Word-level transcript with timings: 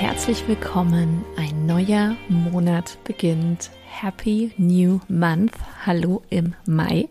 herzlich 0.00 0.46
willkommen. 0.46 1.24
Ein 1.36 1.66
neuer 1.66 2.14
Monat 2.28 2.98
beginnt. 3.02 3.72
Happy 3.84 4.52
New 4.56 5.00
Month. 5.08 5.54
Hallo 5.84 6.22
im 6.30 6.54
Mai. 6.66 7.08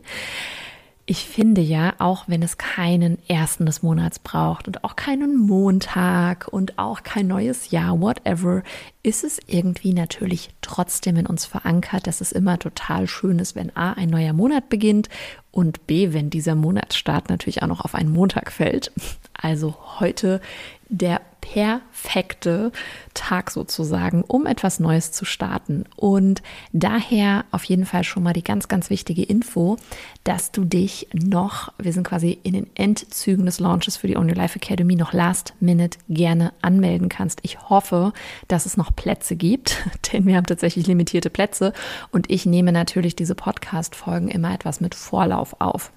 Ich 1.05 1.25
finde 1.25 1.59
ja, 1.59 1.95
auch 1.99 2.29
wenn 2.29 2.41
es 2.41 2.57
keinen 2.57 3.17
ersten 3.27 3.65
des 3.65 3.83
Monats 3.83 4.19
braucht 4.19 4.67
und 4.69 4.85
auch 4.85 4.95
keinen 4.95 5.35
Montag 5.35 6.47
und 6.47 6.79
auch 6.79 7.03
kein 7.03 7.27
neues 7.27 7.71
Jahr, 7.71 7.99
whatever, 7.99 8.63
ist 9.07 9.23
es 9.23 9.39
irgendwie 9.47 9.93
natürlich 9.93 10.49
trotzdem 10.61 11.15
in 11.15 11.25
uns 11.25 11.45
verankert, 11.45 12.07
dass 12.07 12.19
es 12.19 12.33
immer 12.33 12.59
total 12.59 13.07
schön 13.07 13.39
ist, 13.39 13.55
wenn 13.55 13.75
A, 13.75 13.93
ein 13.93 14.09
neuer 14.09 14.33
Monat 14.33 14.67
beginnt 14.67 15.07
und 15.51 15.87
B, 15.87 16.11
wenn 16.11 16.29
dieser 16.29 16.55
Monatsstart 16.55 17.29
natürlich 17.29 17.63
auch 17.63 17.67
noch 17.67 17.81
auf 17.81 17.95
einen 17.95 18.11
Montag 18.11 18.51
fällt. 18.51 18.91
Also 19.33 19.75
heute 19.99 20.41
der 20.89 21.21
perfekte 21.53 22.71
Tag 23.13 23.51
sozusagen, 23.51 24.23
um 24.23 24.45
etwas 24.45 24.79
Neues 24.79 25.11
zu 25.11 25.23
starten. 25.23 25.85
Und 25.95 26.41
daher 26.73 27.45
auf 27.51 27.63
jeden 27.63 27.85
Fall 27.85 28.03
schon 28.03 28.23
mal 28.23 28.33
die 28.33 28.43
ganz, 28.43 28.67
ganz 28.67 28.89
wichtige 28.89 29.23
Info, 29.23 29.77
dass 30.23 30.51
du 30.51 30.65
dich 30.65 31.07
noch, 31.13 31.71
wir 31.77 31.93
sind 31.93 32.05
quasi 32.05 32.37
in 32.43 32.53
den 32.53 32.67
Endzügen 32.75 33.45
des 33.45 33.59
Launches 33.59 33.97
für 33.97 34.07
die 34.07 34.17
Only 34.17 34.33
Life 34.33 34.57
Academy, 34.57 34.95
noch 34.95 35.13
last 35.13 35.53
minute 35.59 35.99
gerne 36.09 36.51
anmelden 36.61 37.07
kannst. 37.07 37.39
Ich 37.43 37.69
hoffe, 37.69 38.11
dass 38.47 38.65
es 38.65 38.75
noch 38.75 38.95
Plätze 38.97 39.37
gibt, 39.37 39.77
denn 40.11 40.25
wir 40.25 40.35
haben 40.35 40.45
tatsächlich 40.45 40.85
limitierte 40.87 41.29
Plätze 41.29 41.71
und 42.11 42.29
ich 42.29 42.45
nehme 42.45 42.73
natürlich 42.73 43.15
diese 43.15 43.35
Podcast-Folgen 43.35 44.27
immer 44.27 44.53
etwas 44.53 44.81
mit 44.81 44.93
Vorlauf 44.93 45.55
auf. 45.59 45.93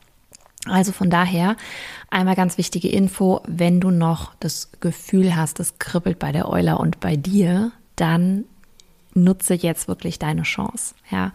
Also 0.67 0.93
von 0.93 1.11
daher 1.11 1.57
einmal 2.11 2.37
ganz 2.37 2.59
wichtige 2.59 2.89
Info, 2.89 3.41
wenn 3.49 3.81
du 3.81 3.91
noch 3.91 4.35
das 4.41 4.71
Gefühl 4.81 5.35
hast, 5.35 5.59
es 5.59 5.79
kribbelt 5.79 6.19
bei 6.19 6.31
der 6.31 6.49
Euler 6.49 6.79
und 6.79 7.01
bei 7.01 7.17
dir, 7.17 7.73
dann 7.97 8.45
nutze 9.15 9.55
jetzt 9.55 9.89
wirklich 9.89 10.19
deine 10.19 10.43
Chance. 10.43 10.95
Ja. 11.11 11.33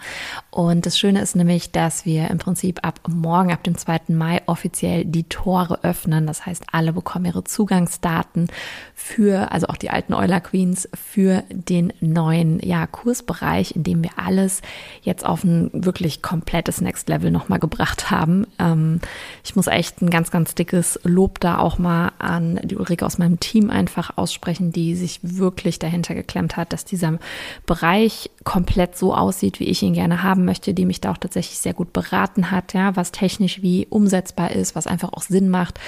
Und 0.51 0.85
das 0.85 0.97
Schöne 0.97 1.21
ist 1.21 1.35
nämlich, 1.35 1.71
dass 1.71 2.05
wir 2.05 2.29
im 2.29 2.37
Prinzip 2.37 2.79
ab 2.83 2.99
morgen, 3.07 3.51
ab 3.51 3.63
dem 3.63 3.77
2. 3.77 4.01
Mai 4.09 4.41
offiziell 4.45 5.05
die 5.05 5.23
Tore 5.23 5.83
öffnen. 5.83 6.27
Das 6.27 6.45
heißt, 6.45 6.63
alle 6.71 6.93
bekommen 6.93 7.25
ihre 7.25 7.43
Zugangsdaten 7.43 8.47
für, 8.93 9.51
also 9.51 9.67
auch 9.67 9.77
die 9.77 9.89
alten 9.89 10.13
Euler 10.13 10.39
Queens, 10.39 10.87
für 10.93 11.43
den 11.49 11.91
neuen 11.99 12.59
ja, 12.65 12.87
Kursbereich, 12.87 13.75
in 13.75 13.83
dem 13.83 14.03
wir 14.03 14.11
alles 14.17 14.61
jetzt 15.01 15.25
auf 15.25 15.43
ein 15.43 15.69
wirklich 15.73 16.21
komplettes 16.21 16.81
Next 16.81 17.09
Level 17.09 17.31
nochmal 17.31 17.59
gebracht 17.59 18.09
haben. 18.11 18.47
Ähm, 18.59 19.01
ich 19.43 19.55
muss 19.55 19.67
echt 19.67 20.01
ein 20.01 20.09
ganz, 20.09 20.31
ganz 20.31 20.55
dickes 20.55 20.99
Lob 21.03 21.39
da 21.39 21.57
auch 21.57 21.77
mal 21.77 22.13
an 22.19 22.59
die 22.63 22.77
Ulrike 22.77 23.05
aus 23.05 23.17
meinem 23.17 23.39
Team 23.39 23.69
einfach 23.69 24.17
aussprechen, 24.17 24.71
die 24.71 24.95
sich 24.95 25.19
wirklich 25.21 25.79
dahinter 25.79 26.15
geklemmt 26.15 26.55
hat, 26.55 26.71
dass 26.71 26.85
dieser 26.85 27.19
Bereich 27.65 28.29
komplett 28.43 28.97
so 28.97 29.13
aussieht, 29.13 29.59
wie 29.59 29.65
ich 29.65 29.81
ihn 29.81 29.93
gerne 29.93 30.23
haben 30.23 30.45
möchte, 30.45 30.73
die 30.73 30.85
mich 30.85 31.01
da 31.01 31.11
auch 31.11 31.17
tatsächlich 31.17 31.57
sehr 31.57 31.73
gut 31.73 31.93
beraten 31.93 32.51
hat, 32.51 32.73
ja, 32.73 32.95
was 32.95 33.11
technisch 33.11 33.61
wie 33.61 33.87
umsetzbar 33.89 34.51
ist, 34.51 34.75
was 34.75 34.87
einfach 34.87 35.13
auch 35.13 35.23
Sinn 35.23 35.49
macht. 35.49 35.79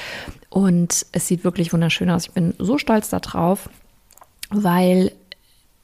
Und 0.49 1.05
es 1.11 1.27
sieht 1.27 1.43
wirklich 1.43 1.73
wunderschön 1.73 2.09
aus. 2.09 2.27
Ich 2.27 2.31
bin 2.31 2.53
so 2.57 2.77
stolz 2.77 3.09
darauf, 3.09 3.69
weil 4.49 5.11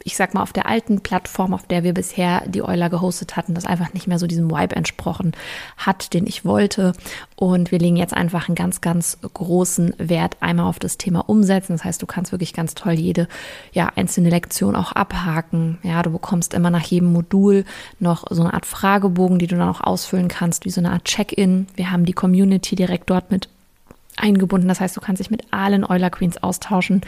ich 0.03 0.15
sag 0.15 0.33
mal, 0.33 0.41
auf 0.41 0.53
der 0.53 0.67
alten 0.67 1.01
Plattform, 1.01 1.53
auf 1.53 1.65
der 1.65 1.83
wir 1.83 1.93
bisher 1.93 2.43
die 2.47 2.61
Euler 2.61 2.89
gehostet 2.89 3.35
hatten, 3.35 3.53
das 3.53 3.65
einfach 3.65 3.93
nicht 3.93 4.07
mehr 4.07 4.19
so 4.19 4.27
diesem 4.27 4.51
Vibe 4.51 4.75
entsprochen 4.75 5.31
hat, 5.77 6.13
den 6.13 6.27
ich 6.27 6.45
wollte. 6.45 6.93
Und 7.35 7.71
wir 7.71 7.79
legen 7.79 7.95
jetzt 7.95 8.13
einfach 8.13 8.47
einen 8.47 8.55
ganz, 8.55 8.81
ganz 8.81 9.17
großen 9.21 9.93
Wert 9.97 10.37
einmal 10.41 10.67
auf 10.67 10.79
das 10.79 10.97
Thema 10.97 11.29
Umsetzen. 11.29 11.73
Das 11.73 11.85
heißt, 11.85 12.01
du 12.01 12.05
kannst 12.05 12.31
wirklich 12.31 12.53
ganz 12.53 12.75
toll 12.75 12.93
jede 12.93 13.27
ja, 13.71 13.91
einzelne 13.95 14.29
Lektion 14.29 14.75
auch 14.75 14.91
abhaken. 14.91 15.77
Ja, 15.83 16.01
du 16.03 16.11
bekommst 16.11 16.53
immer 16.53 16.69
nach 16.69 16.83
jedem 16.83 17.13
Modul 17.13 17.65
noch 17.99 18.25
so 18.29 18.41
eine 18.43 18.53
Art 18.53 18.65
Fragebogen, 18.65 19.39
die 19.39 19.47
du 19.47 19.55
dann 19.55 19.69
auch 19.69 19.81
ausfüllen 19.81 20.27
kannst, 20.27 20.65
wie 20.65 20.69
so 20.69 20.81
eine 20.81 20.91
Art 20.91 21.05
Check-in. 21.05 21.67
Wir 21.75 21.91
haben 21.91 22.05
die 22.05 22.13
Community 22.13 22.75
direkt 22.75 23.09
dort 23.09 23.31
mit 23.31 23.47
eingebunden. 24.17 24.67
Das 24.67 24.79
heißt, 24.79 24.95
du 24.95 25.01
kannst 25.01 25.19
dich 25.19 25.31
mit 25.31 25.51
allen 25.51 25.89
Euler 25.89 26.09
Queens 26.09 26.41
austauschen. 26.41 27.01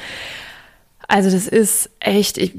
Also 1.08 1.30
das 1.30 1.48
ist 1.48 1.90
echt, 2.00 2.38
ich, 2.38 2.54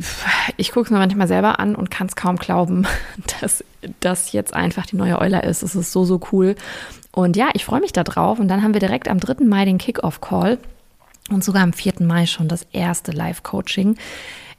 ich 0.57 0.73
gucke 0.73 0.87
es 0.87 0.91
mir 0.91 0.99
manchmal 0.99 1.29
selber 1.29 1.59
an 1.59 1.75
und 1.75 1.91
kann 1.91 2.07
es 2.07 2.17
kaum 2.17 2.37
glauben, 2.37 2.87
dass 3.41 3.65
das 4.01 4.33
jetzt 4.33 4.55
einfach 4.55 4.87
die 4.87 4.97
neue 4.97 5.21
Euler 5.21 5.45
ist. 5.45 5.63
Es 5.63 5.75
ist 5.75 5.93
so, 5.93 6.05
so 6.05 6.21
cool. 6.33 6.55
Und 7.13 7.37
ja, 7.37 7.49
ich 7.55 7.65
freue 7.65 7.81
mich 7.81 7.93
da 7.93 8.05
drauf. 8.05 8.39
Und 8.39 8.49
dann 8.49 8.63
haben 8.63 8.75
wir 8.75 8.81
direkt 8.81 9.09
am 9.09 9.19
3. 9.19 9.45
Mai 9.45 9.65
den 9.65 9.79
Kickoff-Call 9.79 10.59
und 11.31 11.43
sogar 11.43 11.63
am 11.63 11.73
4. 11.73 11.95
Mai 12.01 12.27
schon 12.27 12.49
das 12.49 12.67
erste 12.73 13.13
Live-Coaching. 13.13 13.97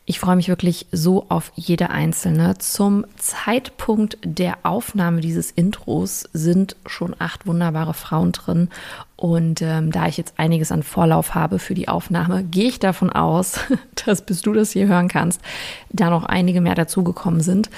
Ich 0.09 0.21
freue 0.21 0.37
mich 0.37 0.47
wirklich 0.47 0.85
so 0.93 1.25
auf 1.27 1.51
jede 1.55 1.89
einzelne. 1.89 2.57
Zum 2.59 3.05
Zeitpunkt 3.17 4.17
der 4.23 4.59
Aufnahme 4.63 5.19
dieses 5.19 5.51
Intros 5.51 6.29
sind 6.31 6.77
schon 6.85 7.13
acht 7.19 7.45
wunderbare 7.45 7.93
Frauen 7.93 8.31
drin. 8.31 8.69
Und 9.17 9.61
ähm, 9.61 9.91
da 9.91 10.07
ich 10.07 10.15
jetzt 10.15 10.35
einiges 10.39 10.71
an 10.71 10.83
Vorlauf 10.83 11.35
habe 11.35 11.59
für 11.59 11.73
die 11.73 11.89
Aufnahme, 11.89 12.45
gehe 12.45 12.69
ich 12.69 12.79
davon 12.79 13.09
aus, 13.09 13.59
dass 14.05 14.21
bis 14.21 14.41
du 14.41 14.53
das 14.53 14.71
hier 14.71 14.87
hören 14.87 15.09
kannst, 15.09 15.41
da 15.89 16.09
noch 16.09 16.23
einige 16.23 16.61
mehr 16.61 16.75
dazugekommen 16.75 17.41
sind. 17.41 17.69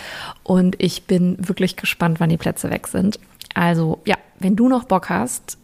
Und 0.43 0.75
ich 0.77 1.05
bin 1.05 1.35
wirklich 1.39 1.77
gespannt, 1.77 2.19
wann 2.19 2.29
die 2.29 2.37
Plätze 2.37 2.69
weg 2.69 2.85
sind. 2.85 3.19
Also 3.55 4.01
ja, 4.05 4.17
wenn 4.37 4.55
du 4.55 4.69
noch 4.69 4.83
Bock 4.83 5.09
hast, 5.09 5.57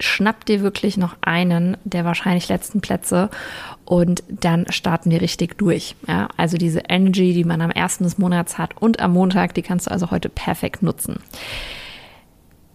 schnapp 0.00 0.44
dir 0.44 0.60
wirklich 0.62 0.96
noch 0.96 1.16
einen 1.20 1.76
der 1.84 2.04
wahrscheinlich 2.04 2.48
letzten 2.48 2.80
Plätze 2.80 3.30
und 3.84 4.22
dann 4.28 4.66
starten 4.70 5.10
wir 5.10 5.20
richtig 5.20 5.56
durch. 5.58 5.96
Ja, 6.06 6.28
also 6.36 6.56
diese 6.56 6.82
Energy, 6.88 7.32
die 7.32 7.44
man 7.44 7.60
am 7.60 7.70
ersten 7.70 8.04
des 8.04 8.18
Monats 8.18 8.58
hat 8.58 8.76
und 8.76 9.00
am 9.00 9.12
Montag, 9.12 9.54
die 9.54 9.62
kannst 9.62 9.86
du 9.86 9.90
also 9.90 10.10
heute 10.10 10.28
perfekt 10.28 10.82
nutzen. 10.82 11.20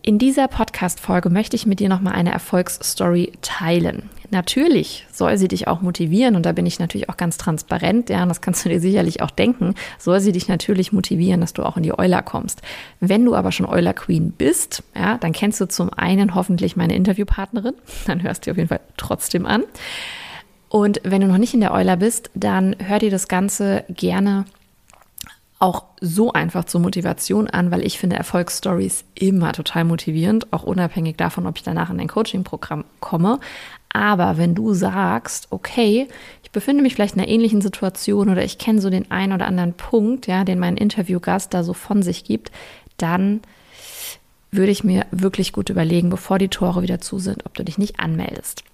In 0.05 0.17
dieser 0.17 0.49
Podcast-Folge 0.49 1.29
möchte 1.29 1.55
ich 1.55 1.65
mit 1.65 1.79
dir 1.79 1.87
nochmal 1.87 2.15
eine 2.15 2.33
Erfolgsstory 2.33 3.31
teilen. 3.41 4.09
Natürlich 4.31 5.07
soll 5.13 5.37
sie 5.37 5.47
dich 5.47 5.69
auch 5.69 5.79
motivieren 5.79 6.35
und 6.35 6.45
da 6.45 6.51
bin 6.51 6.65
ich 6.65 6.77
natürlich 6.77 7.07
auch 7.07 7.15
ganz 7.15 7.37
transparent, 7.37 8.09
ja, 8.09 8.21
und 8.23 8.27
das 8.27 8.41
kannst 8.41 8.65
du 8.65 8.69
dir 8.69 8.81
sicherlich 8.81 9.21
auch 9.21 9.31
denken, 9.31 9.75
soll 9.97 10.19
sie 10.19 10.33
dich 10.33 10.49
natürlich 10.49 10.91
motivieren, 10.91 11.39
dass 11.39 11.53
du 11.53 11.63
auch 11.63 11.77
in 11.77 11.83
die 11.83 11.97
Euler 11.97 12.21
kommst. 12.21 12.61
Wenn 12.99 13.23
du 13.23 13.33
aber 13.33 13.53
schon 13.53 13.65
Euler 13.65 13.93
Queen 13.93 14.31
bist, 14.31 14.83
ja, 14.93 15.17
dann 15.19 15.31
kennst 15.31 15.61
du 15.61 15.69
zum 15.69 15.93
einen 15.93 16.35
hoffentlich 16.35 16.75
meine 16.75 16.95
Interviewpartnerin, 16.97 17.75
dann 18.05 18.23
hörst 18.23 18.45
du 18.45 18.51
auf 18.51 18.57
jeden 18.57 18.67
Fall 18.67 18.81
trotzdem 18.97 19.45
an. 19.45 19.63
Und 20.67 20.99
wenn 21.05 21.21
du 21.21 21.27
noch 21.27 21.37
nicht 21.37 21.53
in 21.53 21.61
der 21.61 21.73
Euler 21.73 21.95
bist, 21.95 22.29
dann 22.35 22.75
hör 22.79 22.99
dir 22.99 23.11
das 23.11 23.29
Ganze 23.29 23.85
gerne 23.87 24.43
auch 25.63 25.85
so 26.01 26.33
einfach 26.33 26.65
zur 26.65 26.81
Motivation 26.81 27.49
an, 27.49 27.71
weil 27.71 27.85
ich 27.85 27.97
finde 27.97 28.17
Erfolgsstories 28.17 29.05
immer 29.15 29.53
total 29.53 29.85
motivierend, 29.85 30.51
auch 30.51 30.63
unabhängig 30.63 31.15
davon, 31.15 31.47
ob 31.47 31.55
ich 31.55 31.63
danach 31.63 31.89
in 31.89 32.01
ein 32.01 32.09
Coaching-Programm 32.09 32.83
komme. 32.99 33.39
Aber 33.87 34.37
wenn 34.37 34.55
du 34.55 34.73
sagst, 34.73 35.47
okay, 35.51 36.09
ich 36.43 36.51
befinde 36.51 36.83
mich 36.83 36.95
vielleicht 36.95 37.15
in 37.15 37.21
einer 37.21 37.31
ähnlichen 37.31 37.61
Situation 37.61 38.29
oder 38.29 38.43
ich 38.43 38.57
kenne 38.57 38.81
so 38.81 38.89
den 38.89 39.09
einen 39.09 39.31
oder 39.31 39.45
anderen 39.47 39.71
Punkt, 39.71 40.27
ja, 40.27 40.43
den 40.43 40.59
mein 40.59 40.75
Interviewgast 40.75 41.53
da 41.53 41.63
so 41.63 41.71
von 41.71 42.03
sich 42.03 42.25
gibt, 42.25 42.51
dann 42.97 43.39
würde 44.51 44.71
ich 44.71 44.83
mir 44.83 45.05
wirklich 45.11 45.53
gut 45.53 45.69
überlegen, 45.69 46.09
bevor 46.09 46.39
die 46.39 46.49
Tore 46.49 46.81
wieder 46.81 46.99
zu 46.99 47.19
sind, 47.19 47.45
ob 47.45 47.53
du 47.53 47.63
dich 47.63 47.77
nicht 47.77 48.01
anmeldest. 48.01 48.65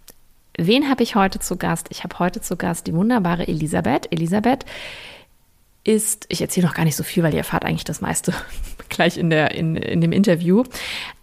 Wen 0.58 0.90
habe 0.90 1.04
ich 1.04 1.14
heute 1.14 1.38
zu 1.38 1.56
Gast? 1.56 1.86
Ich 1.92 2.04
habe 2.04 2.18
heute 2.18 2.42
zu 2.42 2.58
Gast 2.58 2.88
die 2.88 2.96
wunderbare 2.96 3.48
Elisabeth. 3.48 4.12
Elisabeth 4.12 4.66
ist, 5.90 6.28
ich 6.30 6.40
erzähle 6.42 6.68
noch 6.68 6.76
gar 6.76 6.86
nicht 6.86 6.96
so 6.96 7.04
viel, 7.04 7.24
weil 7.24 7.34
ihr 7.34 7.40
erfahrt 7.40 7.66
eigentlich 7.66 7.84
das 7.84 8.00
meiste 8.00 8.32
gleich 8.90 9.18
in, 9.18 9.32
der, 9.32 9.56
in, 9.56 9.76
in 9.76 10.02
dem 10.02 10.12
Interview. 10.12 10.64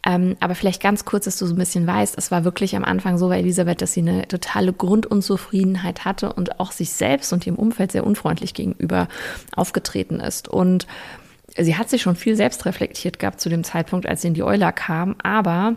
Ähm, 0.04 0.36
aber 0.40 0.56
vielleicht 0.56 0.82
ganz 0.82 1.04
kurz, 1.04 1.26
dass 1.26 1.38
du 1.38 1.46
so 1.46 1.54
ein 1.54 1.58
bisschen 1.58 1.86
weißt, 1.86 2.18
es 2.18 2.32
war 2.32 2.42
wirklich 2.42 2.74
am 2.74 2.84
Anfang 2.84 3.16
so 3.16 3.28
bei 3.28 3.38
Elisabeth, 3.38 3.80
dass 3.80 3.92
sie 3.92 4.00
eine 4.00 4.26
totale 4.26 4.72
Grundunzufriedenheit 4.72 6.04
hatte 6.04 6.32
und 6.32 6.58
auch 6.58 6.72
sich 6.72 6.90
selbst 6.90 7.32
und 7.32 7.46
ihrem 7.46 7.56
Umfeld 7.56 7.92
sehr 7.92 8.04
unfreundlich 8.04 8.54
gegenüber 8.54 9.06
aufgetreten 9.54 10.18
ist. 10.18 10.48
Und 10.48 10.88
sie 11.56 11.76
hat 11.76 11.88
sich 11.88 12.02
schon 12.02 12.16
viel 12.16 12.34
selbst 12.34 12.66
reflektiert 12.66 13.20
gehabt 13.20 13.40
zu 13.40 13.48
dem 13.48 13.62
Zeitpunkt, 13.62 14.06
als 14.06 14.22
sie 14.22 14.28
in 14.28 14.34
die 14.34 14.42
Euler 14.42 14.72
kam, 14.72 15.14
aber 15.22 15.76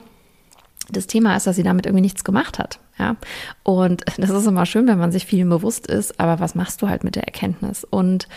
das 0.92 1.06
Thema 1.06 1.36
ist, 1.36 1.46
dass 1.46 1.56
sie 1.56 1.64
damit 1.64 1.86
irgendwie 1.86 2.02
nichts 2.02 2.24
gemacht 2.24 2.58
hat. 2.58 2.80
Ja, 2.98 3.16
und 3.64 4.04
das 4.18 4.30
ist 4.30 4.48
immer 4.48 4.66
schön, 4.66 4.88
wenn 4.88 5.00
man 5.00 5.12
sich 5.12 5.26
viel 5.26 5.46
bewusst 5.46 5.88
ist, 5.88 6.20
aber 6.20 6.40
was 6.40 6.56
machst 6.56 6.82
du 6.82 6.90
halt 6.90 7.04
mit 7.04 7.16
der 7.16 7.24
Erkenntnis? 7.24 7.84
Und 7.84 8.28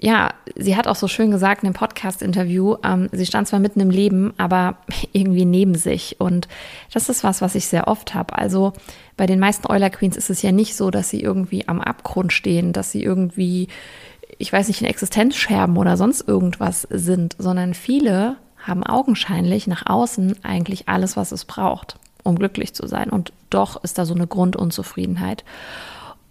ja, 0.00 0.30
sie 0.54 0.76
hat 0.76 0.86
auch 0.86 0.94
so 0.94 1.08
schön 1.08 1.30
gesagt 1.30 1.62
in 1.62 1.70
dem 1.70 1.74
Podcast-Interview, 1.74 2.76
ähm, 2.84 3.08
sie 3.10 3.26
stand 3.26 3.48
zwar 3.48 3.58
mitten 3.58 3.80
im 3.80 3.90
Leben, 3.90 4.32
aber 4.38 4.76
irgendwie 5.12 5.44
neben 5.44 5.74
sich. 5.74 6.20
Und 6.20 6.48
das 6.92 7.08
ist 7.08 7.24
was, 7.24 7.40
was 7.42 7.54
ich 7.54 7.66
sehr 7.66 7.88
oft 7.88 8.14
habe. 8.14 8.38
Also 8.38 8.72
bei 9.16 9.26
den 9.26 9.40
meisten 9.40 9.70
Euler 9.70 9.90
Queens 9.90 10.16
ist 10.16 10.30
es 10.30 10.42
ja 10.42 10.52
nicht 10.52 10.76
so, 10.76 10.90
dass 10.90 11.10
sie 11.10 11.20
irgendwie 11.20 11.66
am 11.66 11.80
Abgrund 11.80 12.32
stehen, 12.32 12.72
dass 12.72 12.92
sie 12.92 13.02
irgendwie, 13.02 13.68
ich 14.38 14.52
weiß 14.52 14.68
nicht, 14.68 14.80
in 14.80 14.86
Existenzscherben 14.86 15.76
oder 15.76 15.96
sonst 15.96 16.26
irgendwas 16.28 16.82
sind, 16.90 17.34
sondern 17.38 17.74
viele 17.74 18.36
haben 18.58 18.84
augenscheinlich 18.84 19.66
nach 19.66 19.86
außen 19.86 20.44
eigentlich 20.44 20.88
alles, 20.88 21.16
was 21.16 21.32
es 21.32 21.44
braucht, 21.44 21.98
um 22.22 22.38
glücklich 22.38 22.74
zu 22.74 22.86
sein. 22.86 23.10
Und 23.10 23.32
doch 23.50 23.82
ist 23.82 23.98
da 23.98 24.04
so 24.04 24.14
eine 24.14 24.26
Grundunzufriedenheit. 24.26 25.44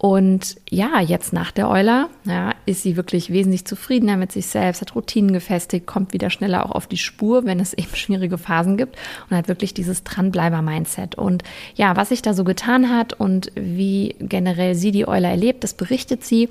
Und 0.00 0.56
ja, 0.70 1.00
jetzt 1.00 1.32
nach 1.32 1.50
der 1.50 1.68
Euler 1.68 2.08
ja, 2.24 2.54
ist 2.66 2.82
sie 2.82 2.96
wirklich 2.96 3.32
wesentlich 3.32 3.64
zufriedener 3.64 4.16
mit 4.16 4.30
sich 4.30 4.46
selbst, 4.46 4.80
hat 4.80 4.94
Routinen 4.94 5.32
gefestigt, 5.32 5.88
kommt 5.88 6.12
wieder 6.12 6.30
schneller 6.30 6.64
auch 6.64 6.70
auf 6.70 6.86
die 6.86 6.96
Spur, 6.96 7.44
wenn 7.44 7.58
es 7.58 7.72
eben 7.76 7.94
schwierige 7.94 8.38
Phasen 8.38 8.76
gibt 8.76 8.96
und 9.28 9.36
hat 9.36 9.48
wirklich 9.48 9.74
dieses 9.74 10.04
Dranbleiber-Mindset. 10.04 11.16
Und 11.16 11.42
ja, 11.74 11.96
was 11.96 12.10
sich 12.10 12.22
da 12.22 12.32
so 12.32 12.44
getan 12.44 12.90
hat 12.90 13.12
und 13.12 13.50
wie 13.56 14.14
generell 14.20 14.76
sie 14.76 14.92
die 14.92 15.08
Euler 15.08 15.30
erlebt, 15.30 15.64
das 15.64 15.74
berichtet 15.74 16.24
sie. 16.24 16.48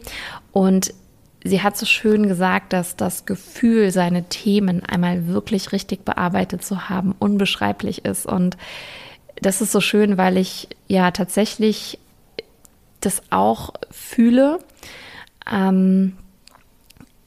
Und 0.51 0.93
sie 1.41 1.61
hat 1.61 1.77
so 1.77 1.85
schön 1.85 2.27
gesagt, 2.27 2.73
dass 2.73 2.97
das 2.97 3.25
Gefühl, 3.25 3.91
seine 3.91 4.23
Themen 4.25 4.83
einmal 4.83 5.27
wirklich 5.27 5.71
richtig 5.71 6.03
bearbeitet 6.03 6.65
zu 6.65 6.89
haben, 6.89 7.15
unbeschreiblich 7.17 8.03
ist. 8.03 8.25
Und 8.25 8.57
das 9.41 9.61
ist 9.61 9.71
so 9.71 9.79
schön, 9.79 10.17
weil 10.17 10.35
ich 10.35 10.67
ja 10.87 11.11
tatsächlich 11.11 11.99
das 13.01 13.21
auch 13.29 13.73
fühle. 13.91 14.59
Ähm, 15.51 16.13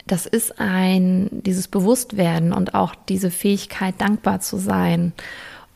das 0.07 0.25
ist 0.25 0.59
ein, 0.59 1.29
dieses 1.31 1.67
Bewusstwerden 1.67 2.53
und 2.53 2.75
auch 2.75 2.95
diese 3.07 3.31
Fähigkeit, 3.31 3.95
dankbar 3.99 4.41
zu 4.41 4.57
sein 4.57 5.13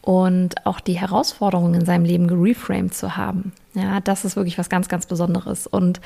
und 0.02 0.66
auch 0.66 0.80
die 0.80 1.00
Herausforderungen 1.00 1.74
in 1.74 1.86
seinem 1.86 2.06
Leben 2.06 2.28
gereframed 2.28 2.94
zu 2.94 3.18
haben. 3.18 3.54
Ja, 3.74 4.00
das 4.02 4.26
ist 4.26 4.36
wirklich 4.36 4.58
was 4.58 4.70
ganz, 4.70 4.88
ganz 4.88 5.06
Besonderes. 5.06 5.68
Und 5.68 6.02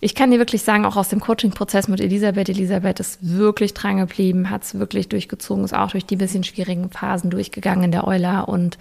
ich 0.00 0.14
kann 0.14 0.30
dir 0.30 0.38
wirklich 0.38 0.62
sagen, 0.62 0.84
auch 0.84 0.96
aus 0.96 1.08
dem 1.08 1.20
Coaching-Prozess 1.20 1.88
mit 1.88 2.00
Elisabeth, 2.00 2.48
Elisabeth 2.48 3.00
ist 3.00 3.18
wirklich 3.20 3.72
dran 3.72 3.96
geblieben, 3.96 4.50
hat 4.50 4.64
es 4.64 4.78
wirklich 4.78 5.08
durchgezogen, 5.08 5.64
ist 5.64 5.74
auch 5.74 5.90
durch 5.90 6.04
die 6.04 6.16
bisschen 6.16 6.44
schwierigen 6.44 6.90
Phasen 6.90 7.30
durchgegangen 7.30 7.84
in 7.84 7.92
der 7.92 8.06
Euler. 8.06 8.48
Und 8.48 8.78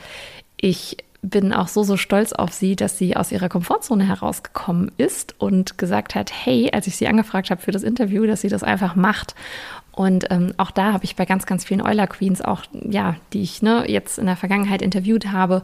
ich 0.58 0.98
bin 1.30 1.54
auch 1.54 1.68
so, 1.68 1.84
so 1.84 1.98
stolz 1.98 2.34
auf 2.34 2.54
sie, 2.54 2.76
dass 2.76 2.98
sie 2.98 3.16
aus 3.16 3.32
ihrer 3.32 3.50
Komfortzone 3.50 4.08
herausgekommen 4.08 4.92
ist 4.98 5.36
und 5.40 5.78
gesagt 5.78 6.16
hat, 6.16 6.32
hey, 6.34 6.70
als 6.74 6.88
ich 6.88 6.96
sie 6.96 7.08
angefragt 7.08 7.50
habe 7.50 7.62
für 7.62 7.72
das 7.72 7.84
Interview, 7.84 8.26
dass 8.26 8.42
sie 8.42 8.50
das 8.50 8.64
einfach 8.64 8.96
macht. 8.96 9.36
Und 9.92 10.26
ähm, 10.30 10.54
auch 10.58 10.72
da 10.72 10.94
habe 10.94 11.06
ich 11.06 11.16
bei 11.16 11.26
ganz, 11.26 11.46
ganz 11.46 11.64
vielen 11.64 11.82
Euler 11.82 12.08
Queens 12.08 12.42
auch, 12.42 12.64
ja, 12.74 13.16
die 13.34 13.42
ich 13.42 13.62
ne, 13.62 13.86
jetzt 13.88 14.20
in 14.20 14.26
der 14.26 14.36
Vergangenheit 14.36 14.82
interviewt 14.82 15.32
habe. 15.32 15.62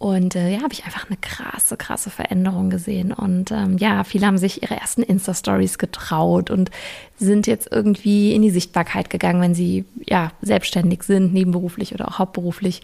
Und 0.00 0.34
äh, 0.34 0.48
ja, 0.54 0.62
habe 0.62 0.72
ich 0.72 0.86
einfach 0.86 1.08
eine 1.08 1.18
krasse, 1.18 1.76
krasse 1.76 2.08
Veränderung 2.08 2.70
gesehen. 2.70 3.12
Und 3.12 3.52
ähm, 3.52 3.76
ja, 3.76 4.02
viele 4.02 4.26
haben 4.26 4.38
sich 4.38 4.62
ihre 4.62 4.74
ersten 4.74 5.02
Insta-Stories 5.02 5.76
getraut 5.76 6.50
und 6.50 6.70
sind 7.18 7.46
jetzt 7.46 7.68
irgendwie 7.70 8.34
in 8.34 8.40
die 8.40 8.50
Sichtbarkeit 8.50 9.10
gegangen, 9.10 9.42
wenn 9.42 9.54
sie 9.54 9.84
ja 10.06 10.32
selbstständig 10.40 11.02
sind, 11.02 11.34
nebenberuflich 11.34 11.94
oder 11.94 12.08
auch 12.08 12.18
hauptberuflich 12.18 12.80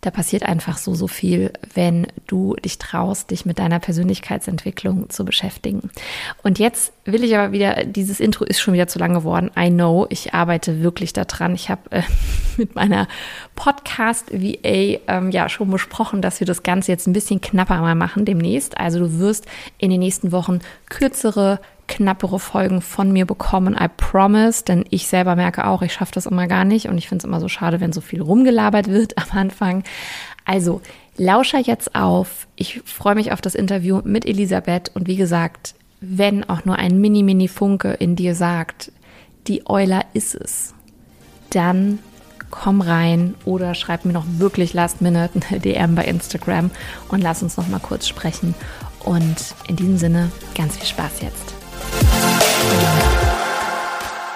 da 0.00 0.10
passiert 0.10 0.44
einfach 0.44 0.78
so, 0.78 0.94
so 0.94 1.08
viel, 1.08 1.52
wenn 1.74 2.06
du 2.26 2.54
dich 2.56 2.78
traust, 2.78 3.30
dich 3.30 3.46
mit 3.46 3.58
deiner 3.58 3.80
Persönlichkeitsentwicklung 3.80 5.10
zu 5.10 5.24
beschäftigen. 5.24 5.90
Und 6.42 6.58
jetzt 6.58 6.92
will 7.04 7.24
ich 7.24 7.36
aber 7.36 7.52
wieder, 7.52 7.84
dieses 7.84 8.20
Intro 8.20 8.44
ist 8.44 8.60
schon 8.60 8.74
wieder 8.74 8.88
zu 8.88 8.98
lang 8.98 9.14
geworden. 9.14 9.50
I 9.58 9.70
know, 9.70 10.06
ich 10.10 10.34
arbeite 10.34 10.82
wirklich 10.82 11.12
daran. 11.12 11.54
Ich 11.54 11.70
habe 11.70 11.82
äh, 11.90 12.02
mit 12.56 12.74
meiner 12.74 13.08
Podcast-VA 13.54 15.00
ähm, 15.08 15.30
ja 15.30 15.48
schon 15.48 15.70
besprochen, 15.70 16.22
dass 16.22 16.40
wir 16.40 16.46
das 16.46 16.62
Ganze 16.62 16.92
jetzt 16.92 17.06
ein 17.06 17.12
bisschen 17.12 17.40
knapper 17.40 17.80
mal 17.80 17.94
machen 17.94 18.24
demnächst. 18.24 18.78
Also 18.78 19.00
du 19.00 19.18
wirst 19.18 19.46
in 19.78 19.90
den 19.90 20.00
nächsten 20.00 20.32
Wochen 20.32 20.60
kürzere 20.88 21.60
knappere 21.88 22.38
Folgen 22.38 22.80
von 22.80 23.12
mir 23.12 23.26
bekommen, 23.26 23.76
I 23.78 23.88
promise, 23.96 24.64
denn 24.64 24.84
ich 24.90 25.06
selber 25.06 25.36
merke 25.36 25.66
auch, 25.66 25.82
ich 25.82 25.92
schaffe 25.92 26.12
das 26.12 26.26
immer 26.26 26.46
gar 26.46 26.64
nicht 26.64 26.88
und 26.88 26.98
ich 26.98 27.08
finde 27.08 27.22
es 27.22 27.24
immer 27.24 27.40
so 27.40 27.48
schade, 27.48 27.80
wenn 27.80 27.92
so 27.92 28.00
viel 28.00 28.22
rumgelabert 28.22 28.88
wird 28.88 29.16
am 29.32 29.38
Anfang. 29.38 29.84
Also, 30.44 30.80
lauscher 31.16 31.58
jetzt 31.58 31.94
auf. 31.94 32.46
Ich 32.56 32.80
freue 32.84 33.14
mich 33.14 33.32
auf 33.32 33.40
das 33.40 33.54
Interview 33.54 34.00
mit 34.04 34.26
Elisabeth 34.26 34.90
und 34.94 35.08
wie 35.08 35.16
gesagt, 35.16 35.74
wenn 36.00 36.48
auch 36.48 36.64
nur 36.64 36.76
ein 36.76 37.00
mini 37.00 37.22
mini 37.22 37.48
Funke 37.48 37.92
in 37.92 38.16
dir 38.16 38.34
sagt, 38.34 38.92
die 39.46 39.68
Euler 39.68 40.04
ist 40.12 40.34
es, 40.34 40.74
dann 41.50 41.98
komm 42.50 42.80
rein 42.80 43.34
oder 43.44 43.74
schreib 43.74 44.04
mir 44.04 44.12
noch 44.12 44.26
wirklich 44.38 44.72
last 44.72 45.00
minute 45.00 45.40
eine 45.48 45.60
DM 45.60 45.94
bei 45.94 46.04
Instagram 46.04 46.70
und 47.08 47.20
lass 47.20 47.42
uns 47.42 47.56
noch 47.56 47.68
mal 47.68 47.80
kurz 47.80 48.06
sprechen. 48.06 48.54
Und 49.04 49.54
in 49.68 49.76
diesem 49.76 49.98
Sinne 49.98 50.32
ganz 50.54 50.76
viel 50.76 50.86
Spaß 50.86 51.22
jetzt. 51.22 51.55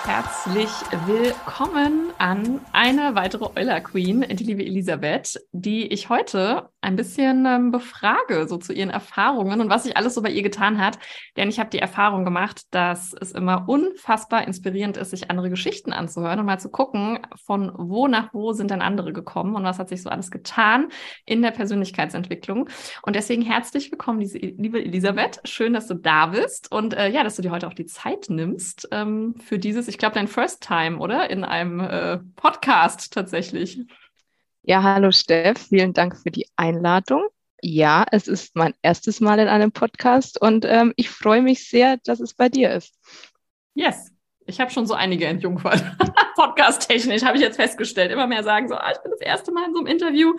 Herzlich 0.05 0.71
willkommen 1.07 2.13
an 2.19 2.61
eine 2.73 3.15
weitere 3.15 3.47
Euler 3.57 3.81
Queen, 3.81 4.25
die 4.29 4.45
liebe 4.45 4.65
Elisabeth, 4.65 5.41
die 5.53 5.87
ich 5.87 6.09
heute 6.09 6.69
ein 6.83 6.97
bisschen 6.97 7.45
ähm, 7.47 7.71
befrage, 7.71 8.47
so 8.49 8.57
zu 8.57 8.73
ihren 8.73 8.91
Erfahrungen 8.91 9.61
und 9.61 9.69
was 9.69 9.83
sich 9.83 9.97
alles 9.97 10.15
so 10.15 10.23
bei 10.23 10.31
ihr 10.31 10.43
getan 10.43 10.81
hat. 10.81 10.99
Denn 11.37 11.49
ich 11.49 11.61
habe 11.61 11.71
die 11.71 11.79
Erfahrung 11.79 12.25
gemacht, 12.25 12.63
dass 12.71 13.15
es 13.21 13.33
immer 13.33 13.69
unfassbar 13.69 14.47
inspirierend 14.47 14.97
ist, 14.97 15.11
sich 15.11 15.31
andere 15.31 15.51
Geschichten 15.51 15.93
anzuhören 15.93 16.41
und 16.41 16.47
mal 16.47 16.59
zu 16.59 16.71
gucken, 16.71 17.19
von 17.45 17.73
wo 17.77 18.09
nach 18.09 18.33
wo 18.33 18.53
sind 18.53 18.71
denn 18.71 18.83
andere 18.83 19.13
gekommen 19.13 19.55
und 19.55 19.65
was 19.65 19.79
hat 19.79 19.89
sich 19.89 20.03
so 20.03 20.11
alles 20.11 20.31
getan 20.31 20.89
in 21.27 21.43
der 21.43 21.51
Persönlichkeitsentwicklung. 21.51 22.69
Und 23.03 23.17
deswegen 23.17 23.43
herzlich 23.43 23.91
willkommen, 23.91 24.21
liebe 24.21 24.83
Elisabeth. 24.83 25.41
Schön, 25.45 25.75
dass 25.75 25.87
du 25.87 25.95
da 25.95 26.27
bist 26.27 26.73
und 26.73 26.95
äh, 26.95 27.09
ja, 27.09 27.25
dass 27.25 27.37
du 27.37 27.43
dir 27.43 27.51
heute 27.51 27.69
auch 27.69 27.75
die 27.75 27.87
Zeit 27.87 28.27
nimmst 28.29 28.89
ähm, 28.91 29.35
für 29.37 29.59
dieses, 29.59 29.89
ich 29.89 29.99
glaube, 29.99 30.15
dein 30.15 30.29
First 30.29 30.63
Time, 30.63 30.99
oder? 30.99 31.31
In 31.31 31.45
einem 31.45 31.81
äh, 31.81 32.19
Podcast 32.37 33.13
tatsächlich. 33.13 33.81
Ja, 34.63 34.83
hallo 34.83 35.11
Steff, 35.11 35.69
vielen 35.69 35.95
Dank 35.95 36.19
für 36.19 36.31
die 36.31 36.47
Einladung. 36.55 37.27
Ja, 37.63 38.05
es 38.11 38.29
ist 38.29 38.55
mein 38.57 38.75
erstes 38.83 39.21
Mal 39.21 39.39
in 39.39 39.49
einem 39.49 39.73
Podcast 39.73 40.41
und 40.41 40.67
ähm, 40.67 40.93
ich 40.97 41.09
freue 41.09 41.41
mich 41.41 41.67
sehr, 41.67 41.97
dass 42.05 42.21
es 42.21 42.35
bei 42.35 42.51
dir 42.51 42.71
ist. 42.75 42.95
Yes, 43.73 44.13
ich 44.45 44.61
habe 44.61 44.71
schon 44.71 44.87
so 44.87 44.93
einige 44.93 45.27
entjungfert. 45.27 45.83
Podcast-technisch 46.37 47.23
habe 47.23 47.39
ich 47.39 47.43
jetzt 47.43 47.57
festgestellt. 47.57 48.13
Immer 48.13 48.27
mehr 48.27 48.43
sagen 48.45 48.69
so, 48.69 48.75
ah, 48.75 48.93
ich 48.93 49.01
bin 49.03 49.11
das 49.13 49.21
erste 49.23 49.51
Mal 49.51 49.67
in 49.67 49.73
so 49.73 49.79
einem 49.79 49.87
Interview. 49.87 50.35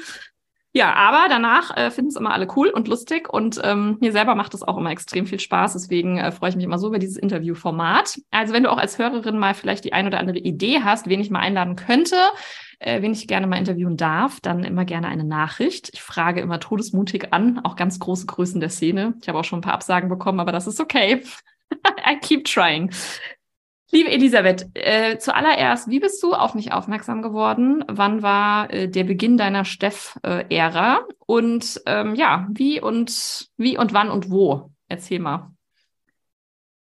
Ja, 0.73 0.94
aber 0.94 1.27
danach 1.27 1.75
äh, 1.75 1.91
finden 1.91 2.12
es 2.12 2.15
immer 2.15 2.31
alle 2.31 2.47
cool 2.56 2.69
und 2.69 2.88
lustig 2.88 3.27
und 3.27 3.59
ähm, 3.62 3.97
mir 4.00 4.13
selber 4.13 4.35
macht 4.35 4.53
es 4.53 4.63
auch 4.63 4.77
immer 4.77 4.91
extrem 4.91 5.25
viel 5.25 5.39
Spaß. 5.39 5.73
Deswegen 5.73 6.18
äh, 6.18 6.31
freue 6.31 6.50
ich 6.50 6.56
mich 6.56 6.63
immer 6.63 6.79
so 6.79 6.88
über 6.88 7.00
dieses 7.00 7.18
Interviewformat. 7.18 8.21
Also 8.31 8.53
wenn 8.53 8.63
du 8.63 8.71
auch 8.71 8.77
als 8.77 8.97
Hörerin 8.97 9.38
mal 9.38 9.53
vielleicht 9.53 9.83
die 9.83 9.91
ein 9.91 10.07
oder 10.07 10.19
andere 10.19 10.38
Idee 10.38 10.79
hast, 10.81 11.09
wen 11.09 11.19
ich 11.19 11.29
mal 11.29 11.39
einladen 11.39 11.75
könnte, 11.75 12.15
äh, 12.79 13.01
wen 13.01 13.12
ich 13.12 13.27
gerne 13.27 13.47
mal 13.47 13.57
interviewen 13.57 13.97
darf, 13.97 14.39
dann 14.39 14.63
immer 14.63 14.85
gerne 14.85 15.09
eine 15.09 15.25
Nachricht. 15.25 15.89
Ich 15.93 16.01
frage 16.01 16.39
immer 16.39 16.62
todesmutig 16.62 17.34
an, 17.34 17.60
auch 17.65 17.75
ganz 17.75 18.00
große 18.00 18.25
Größen 18.25 18.62
der 18.62 18.69
Szene. 18.69 19.15
Ich 19.22 19.27
habe 19.27 19.39
auch 19.39 19.43
schon 19.43 19.60
ein 19.60 19.63
paar 19.63 19.74
Absagen 19.74 20.07
bekommen, 20.07 20.39
aber 20.39 20.53
das 20.53 20.67
ist 20.67 20.79
okay. 20.79 21.22
I 22.10 22.17
keep 22.22 22.46
trying. 22.46 22.91
Liebe 23.93 24.10
Elisabeth, 24.10 24.69
äh, 24.74 25.17
zuallererst, 25.17 25.89
wie 25.89 26.00
bist 26.00 26.24
du 26.24 26.33
auf 26.33 26.55
mich 26.55 26.71
aufmerksam 26.71 27.21
geworden? 27.21 27.83
Wann 27.88 28.21
war 28.21 28.71
äh, 28.71 28.88
der 28.88 29.03
Beginn 29.03 29.38
deiner 29.38 29.65
Steff-Ära? 29.65 31.01
und 31.31 31.81
ähm, 31.86 32.15
ja, 32.15 32.45
wie 32.51 32.81
und 32.81 33.50
wie 33.55 33.77
und 33.77 33.93
wann 33.93 34.10
und 34.10 34.29
wo? 34.29 34.71
Erzähl 34.89 35.19
mal. 35.19 35.51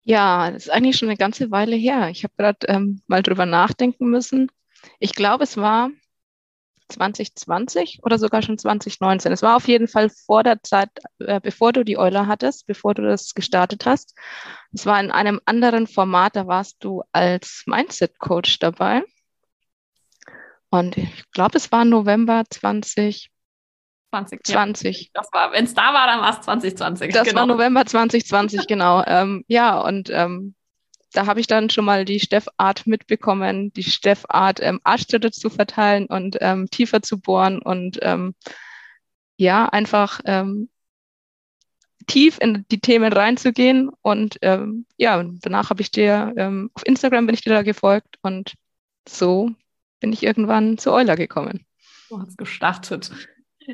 Ja, 0.03 0.49
das 0.49 0.63
ist 0.63 0.69
eigentlich 0.71 0.97
schon 0.97 1.09
eine 1.09 1.17
ganze 1.17 1.51
Weile 1.51 1.75
her. 1.75 2.09
Ich 2.09 2.23
habe 2.23 2.33
gerade 2.35 2.67
ähm, 2.67 3.01
mal 3.05 3.21
drüber 3.21 3.45
nachdenken 3.45 4.09
müssen. 4.09 4.51
Ich 4.97 5.13
glaube, 5.13 5.43
es 5.43 5.55
war 5.55 5.91
2020 6.89 7.99
oder 8.03 8.17
sogar 8.17 8.41
schon 8.41 8.57
2019. 8.57 9.31
Es 9.31 9.41
war 9.41 9.55
auf 9.55 9.67
jeden 9.67 9.87
Fall 9.87 10.09
vor 10.09 10.43
der 10.43 10.61
Zeit, 10.63 10.89
äh, 11.19 11.39
bevor 11.39 11.71
du 11.73 11.83
die 11.83 11.97
Euler 11.97 12.27
hattest, 12.27 12.67
bevor 12.67 12.93
du 12.93 13.03
das 13.03 13.33
gestartet 13.33 13.85
hast. 13.85 14.15
Es 14.73 14.85
war 14.85 14.99
in 14.99 15.11
einem 15.11 15.39
anderen 15.45 15.87
Format, 15.87 16.35
da 16.35 16.47
warst 16.47 16.83
du 16.83 17.03
als 17.11 17.63
Mindset-Coach 17.65 18.59
dabei. 18.59 19.03
Und 20.69 20.97
ich 20.97 21.31
glaube, 21.31 21.57
es 21.57 21.71
war 21.71 21.85
November 21.85 22.43
2020. 22.49 23.31
2020. 24.11 25.01
Ja. 25.01 25.21
Das 25.21 25.29
war, 25.31 25.51
wenn 25.51 25.65
es 25.65 25.73
da 25.73 25.93
war, 25.93 26.07
dann 26.07 26.21
war 26.21 26.31
es 26.31 26.41
2020. 26.41 27.13
Das 27.13 27.27
genau. 27.27 27.41
war 27.41 27.45
November 27.47 27.85
2020, 27.85 28.67
genau. 28.67 29.03
Ähm, 29.05 29.43
ja, 29.47 29.79
und 29.79 30.09
ähm, 30.09 30.55
da 31.19 31.25
habe 31.25 31.41
ich 31.41 31.47
dann 31.47 31.69
schon 31.69 31.83
mal 31.83 32.05
die 32.05 32.21
Steffart 32.21 32.87
mitbekommen, 32.87 33.73
die 33.73 33.83
Steffart 33.83 34.61
ähm, 34.61 34.79
Artschritte 34.85 35.31
zu 35.31 35.49
verteilen 35.49 36.05
und 36.05 36.37
ähm, 36.39 36.69
tiefer 36.69 37.01
zu 37.01 37.19
bohren 37.19 37.61
und 37.61 37.99
ähm, 38.01 38.35
ja, 39.35 39.65
einfach 39.65 40.21
ähm, 40.23 40.69
tief 42.07 42.37
in 42.39 42.65
die 42.71 42.79
Themen 42.79 43.11
reinzugehen. 43.11 43.89
Und 44.01 44.37
ähm, 44.43 44.85
ja, 44.95 45.21
danach 45.41 45.71
habe 45.71 45.81
ich 45.81 45.91
dir 45.91 46.33
ähm, 46.37 46.71
auf 46.73 46.85
Instagram 46.85 47.25
bin 47.25 47.35
ich 47.35 47.41
dir 47.41 47.49
da 47.49 47.63
gefolgt 47.63 48.15
und 48.21 48.53
so 49.05 49.51
bin 49.99 50.13
ich 50.13 50.23
irgendwann 50.23 50.77
zu 50.77 50.93
Euler 50.93 51.17
gekommen. 51.17 51.65
Du 52.07 52.21
hast 52.21 52.37
gestartet. 52.37 53.11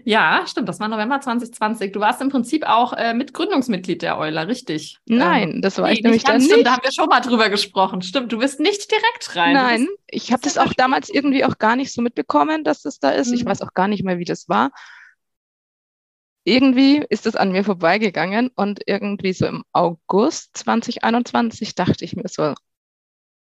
Ja, 0.03 0.43
stimmt. 0.45 0.67
Das 0.67 0.79
war 0.79 0.87
November 0.87 1.21
2020. 1.21 1.91
Du 1.91 1.99
warst 1.99 2.21
im 2.21 2.29
Prinzip 2.29 2.67
auch 2.67 2.93
äh, 2.93 3.13
Mitgründungsmitglied 3.13 4.01
der 4.01 4.17
Euler, 4.17 4.47
richtig? 4.47 4.97
Nein, 5.05 5.51
ähm, 5.55 5.61
das 5.61 5.77
war 5.77 5.87
nee, 5.87 5.93
ich 5.93 6.03
nämlich 6.03 6.23
dann 6.23 6.41
stimmt, 6.41 6.57
nicht. 6.57 6.67
Da 6.67 6.73
haben 6.73 6.83
wir 6.83 6.91
schon 6.91 7.07
mal 7.07 7.21
drüber 7.21 7.49
gesprochen. 7.49 8.01
Stimmt, 8.01 8.31
du 8.31 8.39
bist 8.39 8.59
nicht 8.59 8.91
direkt 8.91 9.35
rein. 9.35 9.53
Nein, 9.53 9.87
ich 10.07 10.31
habe 10.31 10.41
das 10.41 10.57
auch 10.57 10.73
damals 10.73 11.09
irgendwie 11.09 11.45
auch 11.45 11.57
gar 11.57 11.75
nicht 11.75 11.93
so 11.93 12.01
mitbekommen, 12.01 12.63
dass 12.63 12.81
das 12.81 12.99
da 12.99 13.11
ist. 13.11 13.29
Mhm. 13.29 13.35
Ich 13.35 13.45
weiß 13.45 13.61
auch 13.61 13.73
gar 13.73 13.87
nicht 13.87 14.03
mehr, 14.03 14.17
wie 14.17 14.25
das 14.25 14.49
war. 14.49 14.71
irgendwie 16.43 17.03
ist 17.09 17.25
es 17.25 17.35
an 17.35 17.51
mir 17.51 17.63
vorbeigegangen 17.63 18.49
und 18.55 18.81
irgendwie 18.85 19.33
so 19.33 19.47
im 19.47 19.63
August 19.71 20.57
2021 20.57 21.73
dachte 21.73 22.05
ich 22.05 22.15
mir 22.15 22.27
so, 22.27 22.53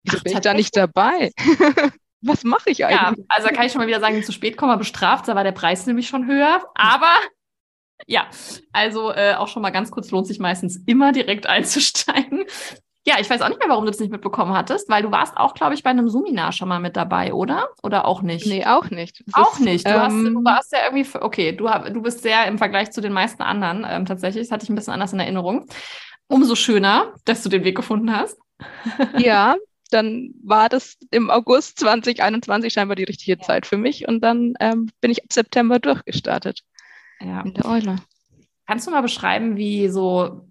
wieso 0.04 0.18
Ach, 0.18 0.24
bin 0.24 0.34
ich 0.34 0.40
da 0.40 0.54
nicht 0.54 0.78
dabei? 0.78 1.32
Was 2.24 2.44
mache 2.44 2.70
ich 2.70 2.86
eigentlich? 2.86 3.18
Ja, 3.20 3.26
also 3.30 3.50
kann 3.50 3.66
ich 3.66 3.72
schon 3.72 3.82
mal 3.82 3.88
wieder 3.88 4.00
sagen, 4.00 4.24
zu 4.24 4.32
spät 4.32 4.58
kommen 4.58 4.72
wir 4.72 4.78
bestraft, 4.78 5.28
da 5.28 5.36
war 5.36 5.44
der 5.44 5.52
Preis 5.52 5.86
nämlich 5.86 6.08
schon 6.08 6.26
höher. 6.26 6.64
Aber 6.74 7.14
ja, 8.08 8.28
also 8.72 9.12
äh, 9.12 9.36
auch 9.36 9.48
schon 9.48 9.62
mal 9.62 9.72
ganz 9.72 9.92
kurz 9.92 10.12
lohnt 10.12 10.28
sich 10.28 10.40
meistens 10.40 10.78
immer 10.86 11.12
direkt 11.12 11.48
einzusteigen. 11.48 12.46
Ja, 13.06 13.16
ich 13.20 13.30
weiß 13.30 13.42
auch 13.42 13.50
nicht 13.50 13.60
mehr, 13.60 13.68
warum 13.68 13.84
du 13.84 13.92
das 13.92 14.00
nicht 14.00 14.14
mitbekommen 14.14 14.54
hattest, 14.54 14.88
weil 14.88 15.04
du 15.04 15.12
warst 15.12 15.36
auch, 15.36 15.54
glaube 15.56 15.74
ich, 15.74 15.84
bei 15.84 15.90
einem 15.90 16.08
Seminar 16.08 16.54
schon 16.54 16.70
mal 16.70 16.80
mit 16.80 16.96
dabei, 16.96 17.34
oder? 17.34 17.68
Oder 17.84 18.06
auch 18.06 18.22
nicht? 18.22 18.46
Nee, 18.46 18.66
auch 18.66 18.90
nicht. 18.90 19.22
Das 19.28 19.36
auch 19.36 19.54
ist, 19.56 19.66
nicht. 19.66 19.86
Du, 19.86 19.92
ähm, 19.92 20.00
hast, 20.00 20.14
du 20.14 20.44
warst 20.46 20.72
ja 20.72 20.80
irgendwie, 20.86 21.18
okay, 21.20 21.52
du, 21.52 21.68
du 21.92 22.02
bist 22.02 22.22
sehr 22.22 22.46
im 22.46 22.58
Vergleich 22.58 22.92
zu 22.92 23.02
den 23.02 23.12
meisten 23.12 23.44
anderen 23.44 23.86
ähm, 23.86 24.06
tatsächlich, 24.06 24.48
das 24.48 24.52
hatte 24.54 24.64
ich 24.64 24.70
ein 24.70 24.76
bisschen 24.76 24.94
anders 24.94 25.12
in 25.12 25.20
Erinnerung. 25.20 25.68
Umso 26.28 26.56
schöner, 26.56 27.14
dass 27.26 27.44
du 27.44 27.50
den 27.50 27.66
Weg 27.66 27.76
gefunden 27.76 28.16
hast. 28.16 28.40
ja, 29.18 29.58
dann 29.94 30.34
war 30.44 30.70
das 30.70 30.98
im 31.12 31.30
August 31.30 31.80
2021 31.80 32.74
scheinbar 32.74 32.96
die 32.96 33.04
richtige 33.04 33.40
ja. 33.40 33.46
Zeit 33.46 33.66
für 33.66 33.78
mich 33.78 34.08
und 34.08 34.22
dann 34.22 34.54
ähm, 34.60 34.90
bin 35.02 35.12
ich 35.12 35.24
ab 35.24 35.32
September 35.32 35.80
durchgestartet 35.80 36.64
ja. 37.22 37.42
in 37.42 37.54
der 37.54 37.66
Eule. 37.66 37.96
Kannst 38.68 38.88
du 38.88 38.92
mal 38.92 39.02
beschreiben, 39.02 39.58
wie 39.58 39.90
so 39.90 40.48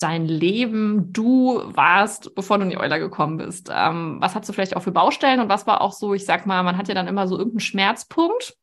dein 0.00 0.26
Leben 0.26 1.12
du 1.12 1.60
warst, 1.74 2.34
bevor 2.34 2.58
du 2.58 2.64
in 2.64 2.70
die 2.70 2.78
Euler 2.78 2.98
gekommen 2.98 3.36
bist? 3.36 3.70
Ähm, 3.72 4.16
was 4.20 4.34
hast 4.34 4.48
du 4.48 4.52
vielleicht 4.52 4.76
auch 4.76 4.82
für 4.82 4.92
Baustellen 4.92 5.40
und 5.40 5.48
was 5.48 5.66
war 5.66 5.82
auch 5.82 5.92
so, 5.92 6.14
ich 6.14 6.24
sag 6.24 6.46
mal, 6.46 6.62
man 6.62 6.76
hat 6.76 6.88
ja 6.88 6.94
dann 6.94 7.08
immer 7.08 7.28
so 7.28 7.36
irgendeinen 7.36 7.60
Schmerzpunkt, 7.60 8.56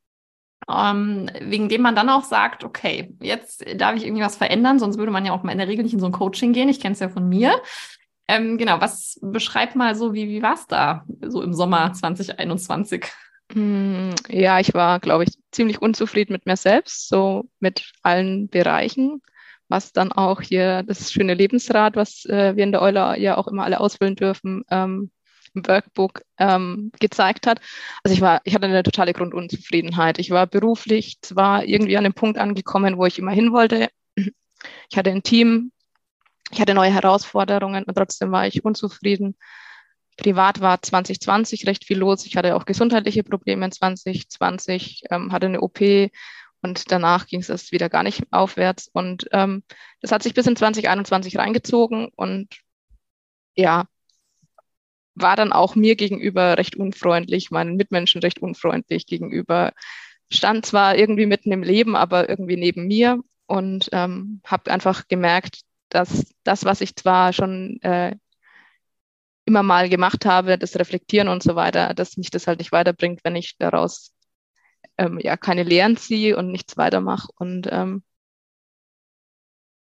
ähm, 0.69 1.29
wegen 1.39 1.69
dem 1.69 1.81
man 1.81 1.95
dann 1.95 2.09
auch 2.09 2.23
sagt, 2.23 2.63
okay, 2.63 3.15
jetzt 3.21 3.63
darf 3.75 3.95
ich 3.95 4.05
irgendwie 4.05 4.23
was 4.23 4.35
verändern, 4.35 4.79
sonst 4.79 4.97
würde 4.97 5.11
man 5.11 5.25
ja 5.25 5.31
auch 5.31 5.43
in 5.43 5.57
der 5.57 5.67
Regel 5.67 5.83
nicht 5.83 5.93
in 5.93 5.99
so 5.99 6.07
ein 6.07 6.11
Coaching 6.11 6.53
gehen. 6.53 6.69
Ich 6.69 6.79
kenne 6.79 6.93
es 6.93 6.99
ja 6.99 7.09
von 7.09 7.29
mir. 7.29 7.61
Ähm, 8.27 8.57
genau, 8.57 8.81
was 8.81 9.19
beschreib 9.22 9.75
mal 9.75 9.96
so, 9.96 10.13
wie, 10.13 10.27
wie 10.27 10.41
war 10.41 10.55
es 10.55 10.67
da, 10.67 11.05
so 11.22 11.41
im 11.41 11.53
Sommer 11.53 11.93
2021? 11.93 13.05
Hm, 13.53 14.13
ja, 14.27 14.60
ich 14.60 14.74
war, 14.74 15.00
glaube 15.00 15.24
ich, 15.24 15.38
ziemlich 15.51 15.81
unzufrieden 15.81 16.34
mit 16.34 16.46
mir 16.46 16.57
selbst, 16.57 17.07
so 17.07 17.50
mit 17.60 17.91
allen 18.03 18.50
Bereichen 18.50 19.22
was 19.69 19.91
dann 19.91 20.12
auch 20.12 20.41
hier 20.41 20.84
das 20.84 21.12
schöne 21.12 21.34
Lebensrad, 21.34 21.96
was 21.96 22.25
äh, 22.25 22.55
wir 22.55 22.63
in 22.63 22.72
der 22.72 22.81
Euler 22.81 23.17
ja 23.17 23.38
auch 23.38 23.48
immer 23.48 23.63
alle 23.63 23.79
ausfüllen 23.79 24.15
dürfen, 24.15 24.63
ähm, 24.69 25.12
im 25.53 25.67
Workbook 25.67 26.22
ähm, 26.38 26.91
gezeigt 27.00 27.48
hat. 27.48 27.60
Also 28.03 28.13
ich 28.13 28.22
war, 28.22 28.41
ich 28.43 28.53
hatte 28.53 28.65
eine 28.65 28.84
totale 28.84 29.13
Grundunzufriedenheit. 29.13 30.19
Ich 30.19 30.29
war 30.29 30.48
beruflich 30.48 31.19
zwar 31.22 31.65
irgendwie 31.65 31.98
an 31.98 32.03
dem 32.03 32.13
Punkt 32.13 32.38
angekommen, 32.38 32.98
wo 32.98 33.05
ich 33.05 33.19
immer 33.19 33.31
hin 33.31 33.51
wollte. 33.51 33.89
Ich 34.89 34.98
hatte 34.98 35.12
ein 35.12 35.24
Team, 35.24 35.72
ich 36.51 36.61
hatte 36.61 36.73
neue 36.73 36.93
Herausforderungen 36.93 37.83
und 37.83 37.95
trotzdem 37.95 38.31
war 38.31 38.47
ich 38.47 38.63
unzufrieden. 38.63 39.35
Privat 40.17 40.61
war 40.61 40.81
2020 40.81 41.67
recht 41.67 41.85
viel 41.85 41.99
los. 41.99 42.25
Ich 42.25 42.37
hatte 42.37 42.55
auch 42.55 42.65
gesundheitliche 42.65 43.23
Probleme 43.23 43.69
2020, 43.69 45.03
ähm, 45.11 45.31
hatte 45.31 45.45
eine 45.45 45.61
OP 45.61 45.79
und 46.61 46.91
danach 46.91 47.27
ging 47.27 47.41
es 47.41 47.71
wieder 47.71 47.89
gar 47.89 48.03
nicht 48.03 48.23
aufwärts. 48.31 48.89
Und 48.91 49.27
ähm, 49.31 49.63
das 50.01 50.11
hat 50.11 50.23
sich 50.23 50.33
bis 50.33 50.47
in 50.47 50.55
2021 50.55 51.37
reingezogen 51.37 52.09
und 52.15 52.47
ja, 53.55 53.85
war 55.15 55.35
dann 55.35 55.51
auch 55.51 55.75
mir 55.75 55.95
gegenüber 55.95 56.57
recht 56.57 56.75
unfreundlich, 56.75 57.51
meinen 57.51 57.75
Mitmenschen 57.75 58.21
recht 58.21 58.39
unfreundlich 58.39 59.07
gegenüber. 59.07 59.73
Stand 60.31 60.65
zwar 60.65 60.95
irgendwie 60.97 61.25
mitten 61.25 61.51
im 61.51 61.63
Leben, 61.63 61.95
aber 61.95 62.29
irgendwie 62.29 62.57
neben 62.57 62.87
mir 62.87 63.21
und 63.47 63.89
ähm, 63.93 64.41
habe 64.45 64.71
einfach 64.71 65.07
gemerkt, 65.07 65.61
dass 65.89 66.34
das, 66.44 66.65
was 66.65 66.82
ich 66.82 66.96
zwar 66.96 67.34
schon 67.34 67.79
äh, 67.82 68.15
immer 69.46 69.63
mal 69.63 69.89
gemacht 69.89 70.25
habe, 70.25 70.58
das 70.58 70.75
Reflektieren 70.75 71.29
und 71.29 71.41
so 71.41 71.56
weiter, 71.56 71.94
dass 71.94 72.17
mich 72.17 72.29
das 72.29 72.48
halt 72.48 72.60
nicht 72.60 72.72
weiterbringt, 72.72 73.22
wenn 73.24 73.36
ich 73.36 73.56
daraus 73.58 74.13
ähm, 74.98 75.20
ja 75.22 75.38
keine 75.38 75.63
Lehren 75.63 75.96
ziehe 75.98 76.38
und 76.38 76.51
nichts 76.51 76.77
weitermache. 76.77 77.29
Und 77.38 77.67
ähm, 77.72 78.03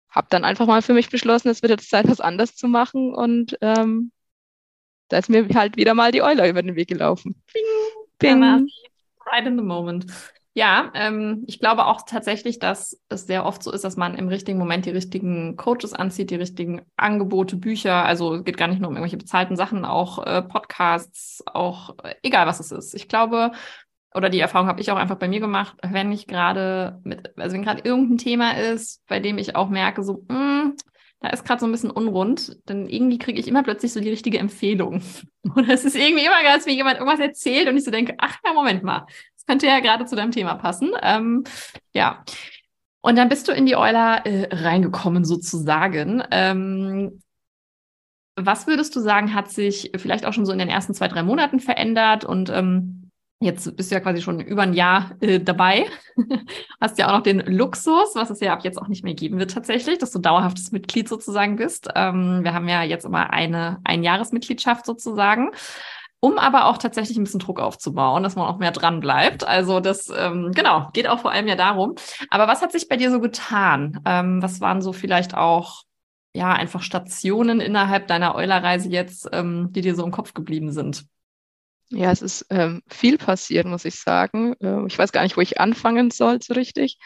habe 0.09 0.27
dann 0.31 0.45
einfach 0.45 0.67
mal 0.67 0.83
für 0.83 0.95
mich 0.95 1.11
beschlossen, 1.11 1.49
es 1.49 1.63
wird 1.63 1.71
jetzt 1.71 1.91
Zeit, 1.91 2.09
was 2.09 2.21
anders 2.21 2.57
zu 2.57 2.69
machen. 2.69 3.15
Und 3.15 3.57
ähm, 3.61 4.13
da 5.09 5.19
ist 5.19 5.31
mir 5.31 5.49
halt 5.55 5.77
wieder 5.77 5.95
mal 5.95 6.13
die 6.13 6.23
Euler 6.23 6.49
über 6.49 6.63
den 6.63 6.77
Weg 6.77 6.89
gelaufen. 6.89 7.43
Ping. 7.47 7.63
Ping. 8.19 8.43
Right 9.27 9.47
in 9.47 9.57
the 9.57 9.63
moment. 9.63 10.07
Ja, 10.56 10.92
ähm, 10.94 11.42
ich 11.49 11.58
glaube 11.58 11.87
auch 11.87 12.02
tatsächlich, 12.06 12.61
dass 12.61 13.00
es 13.08 13.26
sehr 13.26 13.44
oft 13.44 13.61
so 13.61 13.73
ist, 13.73 13.82
dass 13.82 13.96
man 13.96 14.14
im 14.14 14.28
richtigen 14.28 14.56
Moment 14.56 14.87
die 14.87 14.90
richtigen 14.90 15.56
Coaches 15.56 15.92
anzieht, 15.92 16.30
die 16.30 16.37
richtigen 16.37 16.82
Angebote, 16.96 17.56
Bücher. 17.56 18.04
Also 18.04 18.37
es 18.37 18.44
geht 18.44 18.56
gar 18.56 18.68
nicht 18.68 18.80
nur 18.80 18.88
um 18.88 18.94
irgendwelche 18.94 19.16
bezahlten 19.16 19.56
Sachen, 19.56 19.84
auch 19.84 20.25
äh, 20.25 20.42
Podcasts, 20.42 21.42
auch 21.46 21.96
äh, 22.04 22.14
egal 22.23 22.46
was 22.46 22.61
es 22.61 22.70
ist. 22.70 22.94
Ich 22.94 23.08
glaube, 23.08 23.50
oder 24.14 24.30
die 24.30 24.38
Erfahrung 24.38 24.68
habe 24.68 24.80
ich 24.80 24.92
auch 24.92 24.96
einfach 24.96 25.16
bei 25.18 25.26
mir 25.26 25.40
gemacht, 25.40 25.76
wenn 25.82 26.12
ich 26.12 26.28
gerade 26.28 27.00
mit, 27.02 27.37
also 27.37 27.54
wenn 27.56 27.64
gerade 27.64 27.82
irgendein 27.82 28.18
Thema 28.18 28.52
ist, 28.56 29.04
bei 29.08 29.18
dem 29.18 29.38
ich 29.38 29.56
auch 29.56 29.68
merke, 29.68 30.04
so, 30.04 30.25
mh, 30.28 30.62
hm, 30.62 30.76
da 31.25 31.30
ist 31.30 31.44
gerade 31.44 31.58
so 31.58 31.66
ein 31.66 31.73
bisschen 31.73 31.90
unrund, 31.90 32.58
dann 32.66 32.87
irgendwie 32.87 33.18
kriege 33.18 33.40
ich 33.40 33.49
immer 33.49 33.62
plötzlich 33.62 33.92
so 33.92 34.00
die 34.00 34.11
richtige 34.11 34.38
Empfehlung. 34.38 35.02
Oder 35.56 35.70
es 35.70 35.84
ist 35.84 35.96
irgendwie 35.96 36.25
immer, 36.25 36.37
als 36.49 36.66
mir 36.66 36.75
jemand 36.75 36.99
irgendwas 36.99 37.18
erzählt 37.18 37.66
und 37.66 37.76
ich 37.76 37.84
so 37.84 37.90
denke, 37.90 38.14
ach 38.18 38.37
ja, 38.44 38.52
Moment 38.52 38.84
mal, 38.84 39.06
könnte 39.47 39.67
ja 39.67 39.81
gerade 39.81 40.07
zu 40.07 40.17
deinem 40.17 40.33
Thema 40.33 40.55
passen. 40.55 40.93
Ähm, 41.03 41.45
ja. 41.93 42.25
Und 43.01 43.17
dann 43.17 43.29
bist 43.29 43.49
du 43.49 43.53
in 43.53 43.67
die 43.67 43.77
Euler 43.77 44.25
äh, 44.25 44.49
reingekommen, 44.55 45.25
sozusagen. 45.25 46.23
Ähm, 46.31 47.21
was 48.37 48.67
würdest 48.67 48.97
du 48.97 49.01
sagen, 49.01 49.35
hat 49.35 49.51
sich 49.51 49.93
vielleicht 49.97 50.27
auch 50.27 50.33
schon 50.33 50.47
so 50.47 50.53
in 50.53 50.59
den 50.59 50.69
ersten 50.69 50.95
zwei, 50.95 51.09
drei 51.09 51.23
Monaten 51.23 51.61
verändert 51.61 52.25
und 52.25 52.51
ähm, 52.51 53.05
Jetzt 53.45 53.77
bist 53.77 53.91
du 53.91 53.97
ja 53.97 54.01
quasi 54.01 54.23
schon 54.23 54.41
über 54.41 54.63
ein 54.63 54.73
Jahr 54.73 55.11
äh, 55.21 55.39
dabei. 55.39 55.87
Hast 56.81 56.99
ja 56.99 57.09
auch 57.09 57.13
noch 57.13 57.23
den 57.23 57.41
Luxus, 57.41 58.15
was 58.15 58.31
es 58.31 58.41
ja 58.41 58.55
ab 58.55 58.65
jetzt 58.65 58.81
auch 58.81 58.89
nicht 58.89 59.05
mehr 59.05 59.13
geben 59.13 59.39
wird 59.39 59.51
tatsächlich, 59.51 59.99
dass 59.99 60.13
du 60.13 60.19
dauerhaftes 60.19 60.73
Mitglied 60.73 61.09
sozusagen 61.09 61.57
bist. 61.57 61.89
Ähm, 61.95 62.43
wir 62.43 62.55
haben 62.55 62.69
ja 62.69 62.83
jetzt 62.83 63.05
immer 63.05 63.31
eine 63.31 63.81
Einjahresmitgliedschaft 63.85 64.87
sozusagen, 64.87 65.51
um 66.25 66.38
aber 66.38 66.64
auch 66.64 66.78
tatsächlich 66.78 67.19
ein 67.19 67.25
bisschen 67.25 67.40
Druck 67.40 67.61
aufzubauen, 67.61 68.23
dass 68.23 68.35
man 68.35 68.47
auch 68.47 68.57
mehr 68.57 68.71
dran 68.71 69.00
bleibt. 69.00 69.47
Also 69.47 69.81
das, 69.81 70.09
ähm, 70.09 70.52
genau, 70.54 70.88
geht 70.95 71.07
auch 71.07 71.19
vor 71.19 71.31
allem 71.31 71.47
ja 71.47 71.54
darum. 71.54 71.97
Aber 72.31 72.49
was 72.49 72.62
hat 72.62 72.73
sich 72.73 72.88
bei 72.88 72.97
dir 72.97 73.11
so 73.11 73.21
getan? 73.21 74.00
Ähm, 74.07 74.40
was 74.40 74.62
waren 74.62 74.81
so 74.81 74.95
vielleicht 74.95 75.35
auch 75.35 75.83
ja, 76.35 76.50
einfach 76.54 76.81
Stationen 76.81 77.61
innerhalb 77.61 78.07
deiner 78.07 78.35
Eulerreise 78.35 78.88
jetzt, 78.88 79.28
ähm, 79.33 79.69
die 79.73 79.83
dir 79.83 79.95
so 79.95 80.02
im 80.02 80.12
Kopf 80.12 80.33
geblieben 80.33 80.73
sind? 80.73 81.04
Ja, 81.90 82.11
es 82.11 82.23
ist 82.23 82.47
ähm, 82.49 82.83
viel 82.88 83.19
passiert, 83.19 83.66
muss 83.66 83.85
ich 83.85 83.97
sagen. 84.00 84.54
Äh, 84.61 84.87
ich 84.87 84.99
weiß 84.99 85.12
gar 85.12 85.25
nicht, 85.25 85.37
wo 85.37 85.43
ich 85.43 85.61
anfangen 85.61 86.11
soll, 86.11 86.40
so 86.40 86.54
richtig. 86.54 86.97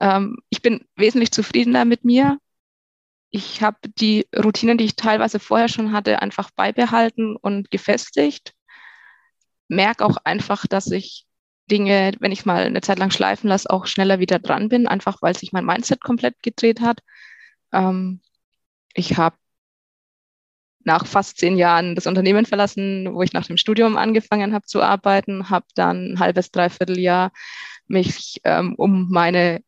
Ähm, 0.00 0.36
ich 0.48 0.62
bin 0.62 0.86
wesentlich 0.94 1.32
zufriedener 1.32 1.84
mit 1.84 2.04
mir. 2.04 2.38
Ich 3.36 3.62
habe 3.62 3.78
die 3.98 4.28
Routinen, 4.32 4.78
die 4.78 4.84
ich 4.84 4.94
teilweise 4.94 5.40
vorher 5.40 5.66
schon 5.66 5.90
hatte, 5.92 6.22
einfach 6.22 6.52
beibehalten 6.52 7.34
und 7.34 7.68
gefestigt. 7.68 8.54
Merke 9.66 10.04
auch 10.04 10.18
einfach, 10.22 10.68
dass 10.68 10.88
ich 10.92 11.26
Dinge, 11.68 12.12
wenn 12.20 12.30
ich 12.30 12.46
mal 12.46 12.62
eine 12.62 12.80
Zeit 12.80 13.00
lang 13.00 13.10
schleifen 13.10 13.48
lasse, 13.48 13.68
auch 13.68 13.86
schneller 13.86 14.20
wieder 14.20 14.38
dran 14.38 14.68
bin, 14.68 14.86
einfach 14.86 15.20
weil 15.20 15.36
sich 15.36 15.52
mein 15.52 15.64
Mindset 15.64 16.00
komplett 16.00 16.44
gedreht 16.44 16.80
hat. 16.80 17.00
Ähm, 17.72 18.20
ich 18.94 19.16
habe 19.16 19.36
nach 20.84 21.04
fast 21.04 21.38
zehn 21.38 21.56
Jahren 21.56 21.96
das 21.96 22.06
Unternehmen 22.06 22.46
verlassen, 22.46 23.16
wo 23.16 23.22
ich 23.22 23.32
nach 23.32 23.48
dem 23.48 23.56
Studium 23.56 23.96
angefangen 23.96 24.54
habe 24.54 24.66
zu 24.66 24.80
arbeiten, 24.80 25.50
habe 25.50 25.66
dann 25.74 26.12
ein 26.12 26.20
halbes, 26.20 26.52
dreiviertel 26.52 27.00
Jahr 27.00 27.32
mich 27.88 28.40
ähm, 28.44 28.76
um 28.76 29.08
meine 29.10 29.60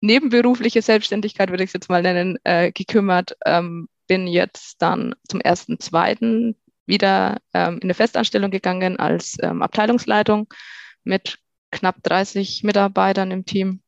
nebenberufliche 0.00 0.82
Selbstständigkeit, 0.82 1.50
würde 1.50 1.64
ich 1.64 1.70
es 1.70 1.74
jetzt 1.74 1.88
mal 1.88 2.02
nennen, 2.02 2.38
äh, 2.44 2.72
gekümmert. 2.72 3.36
Ähm, 3.44 3.88
bin 4.06 4.26
jetzt 4.26 4.80
dann 4.80 5.14
zum 5.28 5.40
ersten, 5.40 5.80
zweiten 5.80 6.56
wieder 6.86 7.38
ähm, 7.52 7.76
in 7.76 7.84
eine 7.84 7.94
Festanstellung 7.94 8.50
gegangen 8.50 8.98
als 8.98 9.36
ähm, 9.42 9.62
Abteilungsleitung 9.62 10.52
mit 11.02 11.38
knapp 11.70 12.02
30 12.02 12.62
Mitarbeitern 12.62 13.30
im 13.30 13.44
Team. 13.44 13.82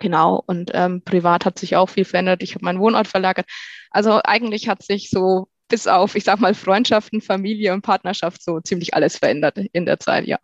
Genau, 0.00 0.42
und 0.46 0.72
ähm, 0.74 1.02
privat 1.02 1.44
hat 1.44 1.58
sich 1.58 1.76
auch 1.76 1.88
viel 1.88 2.04
verändert. 2.04 2.42
Ich 2.42 2.54
habe 2.54 2.64
meinen 2.64 2.80
Wohnort 2.80 3.08
verlagert. 3.08 3.46
Also 3.90 4.20
eigentlich 4.24 4.68
hat 4.68 4.82
sich 4.82 5.08
so 5.08 5.48
bis 5.68 5.86
auf, 5.86 6.14
ich 6.14 6.24
sag 6.24 6.40
mal, 6.40 6.54
Freundschaften, 6.54 7.20
Familie 7.20 7.72
und 7.72 7.82
Partnerschaft 7.82 8.42
so 8.42 8.60
ziemlich 8.60 8.94
alles 8.94 9.18
verändert 9.18 9.58
in 9.72 9.86
der 9.86 9.98
Zeit, 9.98 10.26
ja. 10.26 10.38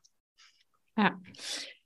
Ja. 0.96 1.20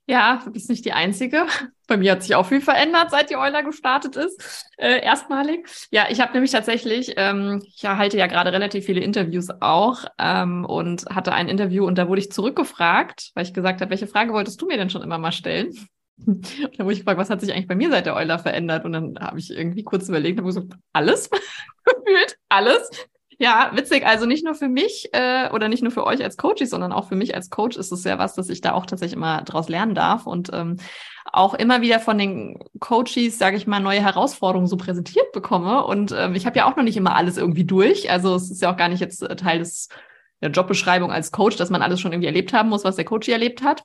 Ja, 0.07 0.39
du 0.43 0.51
bist 0.51 0.69
nicht 0.69 0.85
die 0.85 0.93
Einzige. 0.93 1.47
Bei 1.87 1.97
mir 1.97 2.13
hat 2.13 2.23
sich 2.23 2.35
auch 2.35 2.45
viel 2.45 2.61
verändert, 2.61 3.11
seit 3.11 3.29
die 3.29 3.37
Euler 3.37 3.63
gestartet 3.63 4.15
ist. 4.15 4.65
Äh, 4.77 5.03
erstmalig. 5.03 5.67
Ja, 5.91 6.05
ich 6.09 6.19
habe 6.19 6.33
nämlich 6.33 6.51
tatsächlich, 6.51 7.13
ähm, 7.17 7.63
ich 7.75 7.85
halte 7.85 8.17
ja 8.17 8.27
gerade 8.27 8.51
relativ 8.51 8.85
viele 8.85 9.01
Interviews 9.01 9.49
auch 9.61 10.05
ähm, 10.19 10.65
und 10.65 11.05
hatte 11.07 11.33
ein 11.33 11.47
Interview 11.47 11.85
und 11.85 11.97
da 11.97 12.07
wurde 12.07 12.21
ich 12.21 12.31
zurückgefragt, 12.31 13.31
weil 13.35 13.45
ich 13.45 13.53
gesagt 13.53 13.81
habe, 13.81 13.91
welche 13.91 14.07
Frage 14.07 14.33
wolltest 14.33 14.61
du 14.61 14.67
mir 14.67 14.77
denn 14.77 14.89
schon 14.89 15.03
immer 15.03 15.17
mal 15.17 15.31
stellen? 15.31 15.73
Und 16.25 16.47
dann 16.79 16.85
wurde 16.85 16.93
ich 16.93 16.99
gefragt, 16.99 17.19
was 17.19 17.29
hat 17.29 17.41
sich 17.41 17.51
eigentlich 17.51 17.67
bei 17.67 17.75
mir 17.75 17.89
seit 17.89 18.05
der 18.05 18.15
Euler 18.15 18.39
verändert? 18.39 18.85
Und 18.85 18.93
dann 18.93 19.19
habe 19.19 19.37
ich 19.37 19.51
irgendwie 19.51 19.83
kurz 19.83 20.07
überlegt 20.07 20.39
und 20.39 20.45
habe 20.45 20.53
gesagt, 20.53 20.81
alles, 20.93 21.29
gefühlt 21.83 22.37
alles. 22.47 22.89
Ja, 23.37 23.71
witzig. 23.73 24.05
Also 24.05 24.25
nicht 24.25 24.45
nur 24.45 24.55
für 24.55 24.69
mich 24.69 25.09
äh, 25.11 25.49
oder 25.51 25.67
nicht 25.67 25.83
nur 25.83 25.91
für 25.91 26.05
euch 26.05 26.23
als 26.23 26.37
Coaches, 26.37 26.69
sondern 26.69 26.93
auch 26.93 27.09
für 27.09 27.15
mich 27.15 27.35
als 27.35 27.49
Coach 27.49 27.75
ist 27.75 27.91
es 27.91 28.03
ja 28.05 28.17
was, 28.17 28.35
dass 28.35 28.49
ich 28.49 28.61
da 28.61 28.73
auch 28.73 28.85
tatsächlich 28.85 29.17
immer 29.17 29.41
draus 29.41 29.67
lernen 29.67 29.93
darf 29.93 30.25
und 30.25 30.51
ähm, 30.53 30.77
auch 31.25 31.53
immer 31.53 31.81
wieder 31.81 31.99
von 31.99 32.17
den 32.17 32.59
Coaches, 32.79 33.37
sage 33.37 33.57
ich 33.57 33.67
mal, 33.67 33.81
neue 33.81 34.01
Herausforderungen 34.01 34.67
so 34.67 34.77
präsentiert 34.77 35.31
bekomme. 35.33 35.83
Und 35.85 36.13
ähm, 36.17 36.35
ich 36.35 36.45
habe 36.45 36.57
ja 36.57 36.65
auch 36.65 36.77
noch 36.77 36.83
nicht 36.83 36.97
immer 36.97 37.15
alles 37.15 37.37
irgendwie 37.37 37.65
durch. 37.65 38.09
Also 38.09 38.35
es 38.35 38.49
ist 38.49 38.61
ja 38.61 38.71
auch 38.71 38.77
gar 38.77 38.87
nicht 38.87 39.01
jetzt 39.01 39.21
äh, 39.21 39.35
Teil 39.35 39.59
des 39.59 39.89
der 40.41 40.51
Jobbeschreibung 40.51 41.11
als 41.11 41.31
Coach, 41.31 41.55
dass 41.55 41.69
man 41.69 41.81
alles 41.81 41.99
schon 41.99 42.11
irgendwie 42.11 42.27
erlebt 42.27 42.53
haben 42.53 42.69
muss, 42.69 42.83
was 42.83 42.97
der 42.97 43.05
Coach 43.05 43.27
erlebt 43.29 43.63
hat. 43.63 43.83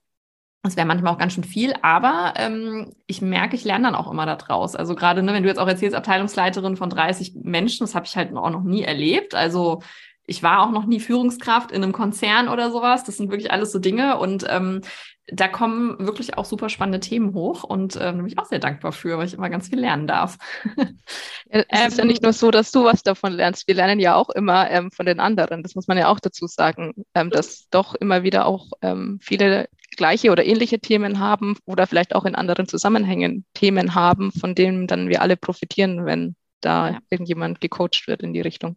Das 0.62 0.76
wäre 0.76 0.87
manchmal 0.87 1.14
auch 1.14 1.19
ganz 1.19 1.33
schön 1.33 1.45
viel, 1.45 1.73
aber 1.81 2.35
ähm, 2.37 2.93
ich 3.07 3.23
merke, 3.23 3.57
ich 3.57 3.64
lerne 3.64 3.85
dann 3.85 3.95
auch 3.95 4.11
immer 4.11 4.26
daraus. 4.26 4.76
Also 4.76 4.95
gerade, 4.95 5.23
ne, 5.23 5.33
wenn 5.33 5.43
du 5.43 5.49
jetzt 5.49 5.59
auch 5.59 5.67
erzählst, 5.67 5.97
Abteilungsleiterin 5.97 6.76
von 6.76 6.90
30 6.90 7.35
Menschen, 7.43 7.85
das 7.85 7.95
habe 7.95 8.05
ich 8.05 8.14
halt 8.14 8.37
auch 8.37 8.50
noch 8.50 8.62
nie 8.62 8.83
erlebt. 8.83 9.35
Also 9.35 9.81
ich 10.26 10.43
war 10.43 10.62
auch 10.62 10.71
noch 10.71 10.85
nie 10.85 11.00
Führungskraft 11.00 11.73
in 11.73 11.83
einem 11.83 11.93
Konzern 11.93 12.49
oder 12.49 12.71
sowas. 12.71 13.05
Das 13.05 13.17
sind 13.17 13.31
wirklich 13.31 13.50
alles 13.50 13.73
so 13.73 13.79
Dinge. 13.79 14.19
Und 14.19 14.45
ähm, 14.49 14.83
da 15.33 15.49
kommen 15.49 15.99
wirklich 15.99 16.37
auch 16.37 16.45
super 16.45 16.69
spannende 16.69 17.00
Themen 17.00 17.35
hoch 17.35 17.64
und 17.64 17.99
ähm, 18.00 18.19
bin 18.19 18.26
ich 18.26 18.38
auch 18.38 18.45
sehr 18.45 18.59
dankbar 18.59 18.93
für, 18.93 19.19
weil 19.19 19.26
ich 19.26 19.35
immer 19.35 19.50
ganz 19.50 19.69
viel 19.69 19.81
lernen 19.81 20.07
darf. 20.07 20.38
Ja, 21.52 21.64
es 21.69 21.81
ähm, 21.81 21.88
ist 21.88 21.99
ja 21.99 22.05
nicht 22.05 22.23
nur 22.23 22.33
so, 22.33 22.52
dass 22.52 22.71
du 22.71 22.85
was 22.85 23.02
davon 23.02 23.33
lernst. 23.33 23.67
Wir 23.67 23.75
lernen 23.75 23.99
ja 23.99 24.14
auch 24.14 24.31
immer 24.31 24.71
ähm, 24.71 24.93
von 24.93 25.05
den 25.05 25.19
anderen. 25.19 25.64
Das 25.64 25.75
muss 25.75 25.88
man 25.88 25.99
ja 25.99 26.07
auch 26.07 26.21
dazu 26.21 26.47
sagen, 26.47 26.93
ähm, 27.17 27.31
dass 27.31 27.69
doch 27.71 27.97
immer 27.97 28.23
wieder 28.23 28.47
auch 28.47 28.67
ähm, 28.83 29.19
viele 29.21 29.69
gleiche 30.00 30.30
oder 30.30 30.47
ähnliche 30.47 30.80
Themen 30.80 31.19
haben 31.19 31.59
oder 31.66 31.87
vielleicht 31.87 32.14
auch 32.14 32.25
in 32.25 32.35
anderen 32.35 32.66
Zusammenhängen 32.66 33.45
Themen 33.52 33.95
haben, 33.95 34.33
von 34.33 34.54
denen 34.54 34.87
dann 34.87 35.11
wir 35.11 35.21
alle 35.21 35.37
profitieren, 35.37 36.07
wenn 36.07 36.37
da 36.62 36.92
ja. 36.92 36.99
irgendjemand 37.11 37.61
gecoacht 37.61 38.07
wird 38.07 38.23
in 38.23 38.33
die 38.33 38.40
Richtung. 38.40 38.76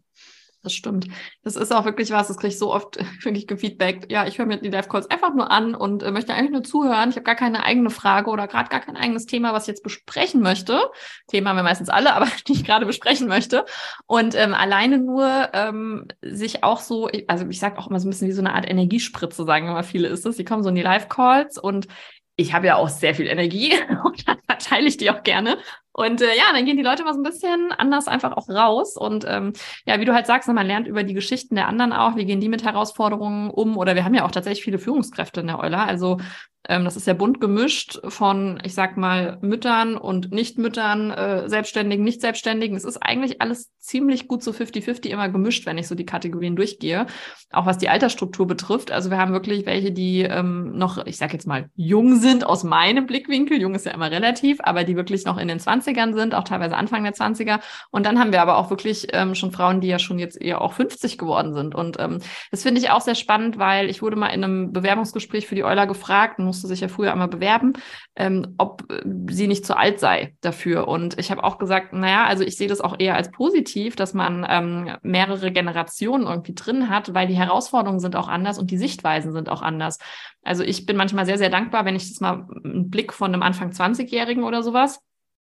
Das 0.64 0.72
stimmt. 0.72 1.08
Das 1.42 1.56
ist 1.56 1.72
auch 1.74 1.84
wirklich 1.84 2.10
was, 2.10 2.28
das 2.28 2.38
kriege 2.38 2.48
ich 2.48 2.58
so 2.58 2.72
oft 2.72 2.96
wirklich 3.22 3.46
gefeedbackt. 3.46 4.10
Ja, 4.10 4.26
ich 4.26 4.38
höre 4.38 4.46
mir 4.46 4.56
die 4.56 4.70
Live-Calls 4.70 5.10
einfach 5.10 5.34
nur 5.34 5.50
an 5.50 5.74
und 5.74 6.02
äh, 6.02 6.10
möchte 6.10 6.32
eigentlich 6.32 6.52
nur 6.52 6.62
zuhören. 6.62 7.10
Ich 7.10 7.16
habe 7.16 7.24
gar 7.24 7.34
keine 7.34 7.64
eigene 7.64 7.90
Frage 7.90 8.30
oder 8.30 8.48
gerade 8.48 8.70
gar 8.70 8.80
kein 8.80 8.96
eigenes 8.96 9.26
Thema, 9.26 9.52
was 9.52 9.64
ich 9.64 9.68
jetzt 9.68 9.82
besprechen 9.82 10.40
möchte. 10.40 10.90
Thema 11.28 11.50
haben 11.50 11.56
wir 11.56 11.62
meistens 11.62 11.90
alle, 11.90 12.14
aber 12.16 12.26
die 12.48 12.54
ich 12.54 12.64
gerade 12.64 12.86
besprechen 12.86 13.28
möchte. 13.28 13.66
Und 14.06 14.34
ähm, 14.34 14.54
alleine 14.54 14.98
nur 14.98 15.50
ähm, 15.52 16.08
sich 16.22 16.64
auch 16.64 16.80
so, 16.80 17.10
also 17.28 17.46
ich 17.46 17.58
sage 17.58 17.78
auch 17.78 17.88
immer 17.88 18.00
so 18.00 18.08
ein 18.08 18.10
bisschen 18.10 18.28
wie 18.28 18.32
so 18.32 18.40
eine 18.40 18.54
Art 18.54 18.68
Energiespritze, 18.68 19.44
sagen 19.44 19.68
immer 19.68 19.84
viele 19.84 20.08
ist 20.08 20.24
es. 20.24 20.36
Die 20.36 20.44
kommen 20.44 20.62
so 20.62 20.70
in 20.70 20.76
die 20.76 20.82
Live-Calls 20.82 21.58
und 21.58 21.88
ich 22.36 22.54
habe 22.54 22.66
ja 22.66 22.76
auch 22.76 22.88
sehr 22.88 23.14
viel 23.14 23.26
Energie 23.26 23.74
und 24.04 24.26
dann 24.26 24.38
verteile 24.46 24.88
ich 24.88 24.96
die 24.96 25.10
auch 25.10 25.22
gerne. 25.22 25.58
Und 25.96 26.20
äh, 26.22 26.36
ja, 26.36 26.52
dann 26.52 26.64
gehen 26.66 26.76
die 26.76 26.82
Leute 26.82 27.04
mal 27.04 27.14
so 27.14 27.20
ein 27.20 27.22
bisschen 27.22 27.70
anders 27.70 28.08
einfach 28.08 28.36
auch 28.36 28.48
raus. 28.48 28.96
Und 28.96 29.24
ähm, 29.28 29.52
ja, 29.86 30.00
wie 30.00 30.04
du 30.04 30.12
halt 30.12 30.26
sagst, 30.26 30.48
man 30.48 30.66
lernt 30.66 30.88
über 30.88 31.04
die 31.04 31.14
Geschichten 31.14 31.54
der 31.54 31.68
anderen 31.68 31.92
auch, 31.92 32.16
wie 32.16 32.24
gehen 32.24 32.40
die 32.40 32.48
mit 32.48 32.64
Herausforderungen 32.64 33.48
um. 33.48 33.76
Oder 33.76 33.94
wir 33.94 34.04
haben 34.04 34.14
ja 34.14 34.24
auch 34.24 34.32
tatsächlich 34.32 34.64
viele 34.64 34.80
Führungskräfte 34.80 35.40
in 35.40 35.46
der 35.46 35.60
Euler. 35.60 35.86
Also 35.86 36.18
das 36.66 36.96
ist 36.96 37.06
ja 37.06 37.12
bunt 37.12 37.40
gemischt 37.40 38.00
von, 38.08 38.58
ich 38.64 38.74
sag 38.74 38.96
mal, 38.96 39.38
Müttern 39.42 39.96
und 39.96 40.32
Nichtmüttern, 40.32 41.10
äh, 41.10 41.48
Selbstständigen, 41.48 42.04
Nicht-Selbstständigen. 42.04 42.74
Es 42.76 42.84
ist 42.84 42.98
eigentlich 42.98 43.42
alles 43.42 43.70
ziemlich 43.78 44.28
gut 44.28 44.42
so 44.42 44.50
50-50 44.50 45.08
immer 45.08 45.28
gemischt, 45.28 45.66
wenn 45.66 45.76
ich 45.76 45.86
so 45.86 45.94
die 45.94 46.06
Kategorien 46.06 46.56
durchgehe. 46.56 47.06
Auch 47.52 47.66
was 47.66 47.76
die 47.76 47.90
Altersstruktur 47.90 48.46
betrifft. 48.46 48.90
Also 48.92 49.10
wir 49.10 49.18
haben 49.18 49.32
wirklich 49.32 49.66
welche, 49.66 49.92
die 49.92 50.22
ähm, 50.22 50.72
noch, 50.78 51.04
ich 51.04 51.18
sag 51.18 51.34
jetzt 51.34 51.46
mal, 51.46 51.68
jung 51.74 52.16
sind 52.16 52.46
aus 52.46 52.64
meinem 52.64 53.04
Blickwinkel. 53.06 53.60
Jung 53.60 53.74
ist 53.74 53.84
ja 53.84 53.92
immer 53.92 54.10
relativ, 54.10 54.58
aber 54.62 54.84
die 54.84 54.96
wirklich 54.96 55.26
noch 55.26 55.36
in 55.36 55.48
den 55.48 55.58
20ern 55.58 56.14
sind, 56.14 56.34
auch 56.34 56.44
teilweise 56.44 56.76
Anfang 56.76 57.04
der 57.04 57.12
20er. 57.12 57.60
Und 57.90 58.06
dann 58.06 58.18
haben 58.18 58.32
wir 58.32 58.40
aber 58.40 58.56
auch 58.56 58.70
wirklich 58.70 59.08
ähm, 59.12 59.34
schon 59.34 59.52
Frauen, 59.52 59.82
die 59.82 59.88
ja 59.88 59.98
schon 59.98 60.18
jetzt 60.18 60.40
eher 60.40 60.62
auch 60.62 60.72
50 60.72 61.18
geworden 61.18 61.52
sind. 61.52 61.74
Und 61.74 61.98
ähm, 62.00 62.20
das 62.50 62.62
finde 62.62 62.80
ich 62.80 62.88
auch 62.88 63.02
sehr 63.02 63.14
spannend, 63.14 63.58
weil 63.58 63.90
ich 63.90 64.00
wurde 64.00 64.16
mal 64.16 64.28
in 64.28 64.42
einem 64.42 64.72
Bewerbungsgespräch 64.72 65.46
für 65.46 65.56
die 65.56 65.64
Euler 65.64 65.86
gefragt, 65.86 66.38
musste 66.54 66.68
sich 66.68 66.80
ja 66.80 66.88
früher 66.88 67.12
einmal 67.12 67.28
bewerben, 67.28 67.72
ähm, 68.14 68.54
ob 68.58 68.90
äh, 68.90 69.02
sie 69.30 69.48
nicht 69.48 69.66
zu 69.66 69.76
alt 69.76 69.98
sei 69.98 70.36
dafür. 70.40 70.86
Und 70.86 71.18
ich 71.18 71.30
habe 71.30 71.42
auch 71.42 71.58
gesagt, 71.58 71.92
naja, 71.92 72.26
also 72.26 72.44
ich 72.44 72.56
sehe 72.56 72.68
das 72.68 72.80
auch 72.80 72.96
eher 72.98 73.16
als 73.16 73.30
positiv, 73.32 73.96
dass 73.96 74.14
man 74.14 74.46
ähm, 74.48 74.96
mehrere 75.02 75.50
Generationen 75.50 76.26
irgendwie 76.26 76.54
drin 76.54 76.88
hat, 76.88 77.12
weil 77.12 77.26
die 77.26 77.36
Herausforderungen 77.36 78.00
sind 78.00 78.14
auch 78.14 78.28
anders 78.28 78.58
und 78.58 78.70
die 78.70 78.78
Sichtweisen 78.78 79.32
sind 79.32 79.48
auch 79.48 79.62
anders. 79.62 79.98
Also 80.42 80.62
ich 80.62 80.86
bin 80.86 80.96
manchmal 80.96 81.26
sehr, 81.26 81.38
sehr 81.38 81.50
dankbar, 81.50 81.84
wenn 81.84 81.96
ich 81.96 82.08
das 82.08 82.20
mal 82.20 82.46
einen 82.64 82.90
Blick 82.90 83.12
von 83.12 83.32
einem 83.32 83.42
Anfang 83.42 83.70
20-Jährigen 83.70 84.44
oder 84.44 84.62
sowas 84.62 85.00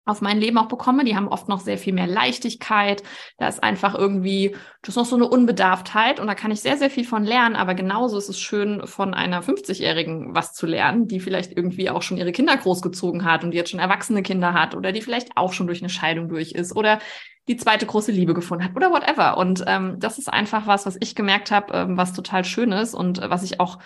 auf 0.07 0.21
mein 0.21 0.39
Leben 0.39 0.57
auch 0.57 0.67
bekomme. 0.67 1.03
Die 1.03 1.15
haben 1.15 1.27
oft 1.27 1.47
noch 1.47 1.59
sehr 1.59 1.77
viel 1.77 1.93
mehr 1.93 2.07
Leichtigkeit. 2.07 3.03
Da 3.37 3.47
ist 3.47 3.63
einfach 3.63 3.95
irgendwie, 3.95 4.55
das 4.81 4.89
ist 4.89 4.95
noch 4.95 5.05
so 5.05 5.15
eine 5.15 5.27
Unbedarftheit 5.27 6.19
und 6.19 6.27
da 6.27 6.35
kann 6.35 6.51
ich 6.51 6.61
sehr, 6.61 6.77
sehr 6.77 6.89
viel 6.89 7.05
von 7.05 7.23
lernen. 7.23 7.55
Aber 7.55 7.75
genauso 7.75 8.17
ist 8.17 8.29
es 8.29 8.39
schön, 8.39 8.85
von 8.87 9.13
einer 9.13 9.41
50-Jährigen 9.41 10.35
was 10.35 10.53
zu 10.53 10.65
lernen, 10.65 11.07
die 11.07 11.19
vielleicht 11.19 11.55
irgendwie 11.55 11.89
auch 11.89 12.01
schon 12.01 12.17
ihre 12.17 12.31
Kinder 12.31 12.55
großgezogen 12.57 13.25
hat 13.25 13.43
und 13.43 13.51
die 13.51 13.57
jetzt 13.57 13.71
schon 13.71 13.79
erwachsene 13.79 14.23
Kinder 14.23 14.53
hat 14.53 14.75
oder 14.75 14.91
die 14.91 15.01
vielleicht 15.01 15.35
auch 15.35 15.53
schon 15.53 15.67
durch 15.67 15.81
eine 15.81 15.89
Scheidung 15.89 16.29
durch 16.29 16.51
ist 16.51 16.75
oder 16.75 16.99
die 17.47 17.57
zweite 17.57 17.85
große 17.85 18.11
Liebe 18.11 18.33
gefunden 18.33 18.65
hat 18.65 18.75
oder 18.75 18.91
whatever. 18.91 19.37
Und 19.37 19.63
ähm, 19.67 19.95
das 19.99 20.17
ist 20.17 20.31
einfach 20.31 20.67
was, 20.67 20.85
was 20.85 20.97
ich 20.99 21.15
gemerkt 21.15 21.51
habe, 21.51 21.73
ähm, 21.73 21.97
was 21.97 22.13
total 22.13 22.43
schön 22.43 22.71
ist 22.71 22.93
und 22.93 23.19
äh, 23.19 23.29
was 23.29 23.43
ich 23.43 23.59
auch 23.59 23.79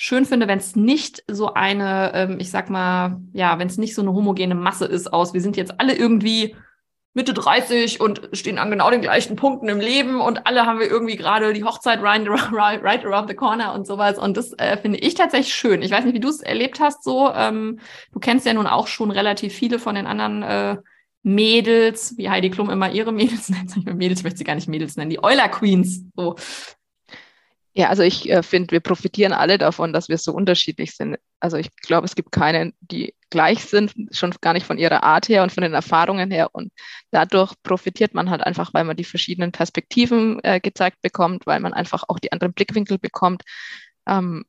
schön 0.00 0.24
finde, 0.24 0.46
wenn 0.46 0.58
es 0.58 0.76
nicht 0.76 1.24
so 1.28 1.54
eine, 1.54 2.12
ähm, 2.14 2.38
ich 2.38 2.50
sag 2.50 2.70
mal, 2.70 3.20
ja, 3.32 3.58
wenn 3.58 3.66
es 3.66 3.78
nicht 3.78 3.96
so 3.96 4.00
eine 4.00 4.12
homogene 4.12 4.54
Masse 4.54 4.86
ist 4.86 5.12
aus, 5.12 5.34
wir 5.34 5.40
sind 5.40 5.56
jetzt 5.56 5.80
alle 5.80 5.94
irgendwie 5.94 6.54
Mitte 7.14 7.34
30 7.34 8.00
und 8.00 8.30
stehen 8.32 8.58
an 8.58 8.70
genau 8.70 8.90
den 8.90 9.00
gleichen 9.00 9.34
Punkten 9.34 9.68
im 9.68 9.80
Leben 9.80 10.20
und 10.20 10.46
alle 10.46 10.66
haben 10.66 10.78
wir 10.78 10.88
irgendwie 10.88 11.16
gerade 11.16 11.52
die 11.52 11.64
Hochzeit 11.64 12.00
right, 12.00 12.24
right 12.52 13.04
around 13.04 13.28
the 13.28 13.34
corner 13.34 13.74
und 13.74 13.88
sowas. 13.88 14.18
Und 14.18 14.36
das 14.36 14.52
äh, 14.52 14.76
finde 14.76 14.98
ich 14.98 15.14
tatsächlich 15.14 15.52
schön. 15.52 15.82
Ich 15.82 15.90
weiß 15.90 16.04
nicht, 16.04 16.14
wie 16.14 16.20
du 16.20 16.28
es 16.28 16.42
erlebt 16.42 16.78
hast 16.78 17.02
so. 17.02 17.32
Ähm, 17.34 17.80
du 18.12 18.20
kennst 18.20 18.46
ja 18.46 18.54
nun 18.54 18.68
auch 18.68 18.86
schon 18.86 19.10
relativ 19.10 19.52
viele 19.52 19.80
von 19.80 19.96
den 19.96 20.06
anderen 20.06 20.42
äh, 20.44 20.76
Mädels, 21.24 22.16
wie 22.16 22.30
Heidi 22.30 22.50
Klum 22.50 22.70
immer 22.70 22.92
ihre 22.92 23.10
Mädels 23.12 23.48
nennt. 23.48 23.74
Mädels, 23.84 24.22
möchte 24.22 24.38
sie 24.38 24.44
gar 24.44 24.54
nicht 24.54 24.68
Mädels 24.68 24.96
nennen, 24.96 25.10
die 25.10 25.22
Euler 25.22 25.48
Queens. 25.48 26.04
So. 26.14 26.36
Ja, 27.78 27.90
also 27.90 28.02
ich 28.02 28.28
äh, 28.28 28.42
finde, 28.42 28.72
wir 28.72 28.80
profitieren 28.80 29.32
alle 29.32 29.56
davon, 29.56 29.92
dass 29.92 30.08
wir 30.08 30.18
so 30.18 30.32
unterschiedlich 30.32 30.96
sind. 30.96 31.16
Also 31.38 31.56
ich 31.58 31.70
glaube, 31.76 32.06
es 32.06 32.16
gibt 32.16 32.32
keine, 32.32 32.72
die 32.80 33.14
gleich 33.30 33.64
sind, 33.64 33.92
schon 34.10 34.34
gar 34.40 34.52
nicht 34.52 34.66
von 34.66 34.78
ihrer 34.78 35.04
Art 35.04 35.28
her 35.28 35.44
und 35.44 35.52
von 35.52 35.62
den 35.62 35.74
Erfahrungen 35.74 36.32
her. 36.32 36.48
Und 36.52 36.72
dadurch 37.12 37.54
profitiert 37.62 38.14
man 38.14 38.30
halt 38.30 38.42
einfach, 38.42 38.74
weil 38.74 38.82
man 38.82 38.96
die 38.96 39.04
verschiedenen 39.04 39.52
Perspektiven 39.52 40.40
äh, 40.42 40.58
gezeigt 40.58 41.00
bekommt, 41.02 41.46
weil 41.46 41.60
man 41.60 41.72
einfach 41.72 42.02
auch 42.08 42.18
die 42.18 42.32
anderen 42.32 42.52
Blickwinkel 42.52 42.98
bekommt. 42.98 43.44
Ähm, 44.08 44.44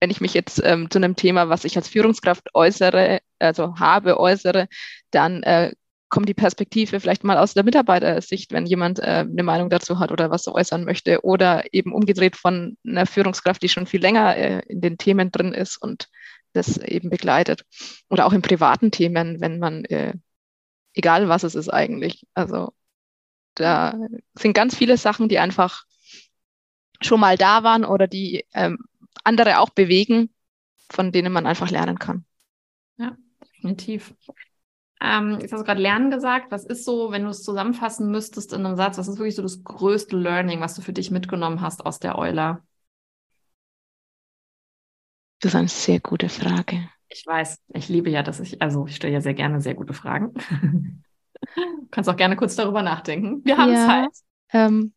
wenn 0.00 0.10
ich 0.10 0.22
mich 0.22 0.32
jetzt 0.32 0.62
ähm, 0.64 0.90
zu 0.90 0.98
einem 0.98 1.16
Thema, 1.16 1.50
was 1.50 1.66
ich 1.66 1.76
als 1.76 1.88
Führungskraft 1.88 2.54
äußere, 2.54 3.20
also 3.40 3.74
habe, 3.78 4.18
äußere, 4.18 4.68
dann 5.10 5.42
äh, 5.42 5.72
kommt 6.08 6.28
die 6.28 6.34
Perspektive 6.34 7.00
vielleicht 7.00 7.24
mal 7.24 7.36
aus 7.36 7.54
der 7.54 7.64
Mitarbeitersicht, 7.64 8.52
wenn 8.52 8.66
jemand 8.66 8.98
äh, 8.98 9.26
eine 9.28 9.42
Meinung 9.42 9.68
dazu 9.70 9.98
hat 9.98 10.10
oder 10.10 10.30
was 10.30 10.48
äußern 10.48 10.84
möchte. 10.84 11.24
Oder 11.24 11.72
eben 11.72 11.92
umgedreht 11.92 12.36
von 12.36 12.76
einer 12.86 13.06
Führungskraft, 13.06 13.62
die 13.62 13.68
schon 13.68 13.86
viel 13.86 14.00
länger 14.00 14.36
äh, 14.36 14.62
in 14.66 14.80
den 14.80 14.98
Themen 14.98 15.30
drin 15.30 15.52
ist 15.52 15.76
und 15.76 16.08
das 16.52 16.78
eben 16.78 17.10
begleitet. 17.10 17.64
Oder 18.08 18.26
auch 18.26 18.32
in 18.32 18.42
privaten 18.42 18.90
Themen, 18.90 19.40
wenn 19.40 19.58
man, 19.58 19.84
äh, 19.84 20.14
egal 20.94 21.28
was 21.28 21.44
es 21.44 21.54
ist 21.54 21.68
eigentlich. 21.68 22.26
Also 22.34 22.72
da 23.54 23.98
sind 24.34 24.54
ganz 24.54 24.74
viele 24.74 24.96
Sachen, 24.96 25.28
die 25.28 25.38
einfach 25.38 25.84
schon 27.00 27.20
mal 27.20 27.36
da 27.36 27.62
waren 27.62 27.84
oder 27.84 28.06
die 28.06 28.46
ähm, 28.54 28.78
andere 29.24 29.60
auch 29.60 29.70
bewegen, 29.70 30.30
von 30.90 31.12
denen 31.12 31.32
man 31.32 31.46
einfach 31.46 31.70
lernen 31.70 31.98
kann. 31.98 32.24
Ja, 32.96 33.16
definitiv. 33.44 34.14
Ähm, 35.00 35.38
jetzt 35.40 35.52
hast 35.52 35.60
du 35.60 35.64
gerade 35.64 35.80
Lernen 35.80 36.10
gesagt. 36.10 36.50
Was 36.50 36.64
ist 36.64 36.84
so, 36.84 37.10
wenn 37.10 37.24
du 37.24 37.30
es 37.30 37.42
zusammenfassen 37.42 38.10
müsstest 38.10 38.52
in 38.52 38.66
einem 38.66 38.76
Satz, 38.76 38.98
was 38.98 39.08
ist 39.08 39.18
wirklich 39.18 39.36
so 39.36 39.42
das 39.42 39.62
größte 39.62 40.16
Learning, 40.16 40.60
was 40.60 40.74
du 40.74 40.82
für 40.82 40.92
dich 40.92 41.10
mitgenommen 41.10 41.60
hast 41.60 41.86
aus 41.86 41.98
der 41.98 42.18
Euler? 42.18 42.62
Das 45.40 45.52
ist 45.52 45.56
eine 45.56 45.68
sehr 45.68 46.00
gute 46.00 46.28
Frage. 46.28 46.88
Ich 47.08 47.24
weiß, 47.24 47.58
ich 47.74 47.88
liebe 47.88 48.10
ja, 48.10 48.22
dass 48.22 48.40
ich, 48.40 48.60
also 48.60 48.86
ich 48.86 48.96
stelle 48.96 49.14
ja 49.14 49.20
sehr 49.20 49.34
gerne 49.34 49.60
sehr 49.60 49.74
gute 49.74 49.94
Fragen. 49.94 50.34
du 51.54 51.86
kannst 51.90 52.10
auch 52.10 52.16
gerne 52.16 52.36
kurz 52.36 52.56
darüber 52.56 52.82
nachdenken. 52.82 53.44
Wir 53.44 53.56
haben 53.56 53.72
ja, 53.72 53.86
Zeit. 53.86 54.10
Ähm, 54.52 54.92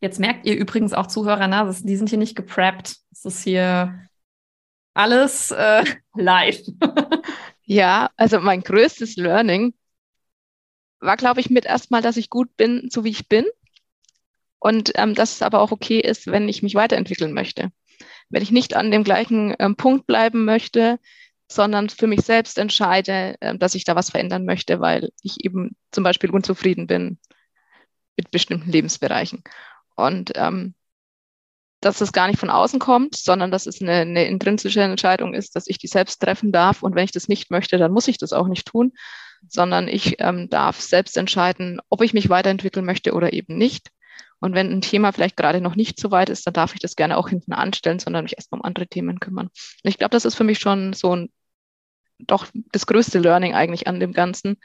Jetzt 0.00 0.18
merkt 0.18 0.46
ihr 0.46 0.56
übrigens 0.56 0.94
auch 0.94 1.06
Zuhörer, 1.06 1.46
na, 1.46 1.64
das, 1.64 1.82
die 1.82 1.96
sind 1.96 2.08
hier 2.08 2.18
nicht 2.18 2.34
gepreppt. 2.34 2.96
Es 3.12 3.24
ist 3.26 3.42
hier 3.42 4.06
alles 4.94 5.50
äh, 5.50 5.84
live. 6.14 6.62
Ja, 7.70 8.10
also 8.16 8.38
mein 8.40 8.62
größtes 8.62 9.16
Learning 9.16 9.72
war, 11.00 11.16
glaube 11.18 11.40
ich, 11.40 11.50
mit 11.50 11.64
erstmal, 11.66 12.00
dass 12.02 12.16
ich 12.16 12.30
gut 12.30 12.56
bin, 12.56 12.88
so 12.90 13.04
wie 13.04 13.10
ich 13.10 13.28
bin. 13.28 13.44
Und 14.58 14.92
ähm, 14.96 15.14
dass 15.14 15.32
es 15.34 15.42
aber 15.42 15.60
auch 15.60 15.72
okay 15.72 16.00
ist, 16.00 16.26
wenn 16.26 16.48
ich 16.48 16.62
mich 16.62 16.74
weiterentwickeln 16.74 17.32
möchte. 17.32 17.72
wenn 18.30 18.42
ich 18.42 18.52
nicht 18.52 18.76
an 18.76 18.90
dem 18.92 19.04
gleichen 19.04 19.54
ähm, 19.60 19.76
Punkt 19.76 20.06
bleiben 20.08 20.44
möchte, 20.46 21.00
sondern 21.50 21.90
für 21.90 22.08
mich 22.08 22.22
selbst 22.22 22.58
entscheide, 22.58 23.36
äh, 23.40 23.56
dass 23.58 23.76
ich 23.76 23.84
da 23.84 23.96
was 23.96 24.10
verändern 24.10 24.46
möchte, 24.46 24.80
weil 24.80 25.10
ich 25.22 25.44
eben 25.44 25.76
zum 25.92 26.04
Beispiel 26.04 26.30
unzufrieden 26.32 26.86
bin 26.88 27.18
mit 28.16 28.30
bestimmten 28.30 28.70
Lebensbereichen. 28.70 29.42
Und 29.96 30.32
ähm, 30.36 30.74
dass 31.80 31.98
das 31.98 32.12
gar 32.12 32.28
nicht 32.28 32.38
von 32.38 32.50
außen 32.50 32.78
kommt, 32.78 33.16
sondern 33.16 33.50
dass 33.50 33.66
es 33.66 33.80
eine, 33.80 33.92
eine 33.92 34.26
intrinsische 34.26 34.82
Entscheidung 34.82 35.34
ist, 35.34 35.56
dass 35.56 35.66
ich 35.66 35.78
die 35.78 35.86
selbst 35.86 36.20
treffen 36.20 36.52
darf. 36.52 36.82
Und 36.82 36.94
wenn 36.94 37.04
ich 37.04 37.12
das 37.12 37.28
nicht 37.28 37.50
möchte, 37.50 37.78
dann 37.78 37.92
muss 37.92 38.08
ich 38.08 38.18
das 38.18 38.32
auch 38.32 38.48
nicht 38.48 38.66
tun, 38.66 38.92
sondern 39.48 39.88
ich 39.88 40.16
ähm, 40.18 40.50
darf 40.50 40.80
selbst 40.80 41.16
entscheiden, 41.16 41.80
ob 41.88 42.02
ich 42.02 42.12
mich 42.12 42.28
weiterentwickeln 42.28 42.84
möchte 42.84 43.14
oder 43.14 43.32
eben 43.32 43.56
nicht. 43.56 43.88
Und 44.40 44.54
wenn 44.54 44.70
ein 44.70 44.82
Thema 44.82 45.12
vielleicht 45.12 45.36
gerade 45.36 45.60
noch 45.60 45.74
nicht 45.74 45.98
so 45.98 46.10
weit 46.10 46.28
ist, 46.28 46.46
dann 46.46 46.54
darf 46.54 46.74
ich 46.74 46.80
das 46.80 46.96
gerne 46.96 47.16
auch 47.16 47.28
hinten 47.28 47.52
anstellen, 47.52 47.98
sondern 47.98 48.24
mich 48.24 48.36
erstmal 48.36 48.60
um 48.60 48.64
andere 48.64 48.86
Themen 48.86 49.20
kümmern. 49.20 49.46
Und 49.46 49.88
ich 49.88 49.98
glaube, 49.98 50.10
das 50.10 50.24
ist 50.24 50.34
für 50.34 50.44
mich 50.44 50.58
schon 50.58 50.92
so 50.92 51.16
ein, 51.16 51.30
doch 52.18 52.46
das 52.72 52.86
größte 52.86 53.18
Learning 53.18 53.54
eigentlich 53.54 53.86
an 53.86 54.00
dem 54.00 54.12
Ganzen, 54.12 54.58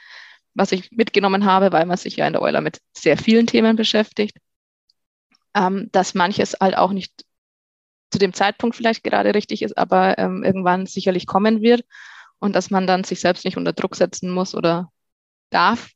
was 0.54 0.72
ich 0.72 0.90
mitgenommen 0.90 1.44
habe, 1.44 1.72
weil 1.72 1.86
man 1.86 1.96
sich 1.96 2.16
ja 2.16 2.26
in 2.26 2.32
der 2.34 2.42
Euler 2.42 2.60
mit 2.60 2.80
sehr 2.94 3.16
vielen 3.16 3.46
Themen 3.46 3.76
beschäftigt 3.76 4.36
ähm, 5.56 5.88
dass 5.90 6.14
manches 6.14 6.56
halt 6.60 6.76
auch 6.76 6.92
nicht 6.92 7.24
zu 8.12 8.18
dem 8.18 8.32
Zeitpunkt 8.32 8.76
vielleicht 8.76 9.02
gerade 9.02 9.34
richtig 9.34 9.62
ist, 9.62 9.76
aber 9.76 10.18
ähm, 10.18 10.44
irgendwann 10.44 10.86
sicherlich 10.86 11.26
kommen 11.26 11.62
wird 11.62 11.84
und 12.38 12.54
dass 12.54 12.70
man 12.70 12.86
dann 12.86 13.02
sich 13.02 13.20
selbst 13.20 13.44
nicht 13.44 13.56
unter 13.56 13.72
Druck 13.72 13.96
setzen 13.96 14.30
muss 14.30 14.54
oder 14.54 14.92
darf, 15.50 15.90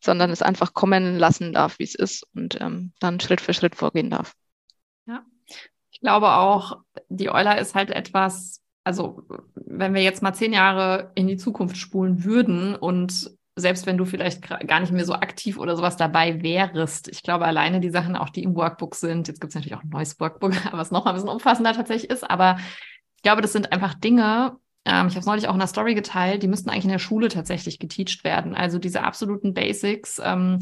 sondern 0.00 0.30
es 0.30 0.42
einfach 0.42 0.74
kommen 0.74 1.18
lassen 1.18 1.52
darf, 1.52 1.78
wie 1.78 1.84
es 1.84 1.94
ist 1.94 2.26
und 2.34 2.60
ähm, 2.60 2.92
dann 3.00 3.20
Schritt 3.20 3.40
für 3.40 3.54
Schritt 3.54 3.74
vorgehen 3.74 4.10
darf. 4.10 4.34
Ja, 5.06 5.24
ich 5.90 6.00
glaube 6.00 6.32
auch, 6.34 6.78
die 7.08 7.30
Euler 7.30 7.58
ist 7.58 7.74
halt 7.74 7.90
etwas, 7.90 8.62
also 8.84 9.26
wenn 9.54 9.94
wir 9.94 10.02
jetzt 10.02 10.22
mal 10.22 10.34
zehn 10.34 10.52
Jahre 10.52 11.10
in 11.14 11.26
die 11.26 11.36
Zukunft 11.36 11.76
spulen 11.76 12.24
würden 12.24 12.76
und 12.76 13.30
selbst 13.60 13.86
wenn 13.86 13.98
du 13.98 14.04
vielleicht 14.04 14.42
gar 14.66 14.80
nicht 14.80 14.92
mehr 14.92 15.04
so 15.04 15.14
aktiv 15.14 15.58
oder 15.58 15.76
sowas 15.76 15.96
dabei 15.96 16.42
wärst. 16.42 17.08
Ich 17.08 17.22
glaube, 17.22 17.44
alleine 17.44 17.80
die 17.80 17.90
Sachen, 17.90 18.16
auch 18.16 18.30
die 18.30 18.42
im 18.42 18.56
Workbook 18.56 18.94
sind, 18.94 19.28
jetzt 19.28 19.40
gibt 19.40 19.52
es 19.52 19.54
natürlich 19.54 19.76
auch 19.76 19.84
ein 19.84 19.90
neues 19.90 20.18
Workbook, 20.18 20.52
was 20.72 20.90
noch 20.90 21.04
mal 21.04 21.12
ein 21.12 21.14
bisschen 21.14 21.28
umfassender 21.28 21.72
tatsächlich 21.72 22.10
ist, 22.10 22.28
aber 22.28 22.58
ich 23.16 23.22
glaube, 23.22 23.42
das 23.42 23.52
sind 23.52 23.70
einfach 23.70 23.94
Dinge, 23.94 24.56
ähm, 24.84 25.08
ich 25.08 25.14
habe 25.14 25.20
es 25.20 25.26
neulich 25.26 25.48
auch 25.48 25.52
in 25.52 25.58
der 25.58 25.68
Story 25.68 25.94
geteilt, 25.94 26.42
die 26.42 26.48
müssten 26.48 26.70
eigentlich 26.70 26.84
in 26.84 26.90
der 26.90 26.98
Schule 26.98 27.28
tatsächlich 27.28 27.78
geteacht 27.78 28.24
werden. 28.24 28.54
Also 28.54 28.78
diese 28.78 29.02
absoluten 29.02 29.52
Basics, 29.52 30.20
ähm, 30.24 30.60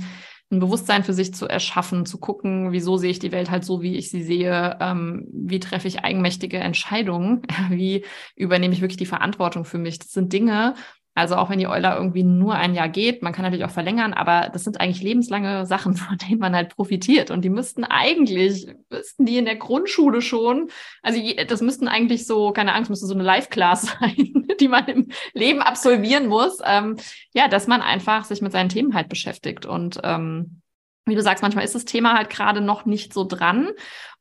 ein 0.51 0.61
Bewusstsein 0.61 1.05
für 1.05 1.13
sich 1.13 1.35
zu 1.35 1.47
erschaffen, 1.47 2.07
zu 2.07 2.19
gucken, 2.19 2.73
wieso 2.73 2.97
sehe 2.97 3.11
ich 3.11 3.19
die 3.19 3.33
Welt 3.33 3.51
halt 3.51 3.65
so, 3.65 3.83
wie 3.83 3.97
ich 3.97 4.11
sie 4.11 4.23
sehe, 4.23 4.79
ähm, 4.81 5.27
wie 5.31 5.61
treffe 5.61 5.89
ich 5.89 6.05
eigenmächtige 6.05 6.59
Entscheidungen, 6.59 7.43
wie 7.69 8.05
übernehme 8.35 8.75
ich 8.75 8.81
wirklich 8.81 8.97
die 8.97 9.07
Verantwortung 9.07 9.65
für 9.65 9.79
mich. 9.79 9.99
Das 9.99 10.13
sind 10.13 10.33
Dinge, 10.33 10.75
also 11.19 11.37
auch 11.37 11.51
wenn 11.51 11.59
die 11.59 11.67
Euler 11.67 11.97
irgendwie 11.97 12.23
nur 12.23 12.55
ein 12.55 12.75
Jahr 12.75 12.89
geht, 12.89 13.23
man 13.23 13.33
kann 13.33 13.45
natürlich 13.45 13.65
auch 13.65 13.71
verlängern, 13.71 14.15
aber 14.15 14.51
das 14.53 14.65
sind 14.65 14.81
eigentlich 14.81 15.03
lebenslange 15.03 15.67
Sachen, 15.67 15.95
von 15.97 16.17
denen 16.19 16.39
man 16.39 16.55
halt 16.55 16.75
profitiert. 16.75 17.31
Und 17.31 17.45
die 17.45 17.51
müssten 17.51 17.85
eigentlich, 17.85 18.67
müssten 18.89 19.27
die 19.27 19.39
in 19.39 19.45
der 19.45 19.57
Grundschule 19.57 20.23
schon, 20.23 20.71
also 21.03 21.21
das 21.47 21.61
müssten 21.61 21.89
eigentlich 21.89 22.27
so, 22.27 22.53
keine 22.53 22.75
Angst, 22.75 22.91
müsste 22.91 23.07
so 23.07 23.15
eine 23.15 23.25
Live-Class 23.25 23.97
sein, 24.01 24.47
die 24.61 24.69
man 24.69 24.87
im 24.87 25.09
Leben 25.35 25.61
absolvieren 25.61 26.27
muss. 26.27 26.59
Ähm, 26.65 26.97
ja, 27.35 27.49
dass 27.49 27.67
man 27.67 27.83
einfach 27.83 28.25
sich 28.25 28.41
mit 28.41 28.53
seinen 28.53 28.69
Themen 28.69 28.95
halt 28.95 29.09
beschäftigt. 29.09 29.67
Und 29.67 30.01
ähm, 30.05 30.63
wie 31.05 31.15
du 31.15 31.23
sagst, 31.23 31.43
manchmal 31.43 31.65
ist 31.65 31.75
das 31.75 31.85
Thema 31.85 32.17
halt 32.17 32.31
gerade 32.31 32.61
noch 32.61 32.85
nicht 32.85 33.13
so 33.13 33.25
dran. 33.25 33.71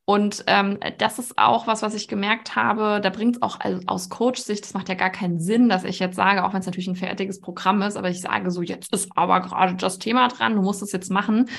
Und 0.09 0.45
ähm, 0.47 0.79
das 0.99 1.19
ist 1.19 1.37
auch 1.37 1.67
was, 1.67 1.81
was 1.81 1.93
ich 1.93 2.07
gemerkt 2.07 2.55
habe. 2.55 3.01
Da 3.03 3.09
bringt 3.09 3.35
es 3.35 3.41
auch 3.41 3.59
aus 3.87 4.07
Coach-Sicht, 4.07 4.63
das 4.63 4.73
macht 4.73 4.87
ja 4.87 4.95
gar 4.95 5.09
keinen 5.09 5.37
Sinn, 5.37 5.67
dass 5.67 5.83
ich 5.83 5.99
jetzt 5.99 6.15
sage, 6.15 6.45
auch 6.45 6.53
wenn 6.53 6.61
es 6.61 6.65
natürlich 6.65 6.87
ein 6.87 6.95
fertiges 6.95 7.41
Programm 7.41 7.81
ist, 7.81 7.97
aber 7.97 8.09
ich 8.09 8.21
sage 8.21 8.49
so, 8.49 8.61
jetzt 8.61 8.93
ist 8.93 9.09
aber 9.17 9.41
gerade 9.41 9.75
das 9.75 9.99
Thema 9.99 10.29
dran, 10.29 10.55
du 10.55 10.61
musst 10.61 10.81
es 10.81 10.93
jetzt 10.93 11.11
machen. 11.11 11.49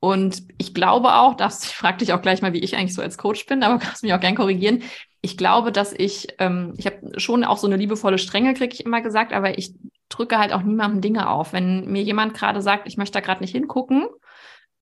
Und 0.00 0.42
ich 0.56 0.72
glaube 0.72 1.16
auch, 1.16 1.34
dass 1.34 1.64
ich 1.64 1.76
frage 1.76 1.98
dich 1.98 2.14
auch 2.14 2.22
gleich 2.22 2.40
mal, 2.40 2.54
wie 2.54 2.60
ich 2.60 2.76
eigentlich 2.76 2.94
so 2.94 3.02
als 3.02 3.18
Coach 3.18 3.44
bin, 3.44 3.62
aber 3.62 3.78
kannst 3.78 4.02
mich 4.02 4.14
auch 4.14 4.20
gern 4.20 4.36
korrigieren. 4.36 4.84
Ich 5.20 5.36
glaube, 5.36 5.70
dass 5.70 5.92
ich, 5.92 6.28
ähm, 6.38 6.72
ich 6.78 6.86
habe 6.86 7.20
schon 7.20 7.44
auch 7.44 7.58
so 7.58 7.66
eine 7.66 7.76
liebevolle 7.76 8.16
Strenge, 8.16 8.54
kriege 8.54 8.72
ich 8.72 8.86
immer 8.86 9.02
gesagt, 9.02 9.34
aber 9.34 9.58
ich 9.58 9.74
drücke 10.08 10.38
halt 10.38 10.54
auch 10.54 10.62
niemandem 10.62 11.02
Dinge 11.02 11.28
auf. 11.28 11.52
Wenn 11.52 11.84
mir 11.84 12.02
jemand 12.02 12.32
gerade 12.32 12.62
sagt, 12.62 12.88
ich 12.88 12.96
möchte 12.96 13.18
da 13.18 13.20
gerade 13.20 13.42
nicht 13.42 13.52
hingucken, 13.52 14.06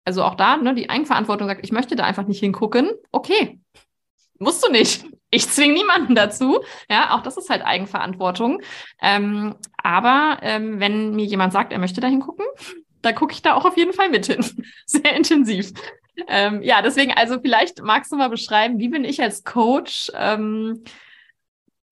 also 0.07 0.23
auch 0.23 0.37
da, 0.37 0.57
ne, 0.57 0.75
die 0.75 0.89
Eigenverantwortung 0.89 1.49
sagt, 1.49 1.65
ich 1.65 1.73
möchte 1.73 1.97
da 1.97 2.05
einfach 2.05 2.27
nicht 2.27 2.41
hingucken, 2.41 2.91
okay, 3.13 3.61
musst 4.39 4.65
du 4.65 4.71
nicht. 4.71 5.05
Ich 5.31 5.49
zwinge 5.49 5.75
niemanden 5.75 6.15
dazu. 6.15 6.61
Ja, 6.89 7.15
auch 7.15 7.23
das 7.23 7.37
ist 7.37 7.51
halt 7.51 7.65
Eigenverantwortung. 7.65 8.63
Ähm, 9.03 9.57
aber 9.83 10.39
ähm, 10.43 10.79
wenn 10.79 11.17
mir 11.17 11.25
jemand 11.25 11.53
sagt, 11.53 11.73
er 11.73 11.81
möchte 11.81 12.01
da 12.01 12.07
hingucken, 12.07 12.47
da 13.03 13.13
gucke 13.13 13.33
ich 13.33 13.43
da 13.43 13.55
auch 13.55 13.65
auf 13.65 13.77
jeden 13.77 13.93
Fall 13.93 14.09
mit 14.09 14.27
hin. 14.27 14.45
Sehr 14.87 15.15
intensiv. 15.15 15.73
Ähm, 16.29 16.63
ja, 16.63 16.81
deswegen, 16.81 17.13
also 17.13 17.41
vielleicht 17.41 17.83
magst 17.83 18.13
du 18.13 18.17
mal 18.17 18.31
beschreiben, 18.31 18.79
wie 18.79 18.89
bin 18.89 19.05
ich 19.05 19.21
als 19.21 19.43
Coach? 19.43 20.11
Ähm, 20.15 20.85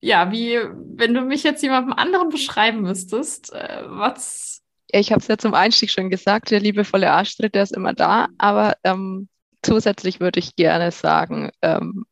ja, 0.01 0.31
wie, 0.31 0.61
wenn 0.97 1.15
du 1.15 1.23
mich 1.23 1.43
jetzt 1.43 1.63
jemandem 1.63 1.93
anderen 1.93 2.29
beschreiben 2.29 2.83
müsstest, 2.83 3.53
äh, 3.53 3.83
was, 3.87 4.54
ich 5.01 5.11
habe 5.11 5.21
es 5.21 5.29
ja 5.29 5.37
zum 5.37 5.55
Einstieg 5.55 5.91
schon 5.91 6.11
gesagt, 6.11 6.51
der 6.51 6.61
liebevolle 6.61 7.11
Arschtritt, 7.11 7.55
der 7.55 7.65
ist 7.65 7.77
immer 7.77 7.95
da, 7.95 8.29
aber 8.39 8.75
ähm, 8.85 9.29
zusätzlich 9.63 10.21
würde 10.21 10.39
ich 10.39 10.57
gerne 10.57 10.93
sagen, 10.93 11.51
ähm, 11.63 12.05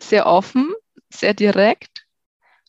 sehr 0.00 0.26
offen, 0.26 0.72
sehr 1.10 1.34
direkt, 1.34 2.04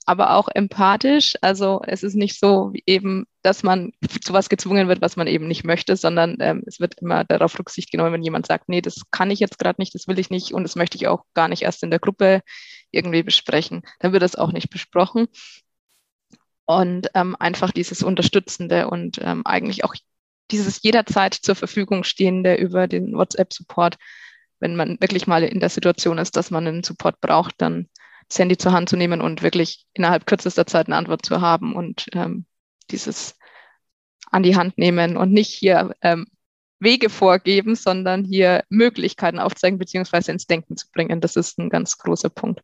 aber 0.06 0.36
auch 0.36 0.50
empathisch. 0.54 1.36
Also 1.42 1.82
es 1.88 2.04
ist 2.04 2.16
nicht 2.16 2.40
so 2.40 2.74
eben, 2.86 3.26
dass 3.42 3.64
man 3.64 3.94
zu 4.22 4.34
was 4.34 4.50
gezwungen 4.50 4.88
wird, 4.88 5.02
was 5.02 5.16
man 5.16 5.28
eben 5.28 5.48
nicht 5.48 5.64
möchte, 5.64 5.96
sondern 5.96 6.38
ähm, 6.40 6.64
es 6.68 6.80
wird 6.80 7.00
immer 7.02 7.24
darauf 7.24 7.58
Rücksicht 7.58 7.92
genommen, 7.92 8.14
wenn 8.14 8.24
jemand 8.24 8.46
sagt, 8.46 8.70
nee, 8.70 8.82
das 8.82 9.02
kann 9.10 9.32
ich 9.32 9.40
jetzt 9.40 9.58
gerade 9.58 9.82
nicht, 9.82 9.96
das 9.96 10.08
will 10.08 10.20
ich 10.20 10.30
nicht 10.30 10.54
und 10.54 10.64
das 10.64 10.76
möchte 10.76 10.98
ich 10.98 11.08
auch 11.08 11.24
gar 11.34 11.48
nicht 11.48 11.64
erst 11.64 11.82
in 11.82 11.90
der 11.90 12.00
Gruppe 12.00 12.42
irgendwie 12.92 13.24
besprechen. 13.24 13.82
Dann 14.00 14.14
wird 14.14 14.22
das 14.22 14.36
auch 14.36 14.52
nicht 14.52 14.70
besprochen 14.70 15.28
und 16.66 17.10
ähm, 17.14 17.36
einfach 17.40 17.72
dieses 17.72 18.04
Unterstützende 18.04 18.90
und 18.90 19.20
ähm, 19.22 19.46
eigentlich 19.46 19.84
auch 19.84 19.96
dieses 20.52 20.82
jederzeit 20.82 21.34
zur 21.34 21.56
Verfügung 21.56 22.04
stehende 22.04 22.56
über 22.56 22.88
den 22.88 23.14
WhatsApp-Support. 23.14 23.98
Wenn 24.60 24.76
man 24.76 24.98
wirklich 25.02 25.28
mal 25.28 25.44
in 25.44 25.60
der 25.60 25.70
Situation 25.70 26.18
ist, 26.18 26.38
dass 26.38 26.52
man 26.52 26.68
einen 26.68 26.84
Support 26.84 27.20
braucht, 27.22 27.56
dann 27.58 27.90
das 28.30 28.40
Handy 28.40 28.58
zur 28.58 28.72
Hand 28.72 28.90
zu 28.90 28.96
nehmen 28.96 29.22
und 29.22 29.42
wirklich 29.42 29.86
innerhalb 29.94 30.26
kürzester 30.26 30.66
Zeit 30.66 30.88
eine 30.88 30.96
Antwort 30.96 31.26
zu 31.26 31.42
haben 31.42 31.76
und 31.76 32.08
ähm, 32.14 32.46
dieses 32.92 33.36
an 34.32 34.44
die 34.44 34.56
Hand 34.56 34.78
nehmen 34.78 35.18
und 35.18 35.32
nicht 35.32 35.50
hier 35.50 35.96
ähm, 36.02 36.26
Wege 36.80 37.10
vorgeben, 37.10 37.76
sondern 37.76 38.26
hier 38.26 38.64
Möglichkeiten 38.70 39.40
aufzeigen 39.40 39.78
beziehungsweise 39.78 40.32
ins 40.32 40.48
Denken 40.48 40.76
zu 40.78 40.88
bringen. 40.92 41.22
Das 41.22 41.36
ist 41.36 41.60
ein 41.60 41.70
ganz 41.70 41.98
großer 41.98 42.30
Punkt. 42.30 42.62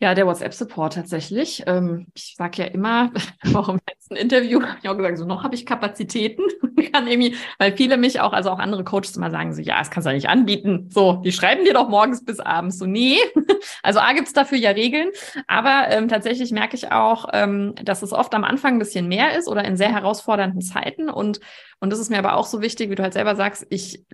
Ja, 0.00 0.14
der 0.14 0.26
WhatsApp-Support 0.26 0.94
tatsächlich. 0.94 1.62
Ähm, 1.66 2.06
ich 2.14 2.34
sage 2.36 2.62
ja 2.62 2.68
immer, 2.68 3.12
auch 3.54 3.68
im 3.68 3.78
letzten 3.88 4.16
Interview 4.16 4.60
habe 4.62 4.78
ich 4.82 4.88
auch 4.88 4.96
gesagt, 4.96 5.18
so 5.18 5.24
noch 5.24 5.44
habe 5.44 5.54
ich 5.54 5.66
Kapazitäten. 5.66 6.42
kann 6.94 7.08
irgendwie, 7.08 7.36
weil 7.58 7.76
viele 7.76 7.96
mich 7.96 8.20
auch, 8.20 8.32
also 8.32 8.50
auch 8.50 8.58
andere 8.58 8.84
Coaches 8.84 9.16
immer 9.16 9.30
sagen 9.30 9.52
so, 9.52 9.60
ja, 9.60 9.78
das 9.78 9.90
kannst 9.90 10.06
du 10.06 10.10
ja 10.10 10.14
nicht 10.14 10.28
anbieten. 10.28 10.88
So, 10.90 11.14
die 11.24 11.32
schreiben 11.32 11.64
dir 11.64 11.74
doch 11.74 11.88
morgens 11.88 12.24
bis 12.24 12.40
abends. 12.40 12.78
So, 12.78 12.86
nee. 12.86 13.18
Also 13.82 14.00
A 14.00 14.12
gibt's 14.12 14.32
dafür 14.32 14.58
ja 14.58 14.70
Regeln, 14.70 15.10
aber 15.46 15.86
ähm, 15.88 16.08
tatsächlich 16.08 16.52
merke 16.52 16.76
ich 16.76 16.92
auch, 16.92 17.26
ähm, 17.32 17.74
dass 17.82 18.02
es 18.02 18.12
oft 18.12 18.34
am 18.34 18.44
Anfang 18.44 18.74
ein 18.74 18.78
bisschen 18.78 19.08
mehr 19.08 19.36
ist 19.38 19.48
oder 19.48 19.64
in 19.64 19.76
sehr 19.76 19.92
herausfordernden 19.92 20.60
Zeiten. 20.60 21.08
Und, 21.08 21.40
und 21.80 21.90
das 21.90 21.98
ist 21.98 22.10
mir 22.10 22.18
aber 22.18 22.36
auch 22.36 22.46
so 22.46 22.60
wichtig, 22.60 22.90
wie 22.90 22.94
du 22.94 23.02
halt 23.02 23.14
selber 23.14 23.36
sagst, 23.36 23.66
ich, 23.70 24.04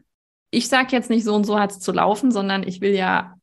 ich 0.50 0.68
sage 0.68 0.88
jetzt 0.92 1.10
nicht 1.10 1.24
so 1.24 1.34
und 1.34 1.44
so 1.44 1.58
hat 1.58 1.72
es 1.72 1.80
zu 1.80 1.92
laufen, 1.92 2.30
sondern 2.30 2.66
ich 2.66 2.80
will 2.80 2.94
ja 2.94 3.34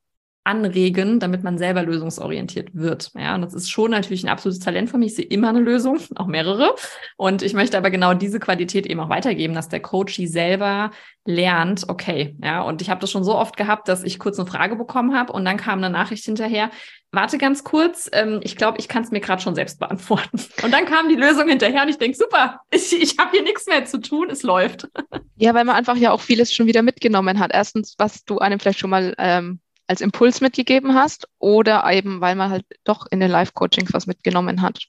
anregen, 0.47 1.19
damit 1.19 1.43
man 1.43 1.57
selber 1.57 1.83
lösungsorientiert 1.83 2.69
wird. 2.73 3.11
Ja, 3.15 3.35
und 3.35 3.41
das 3.41 3.53
ist 3.53 3.69
schon 3.69 3.91
natürlich 3.91 4.23
ein 4.23 4.29
absolutes 4.29 4.63
Talent 4.63 4.89
für 4.89 4.97
mich. 4.97 5.09
Ich 5.09 5.15
sehe 5.17 5.25
immer 5.25 5.49
eine 5.49 5.59
Lösung, 5.59 5.99
auch 6.15 6.27
mehrere. 6.27 6.73
Und 7.17 7.43
ich 7.43 7.53
möchte 7.53 7.77
aber 7.77 7.91
genau 7.91 8.13
diese 8.13 8.39
Qualität 8.39 8.85
eben 8.85 8.99
auch 9.01 9.09
weitergeben, 9.09 9.53
dass 9.53 9.69
der 9.69 9.81
Coachie 9.81 10.25
selber 10.25 10.91
lernt, 11.25 11.89
okay, 11.89 12.35
ja, 12.41 12.61
und 12.61 12.81
ich 12.81 12.89
habe 12.89 13.01
das 13.01 13.11
schon 13.11 13.25
so 13.25 13.35
oft 13.35 13.57
gehabt, 13.57 13.89
dass 13.89 14.03
ich 14.03 14.17
kurz 14.17 14.39
eine 14.39 14.47
Frage 14.47 14.77
bekommen 14.77 15.13
habe 15.13 15.33
und 15.33 15.43
dann 15.43 15.57
kam 15.57 15.79
eine 15.79 15.89
Nachricht 15.89 16.23
hinterher, 16.23 16.71
warte 17.11 17.37
ganz 17.37 17.65
kurz, 17.65 18.09
ähm, 18.13 18.39
ich 18.43 18.55
glaube, 18.55 18.77
ich 18.79 18.87
kann 18.87 19.03
es 19.03 19.11
mir 19.11 19.19
gerade 19.19 19.41
schon 19.41 19.53
selbst 19.53 19.79
beantworten. 19.81 20.39
Und 20.63 20.71
dann 20.71 20.85
kam 20.85 21.09
die 21.09 21.15
Lösung 21.15 21.49
hinterher 21.49 21.83
und 21.83 21.89
ich 21.89 21.97
denke, 21.97 22.17
super, 22.17 22.61
ich, 22.71 22.93
ich 22.93 23.17
habe 23.17 23.31
hier 23.31 23.43
nichts 23.43 23.65
mehr 23.65 23.83
zu 23.83 23.99
tun, 23.99 24.29
es 24.29 24.43
läuft. 24.43 24.87
Ja, 25.39 25.53
weil 25.53 25.65
man 25.65 25.75
einfach 25.75 25.95
ja 25.97 26.13
auch 26.13 26.21
vieles 26.21 26.51
schon 26.51 26.65
wieder 26.65 26.81
mitgenommen 26.81 27.37
hat. 27.37 27.51
Erstens, 27.53 27.93
was 27.99 28.25
du 28.25 28.39
einem 28.39 28.59
vielleicht 28.59 28.79
schon 28.79 28.89
mal 28.89 29.13
ähm, 29.19 29.59
als 29.87 30.01
Impuls 30.01 30.41
mitgegeben 30.41 30.93
hast 30.93 31.27
oder 31.39 31.89
eben, 31.91 32.21
weil 32.21 32.35
man 32.35 32.51
halt 32.51 32.65
doch 32.83 33.07
in 33.09 33.19
den 33.19 33.31
Live-Coachings 33.31 33.93
was 33.93 34.05
mitgenommen 34.07 34.61
hat. 34.61 34.87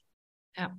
Ja. 0.57 0.77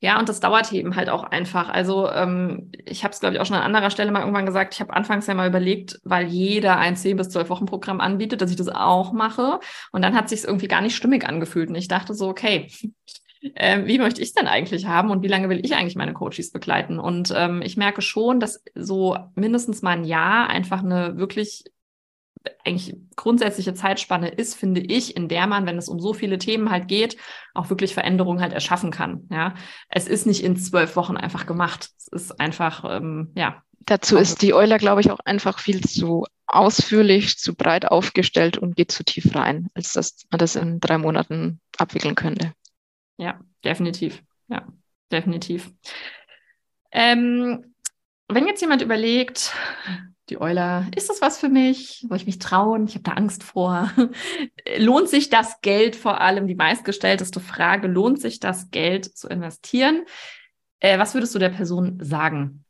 Ja, 0.00 0.18
und 0.18 0.28
das 0.28 0.38
dauert 0.38 0.70
eben 0.70 0.96
halt 0.96 1.08
auch 1.08 1.24
einfach. 1.24 1.70
Also 1.70 2.10
ähm, 2.10 2.70
ich 2.84 3.04
habe 3.04 3.14
es, 3.14 3.20
glaube 3.20 3.34
ich, 3.34 3.40
auch 3.40 3.46
schon 3.46 3.56
an 3.56 3.62
anderer 3.62 3.88
Stelle 3.88 4.12
mal 4.12 4.20
irgendwann 4.20 4.44
gesagt. 4.44 4.74
Ich 4.74 4.80
habe 4.80 4.92
anfangs 4.92 5.26
ja 5.26 5.32
mal 5.32 5.48
überlegt, 5.48 5.98
weil 6.04 6.26
jeder 6.26 6.76
ein 6.76 6.94
10 6.94 7.16
bis 7.16 7.30
12 7.30 7.48
Wochen 7.48 7.64
Programm 7.64 8.02
anbietet, 8.02 8.42
dass 8.42 8.50
ich 8.50 8.56
das 8.56 8.68
auch 8.68 9.12
mache. 9.12 9.60
Und 9.92 10.02
dann 10.02 10.14
hat 10.14 10.28
sich 10.28 10.44
irgendwie 10.44 10.68
gar 10.68 10.82
nicht 10.82 10.94
stimmig 10.94 11.26
angefühlt. 11.26 11.70
Und 11.70 11.76
ich 11.76 11.88
dachte 11.88 12.12
so, 12.12 12.28
okay, 12.28 12.68
äh, 13.54 13.86
wie 13.86 13.98
möchte 13.98 14.20
ich 14.20 14.28
es 14.28 14.34
denn 14.34 14.46
eigentlich 14.46 14.84
haben 14.84 15.10
und 15.10 15.22
wie 15.22 15.28
lange 15.28 15.48
will 15.48 15.64
ich 15.64 15.74
eigentlich 15.74 15.96
meine 15.96 16.12
Coaches 16.12 16.50
begleiten? 16.50 16.98
Und 16.98 17.32
ähm, 17.34 17.62
ich 17.62 17.78
merke 17.78 18.02
schon, 18.02 18.40
dass 18.40 18.62
so 18.74 19.16
mindestens 19.36 19.80
mal 19.80 19.92
ein 19.92 20.04
Jahr 20.04 20.50
einfach 20.50 20.82
eine 20.82 21.16
wirklich 21.16 21.64
eigentlich 22.64 22.96
grundsätzliche 23.16 23.74
Zeitspanne 23.74 24.28
ist, 24.28 24.54
finde 24.54 24.80
ich, 24.80 25.16
in 25.16 25.28
der 25.28 25.46
man, 25.46 25.66
wenn 25.66 25.78
es 25.78 25.88
um 25.88 26.00
so 26.00 26.12
viele 26.12 26.38
Themen 26.38 26.70
halt 26.70 26.88
geht, 26.88 27.16
auch 27.54 27.70
wirklich 27.70 27.94
Veränderungen 27.94 28.40
halt 28.40 28.52
erschaffen 28.52 28.90
kann. 28.90 29.26
Ja, 29.30 29.54
es 29.88 30.08
ist 30.08 30.26
nicht 30.26 30.42
in 30.42 30.56
zwölf 30.56 30.96
Wochen 30.96 31.16
einfach 31.16 31.46
gemacht. 31.46 31.90
Es 31.98 32.08
ist 32.08 32.40
einfach, 32.40 32.84
ähm, 32.88 33.32
ja. 33.34 33.62
Dazu 33.80 34.16
ist 34.16 34.40
die 34.42 34.54
Euler, 34.54 34.78
glaube 34.78 35.02
ich, 35.02 35.10
auch 35.10 35.20
einfach 35.24 35.58
viel 35.58 35.82
zu 35.82 36.24
ausführlich, 36.46 37.38
zu 37.38 37.54
breit 37.54 37.86
aufgestellt 37.86 38.58
und 38.58 38.76
geht 38.76 38.92
zu 38.92 39.04
tief 39.04 39.34
rein, 39.34 39.68
als 39.74 39.92
dass 39.92 40.26
man 40.30 40.38
das 40.38 40.56
in 40.56 40.80
drei 40.80 40.98
Monaten 40.98 41.60
abwickeln 41.76 42.14
könnte. 42.14 42.52
Ja, 43.16 43.40
definitiv. 43.64 44.22
Ja, 44.48 44.66
definitiv. 45.10 45.70
Ähm, 46.92 47.74
wenn 48.28 48.46
jetzt 48.46 48.60
jemand 48.60 48.82
überlegt, 48.82 49.52
die 50.30 50.40
Euler, 50.40 50.86
ist 50.96 51.10
das 51.10 51.20
was 51.20 51.38
für 51.38 51.48
mich? 51.48 52.04
Soll 52.08 52.16
ich 52.16 52.26
mich 52.26 52.38
trauen? 52.38 52.86
Ich 52.86 52.94
habe 52.94 53.02
da 53.02 53.12
Angst 53.12 53.42
vor. 53.42 53.90
lohnt 54.78 55.08
sich 55.08 55.28
das 55.28 55.60
Geld 55.60 55.96
vor 55.96 56.20
allem, 56.20 56.46
die 56.46 56.54
meistgestellteste 56.54 57.40
Frage, 57.40 57.88
lohnt 57.88 58.20
sich 58.20 58.40
das 58.40 58.70
Geld 58.70 59.04
zu 59.16 59.28
investieren? 59.28 60.04
Äh, 60.80 60.98
was 60.98 61.14
würdest 61.14 61.34
du 61.34 61.38
der 61.38 61.50
Person 61.50 61.98
sagen? 62.02 62.64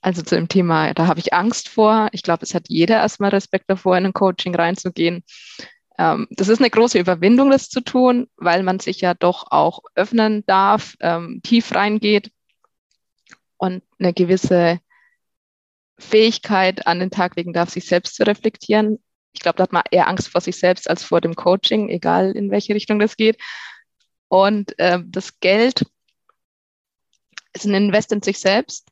Also 0.00 0.22
zu 0.22 0.34
dem 0.36 0.48
Thema, 0.48 0.92
da 0.92 1.06
habe 1.06 1.18
ich 1.18 1.32
Angst 1.32 1.68
vor. 1.68 2.08
Ich 2.12 2.22
glaube, 2.22 2.42
es 2.42 2.54
hat 2.54 2.66
jeder 2.68 2.96
erstmal 2.96 3.30
Respekt 3.30 3.64
davor, 3.68 3.96
in 3.96 4.04
ein 4.04 4.12
Coaching 4.12 4.54
reinzugehen. 4.54 5.24
Ähm, 5.98 6.26
das 6.30 6.48
ist 6.48 6.58
eine 6.58 6.70
große 6.70 6.98
Überwindung, 6.98 7.50
das 7.50 7.70
zu 7.70 7.80
tun, 7.80 8.28
weil 8.36 8.62
man 8.62 8.80
sich 8.80 9.00
ja 9.00 9.14
doch 9.14 9.46
auch 9.50 9.80
öffnen 9.94 10.44
darf, 10.46 10.94
ähm, 11.00 11.40
tief 11.42 11.74
reingeht 11.74 12.30
und 13.56 13.82
eine 13.98 14.12
gewisse 14.12 14.80
Fähigkeit 15.98 16.86
an 16.86 17.00
den 17.00 17.10
Tag 17.10 17.36
legen 17.36 17.52
darf, 17.52 17.70
sich 17.70 17.86
selbst 17.86 18.16
zu 18.16 18.26
reflektieren. 18.26 19.02
Ich 19.32 19.40
glaube, 19.40 19.56
da 19.56 19.64
hat 19.64 19.72
man 19.72 19.82
eher 19.90 20.08
Angst 20.08 20.28
vor 20.28 20.40
sich 20.40 20.56
selbst 20.56 20.88
als 20.88 21.02
vor 21.02 21.20
dem 21.20 21.34
Coaching, 21.34 21.88
egal 21.88 22.32
in 22.32 22.50
welche 22.50 22.74
Richtung 22.74 22.98
das 22.98 23.16
geht. 23.16 23.40
Und 24.28 24.78
äh, 24.78 25.00
das 25.04 25.38
Geld 25.40 25.84
ist 27.52 27.66
ein 27.66 27.74
Invest 27.74 28.12
in 28.12 28.22
sich 28.22 28.38
selbst. 28.38 28.88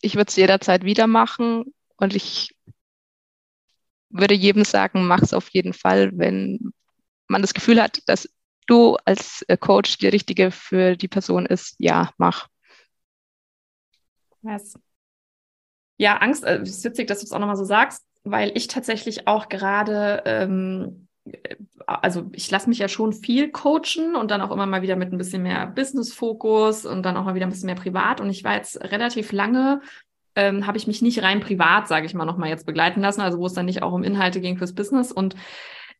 Ich 0.00 0.14
würde 0.14 0.28
es 0.28 0.36
jederzeit 0.36 0.84
wieder 0.84 1.06
machen 1.06 1.74
und 1.96 2.14
ich 2.14 2.54
würde 4.10 4.34
jedem 4.34 4.64
sagen, 4.64 5.06
mach 5.06 5.22
es 5.22 5.34
auf 5.34 5.48
jeden 5.50 5.74
Fall, 5.74 6.10
wenn 6.14 6.72
man 7.26 7.42
das 7.42 7.54
Gefühl 7.54 7.82
hat, 7.82 8.00
dass 8.06 8.28
du 8.66 8.96
als 9.04 9.42
äh, 9.48 9.56
Coach 9.56 9.98
die 9.98 10.08
richtige 10.08 10.50
für 10.50 10.96
die 10.96 11.08
Person 11.08 11.46
ist. 11.46 11.74
Ja, 11.78 12.12
mach. 12.16 12.48
Was? 14.42 14.74
Ja, 15.98 16.16
Angst, 16.16 16.44
äh, 16.44 16.60
es 16.62 16.78
ist 16.78 16.84
witzig, 16.84 17.08
dass 17.08 17.20
du 17.20 17.26
es 17.26 17.32
auch 17.32 17.38
nochmal 17.38 17.56
so 17.56 17.64
sagst, 17.64 18.04
weil 18.24 18.52
ich 18.54 18.68
tatsächlich 18.68 19.28
auch 19.28 19.48
gerade, 19.48 20.22
ähm, 20.24 21.08
äh, 21.30 21.56
also 21.86 22.30
ich 22.32 22.50
lasse 22.50 22.68
mich 22.68 22.78
ja 22.78 22.88
schon 22.88 23.12
viel 23.12 23.50
coachen 23.50 24.16
und 24.16 24.30
dann 24.30 24.40
auch 24.40 24.50
immer 24.50 24.66
mal 24.66 24.82
wieder 24.82 24.96
mit 24.96 25.12
ein 25.12 25.18
bisschen 25.18 25.42
mehr 25.42 25.66
Business-Fokus 25.66 26.86
und 26.86 27.02
dann 27.04 27.16
auch 27.16 27.24
mal 27.24 27.34
wieder 27.34 27.46
ein 27.46 27.50
bisschen 27.50 27.66
mehr 27.66 27.74
privat. 27.74 28.20
Und 28.20 28.30
ich 28.30 28.44
war 28.44 28.54
jetzt 28.54 28.80
relativ 28.92 29.32
lange 29.32 29.80
ähm, 30.38 30.68
habe 30.68 30.78
ich 30.78 30.86
mich 30.86 31.02
nicht 31.02 31.20
rein 31.22 31.40
privat, 31.40 31.88
sage 31.88 32.06
ich 32.06 32.14
mal, 32.14 32.24
nochmal 32.24 32.48
jetzt 32.48 32.64
begleiten 32.64 33.00
lassen, 33.00 33.20
also 33.20 33.38
wo 33.38 33.46
es 33.46 33.54
dann 33.54 33.66
nicht 33.66 33.82
auch 33.82 33.92
um 33.92 34.04
Inhalte 34.04 34.40
ging 34.40 34.56
fürs 34.56 34.72
Business. 34.72 35.10
Und 35.10 35.34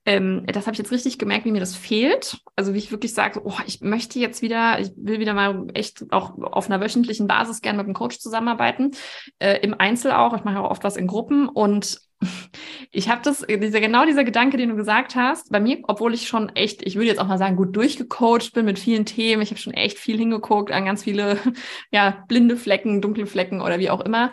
ähm, 0.09 0.45
das 0.47 0.67
habe 0.67 0.73
ich 0.73 0.79
jetzt 0.79 0.91
richtig 0.91 1.19
gemerkt, 1.19 1.45
wie 1.45 1.53
mir 1.53 1.61
das 1.61 1.77
fehlt. 1.77 2.41
Also 2.57 2.73
wie 2.73 2.79
ich 2.79 2.91
wirklich 2.91 3.13
sage, 3.13 3.43
oh, 3.45 3.59
ich 3.67 3.83
möchte 3.83 4.19
jetzt 4.19 4.41
wieder, 4.41 4.81
ich 4.81 4.91
will 4.97 5.21
wieder 5.21 5.35
mal 5.35 5.67
echt 5.75 6.07
auch 6.11 6.39
auf 6.39 6.71
einer 6.71 6.81
wöchentlichen 6.81 7.27
Basis 7.27 7.61
gerne 7.61 7.77
mit 7.77 7.85
einem 7.85 7.95
Coach 7.95 8.19
zusammenarbeiten, 8.19 8.93
äh, 9.39 9.59
im 9.61 9.75
Einzel 9.79 10.13
auch. 10.13 10.35
Ich 10.35 10.45
mache 10.45 10.61
auch 10.61 10.71
oft 10.71 10.83
was 10.83 10.97
in 10.97 11.09
Gruppen 11.09 11.47
und 11.47 12.01
ich 12.91 13.11
habe 13.11 13.21
das, 13.23 13.45
dieser, 13.47 13.81
genau 13.81 14.07
dieser 14.07 14.25
Gedanke, 14.25 14.57
den 14.57 14.71
du 14.71 14.77
gesagt 14.77 15.15
hast, 15.15 15.53
bei 15.53 15.61
mir, 15.61 15.81
obwohl 15.83 16.15
ich 16.15 16.27
schon 16.27 16.49
echt, 16.57 16.87
ich 16.87 16.95
würde 16.95 17.09
jetzt 17.09 17.19
auch 17.19 17.27
mal 17.27 17.37
sagen, 17.37 17.57
gut 17.57 17.77
durchgecoacht 17.77 18.55
bin 18.55 18.65
mit 18.65 18.79
vielen 18.79 19.05
Themen. 19.05 19.43
Ich 19.43 19.51
habe 19.51 19.61
schon 19.61 19.75
echt 19.75 19.99
viel 19.99 20.17
hingeguckt 20.17 20.73
an 20.73 20.87
ganz 20.87 21.05
viele, 21.05 21.37
ja, 21.91 22.25
blinde 22.29 22.57
Flecken, 22.57 23.03
dunkle 23.03 23.27
Flecken 23.27 23.61
oder 23.61 23.79
wie 23.79 23.91
auch 23.91 24.01
immer. 24.01 24.33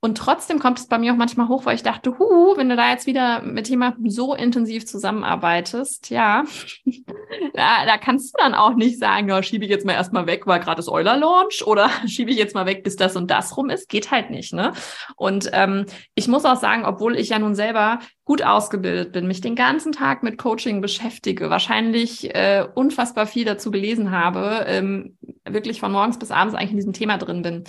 Und 0.00 0.16
trotzdem 0.16 0.60
kommt 0.60 0.78
es 0.78 0.86
bei 0.86 0.96
mir 0.96 1.12
auch 1.12 1.16
manchmal 1.16 1.48
hoch, 1.48 1.66
weil 1.66 1.74
ich 1.74 1.82
dachte, 1.82 2.20
hu, 2.20 2.56
wenn 2.56 2.68
du 2.68 2.76
da 2.76 2.90
jetzt 2.90 3.06
wieder 3.06 3.42
mit 3.42 3.68
jemandem 3.68 4.08
so 4.10 4.32
intensiv 4.32 4.86
zusammenarbeitest, 4.86 6.10
ja, 6.10 6.44
da, 7.54 7.84
da 7.84 7.98
kannst 7.98 8.32
du 8.32 8.38
dann 8.40 8.54
auch 8.54 8.74
nicht 8.74 9.00
sagen, 9.00 9.28
ja, 9.28 9.42
schiebe 9.42 9.64
ich 9.64 9.70
jetzt 9.70 9.84
mal 9.84 9.94
erstmal 9.94 10.28
weg, 10.28 10.46
weil 10.46 10.60
gerade 10.60 10.76
das 10.76 10.88
Euler-Launch 10.88 11.66
oder 11.66 11.90
schiebe 12.06 12.30
ich 12.30 12.36
jetzt 12.36 12.54
mal 12.54 12.64
weg, 12.64 12.84
bis 12.84 12.94
das 12.94 13.16
und 13.16 13.28
das 13.28 13.56
rum 13.56 13.70
ist. 13.70 13.88
Geht 13.88 14.12
halt 14.12 14.30
nicht, 14.30 14.52
ne? 14.52 14.72
Und 15.16 15.50
ähm, 15.52 15.86
ich 16.14 16.28
muss 16.28 16.44
auch 16.44 16.60
sagen, 16.60 16.84
obwohl 16.84 17.16
ich 17.16 17.30
ja 17.30 17.40
nun 17.40 17.56
selber 17.56 17.98
gut 18.24 18.44
ausgebildet 18.44 19.10
bin, 19.10 19.26
mich 19.26 19.40
den 19.40 19.56
ganzen 19.56 19.90
Tag 19.90 20.22
mit 20.22 20.38
Coaching 20.38 20.80
beschäftige, 20.80 21.50
wahrscheinlich 21.50 22.32
äh, 22.36 22.64
unfassbar 22.72 23.26
viel 23.26 23.44
dazu 23.44 23.72
gelesen 23.72 24.12
habe, 24.12 24.64
ähm, 24.68 25.16
wirklich 25.44 25.80
von 25.80 25.90
morgens 25.90 26.20
bis 26.20 26.30
abends 26.30 26.54
eigentlich 26.54 26.70
in 26.70 26.76
diesem 26.76 26.92
Thema 26.92 27.18
drin 27.18 27.42
bin 27.42 27.64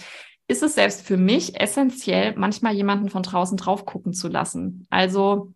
ist 0.50 0.64
es 0.64 0.74
selbst 0.74 1.06
für 1.06 1.16
mich 1.16 1.62
essentiell, 1.62 2.34
manchmal 2.36 2.74
jemanden 2.74 3.10
von 3.10 3.22
draußen 3.22 3.56
drauf 3.56 3.86
gucken 3.86 4.14
zu 4.14 4.28
lassen. 4.28 4.88
Also 4.90 5.54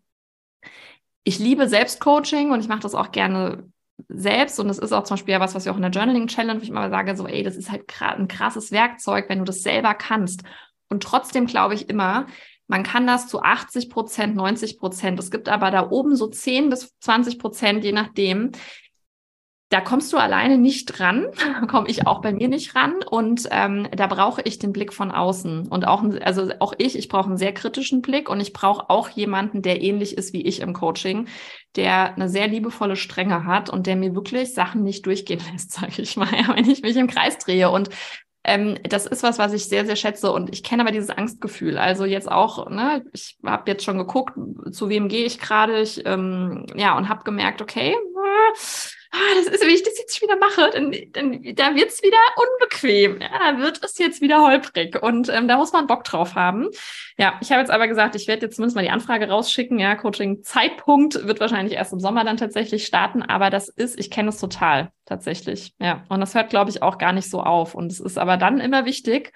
ich 1.23 1.39
liebe 1.39 1.67
Selbstcoaching 1.67 2.51
und 2.51 2.59
ich 2.59 2.67
mache 2.67 2.81
das 2.81 2.93
auch 2.93 3.11
gerne 3.11 3.69
selbst. 4.07 4.59
Und 4.59 4.67
das 4.67 4.77
ist 4.77 4.93
auch 4.93 5.03
zum 5.03 5.15
Beispiel 5.15 5.33
ja 5.33 5.39
was, 5.39 5.55
was 5.55 5.65
wir 5.65 5.71
auch 5.71 5.77
in 5.77 5.81
der 5.81 5.89
Journaling 5.89 6.27
Challenge, 6.27 6.59
wo 6.59 6.63
ich 6.63 6.69
immer 6.69 6.91
sage, 6.91 7.17
so, 7.17 7.25
ey, 7.25 7.41
das 7.41 7.55
ist 7.55 7.71
halt 7.71 7.85
ein 8.01 8.27
krasses 8.27 8.71
Werkzeug, 8.71 9.29
wenn 9.29 9.39
du 9.39 9.45
das 9.45 9.63
selber 9.63 9.95
kannst. 9.95 10.43
Und 10.89 11.01
trotzdem 11.01 11.47
glaube 11.47 11.73
ich 11.73 11.89
immer, 11.89 12.27
man 12.67 12.83
kann 12.83 13.07
das 13.07 13.27
zu 13.27 13.41
80 13.41 13.89
Prozent, 13.89 14.35
90 14.35 14.77
Prozent. 14.77 15.19
Es 15.19 15.31
gibt 15.31 15.49
aber 15.49 15.71
da 15.71 15.89
oben 15.89 16.15
so 16.15 16.27
10 16.27 16.69
bis 16.69 16.93
20 16.99 17.39
Prozent, 17.39 17.83
je 17.83 17.93
nachdem, 17.93 18.51
da 19.69 19.81
kommst 19.81 20.13
du 20.13 20.17
alleine 20.17 20.57
nicht 20.59 20.99
ran, 20.99 21.25
komme 21.67 21.87
ich 21.89 22.05
auch 22.05 22.21
bei 22.21 22.31
mir 22.31 22.47
nicht 22.47 22.75
ran. 22.75 22.95
Und 23.09 23.47
ähm, 23.51 23.87
da 23.95 24.07
brauche 24.07 24.41
ich 24.43 24.59
den 24.59 24.71
Blick 24.71 24.93
von 24.93 25.11
außen 25.11 25.67
und 25.67 25.87
auch, 25.87 26.03
also 26.21 26.51
auch 26.59 26.73
ich, 26.77 26.97
ich 26.97 27.09
brauche 27.09 27.27
einen 27.27 27.37
sehr 27.37 27.53
kritischen 27.53 28.01
Blick 28.01 28.29
und 28.29 28.39
ich 28.39 28.53
brauche 28.53 28.89
auch 28.89 29.09
jemanden, 29.09 29.61
der 29.61 29.81
ähnlich 29.81 30.17
ist 30.17 30.33
wie 30.33 30.43
ich 30.43 30.59
im 30.61 30.73
Coaching, 30.73 31.27
der 31.75 32.13
eine 32.13 32.29
sehr 32.29 32.47
liebevolle 32.47 32.95
Strenge 32.95 33.45
hat 33.45 33.69
und 33.69 33.87
der 33.87 33.95
mir 33.95 34.13
wirklich 34.13 34.53
Sachen 34.53 34.83
nicht 34.83 35.05
durchgehen 35.05 35.41
lässt, 35.51 35.71
sage 35.71 36.01
ich 36.01 36.17
mal, 36.17 36.27
wenn 36.55 36.69
ich 36.69 36.83
mich 36.83 36.95
im 36.95 37.07
Kreis 37.07 37.39
drehe. 37.39 37.71
Und 37.71 37.89
ähm, 38.43 38.77
das 38.83 39.05
ist 39.05 39.23
was, 39.23 39.39
was 39.39 39.53
ich 39.53 39.65
sehr, 39.65 39.85
sehr 39.85 39.95
schätze 39.95 40.31
und 40.31 40.51
ich 40.51 40.63
kenne 40.63 40.83
aber 40.83 40.91
dieses 40.91 41.09
Angstgefühl. 41.09 41.77
Also 41.77 42.03
jetzt 42.03 42.29
auch, 42.29 42.69
ne, 42.69 43.03
ich 43.13 43.37
habe 43.45 43.71
jetzt 43.71 43.85
schon 43.85 43.97
geguckt, 43.97 44.33
zu 44.71 44.89
wem 44.89 45.07
gehe 45.07 45.25
ich 45.25 45.39
gerade, 45.39 45.81
ich 45.81 46.05
ähm, 46.05 46.65
ja 46.75 46.97
und 46.97 47.07
habe 47.07 47.23
gemerkt, 47.23 47.61
okay, 47.61 47.93
äh, 47.93 48.57
ah, 49.13 49.35
das 49.35 49.47
ist, 49.47 49.61
wenn 49.61 49.69
ich 49.69 49.83
das 49.83 49.97
jetzt 49.97 50.21
wieder 50.21 50.35
mache, 50.37 50.69
dann, 50.71 50.91
dann 51.11 51.43
da 51.55 51.75
wird 51.75 51.89
es 51.89 52.01
wieder 52.01 52.17
unbequem. 52.35 53.21
Ja, 53.21 53.51
da 53.51 53.59
wird 53.59 53.83
es 53.83 53.97
jetzt 53.99 54.21
wieder 54.21 54.41
holprig. 54.41 55.01
Und 55.01 55.29
ähm, 55.29 55.47
da 55.47 55.57
muss 55.57 55.71
man 55.71 55.87
Bock 55.87 56.03
drauf 56.03 56.35
haben. 56.35 56.69
Ja, 57.17 57.39
ich 57.41 57.51
habe 57.51 57.61
jetzt 57.61 57.69
aber 57.69 57.87
gesagt, 57.87 58.15
ich 58.15 58.27
werde 58.27 58.45
jetzt 58.45 58.55
zumindest 58.55 58.75
mal 58.75 58.81
die 58.81 58.89
Anfrage 58.89 59.29
rausschicken. 59.29 59.77
Ja, 59.79 59.95
Coaching-Zeitpunkt 59.95 61.27
wird 61.27 61.39
wahrscheinlich 61.39 61.75
erst 61.75 61.93
im 61.93 61.99
Sommer 61.99 62.23
dann 62.23 62.37
tatsächlich 62.37 62.85
starten. 62.85 63.21
Aber 63.21 63.49
das 63.49 63.69
ist, 63.69 63.99
ich 63.99 64.09
kenne 64.09 64.29
es 64.29 64.39
total 64.39 64.91
tatsächlich. 65.05 65.73
Ja, 65.79 66.03
und 66.09 66.19
das 66.19 66.33
hört, 66.33 66.49
glaube 66.49 66.71
ich, 66.71 66.81
auch 66.81 66.97
gar 66.97 67.13
nicht 67.13 67.29
so 67.29 67.41
auf. 67.41 67.75
Und 67.75 67.91
es 67.91 67.99
ist 67.99 68.17
aber 68.17 68.37
dann 68.37 68.59
immer 68.59 68.85
wichtig, 68.85 69.31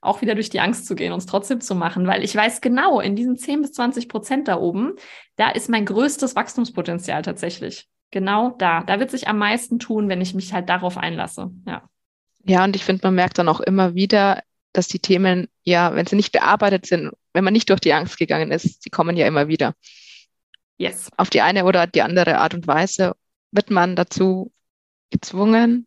auch 0.00 0.22
wieder 0.22 0.34
durch 0.34 0.48
die 0.48 0.60
Angst 0.60 0.86
zu 0.86 0.94
gehen 0.94 1.12
und 1.12 1.18
es 1.18 1.26
trotzdem 1.26 1.60
zu 1.60 1.74
machen, 1.74 2.06
weil 2.06 2.22
ich 2.22 2.34
weiß 2.34 2.60
genau, 2.60 3.00
in 3.00 3.16
diesen 3.16 3.36
10 3.36 3.62
bis 3.62 3.72
20 3.72 4.08
Prozent 4.08 4.46
da 4.46 4.56
oben, 4.56 4.94
da 5.34 5.50
ist 5.50 5.68
mein 5.68 5.84
größtes 5.84 6.36
Wachstumspotenzial 6.36 7.22
tatsächlich 7.22 7.88
genau 8.10 8.50
da. 8.50 8.82
Da 8.82 9.00
wird 9.00 9.10
sich 9.10 9.28
am 9.28 9.38
meisten 9.38 9.78
tun, 9.78 10.08
wenn 10.08 10.20
ich 10.20 10.34
mich 10.34 10.52
halt 10.52 10.68
darauf 10.68 10.96
einlasse. 10.96 11.50
Ja. 11.66 11.88
Ja, 12.44 12.64
und 12.64 12.76
ich 12.76 12.84
finde, 12.84 13.06
man 13.06 13.14
merkt 13.14 13.38
dann 13.38 13.48
auch 13.48 13.60
immer 13.60 13.94
wieder, 13.94 14.42
dass 14.72 14.88
die 14.88 15.00
Themen, 15.00 15.48
ja, 15.64 15.94
wenn 15.94 16.06
sie 16.06 16.16
nicht 16.16 16.32
bearbeitet 16.32 16.86
sind, 16.86 17.10
wenn 17.32 17.44
man 17.44 17.52
nicht 17.52 17.68
durch 17.68 17.80
die 17.80 17.92
Angst 17.92 18.18
gegangen 18.18 18.50
ist, 18.50 18.82
sie 18.82 18.90
kommen 18.90 19.16
ja 19.16 19.26
immer 19.26 19.48
wieder. 19.48 19.74
Yes. 20.78 21.10
Auf 21.16 21.30
die 21.30 21.40
eine 21.40 21.64
oder 21.64 21.86
die 21.86 22.02
andere 22.02 22.38
Art 22.38 22.54
und 22.54 22.66
Weise 22.66 23.14
wird 23.50 23.70
man 23.70 23.96
dazu 23.96 24.52
gezwungen, 25.10 25.86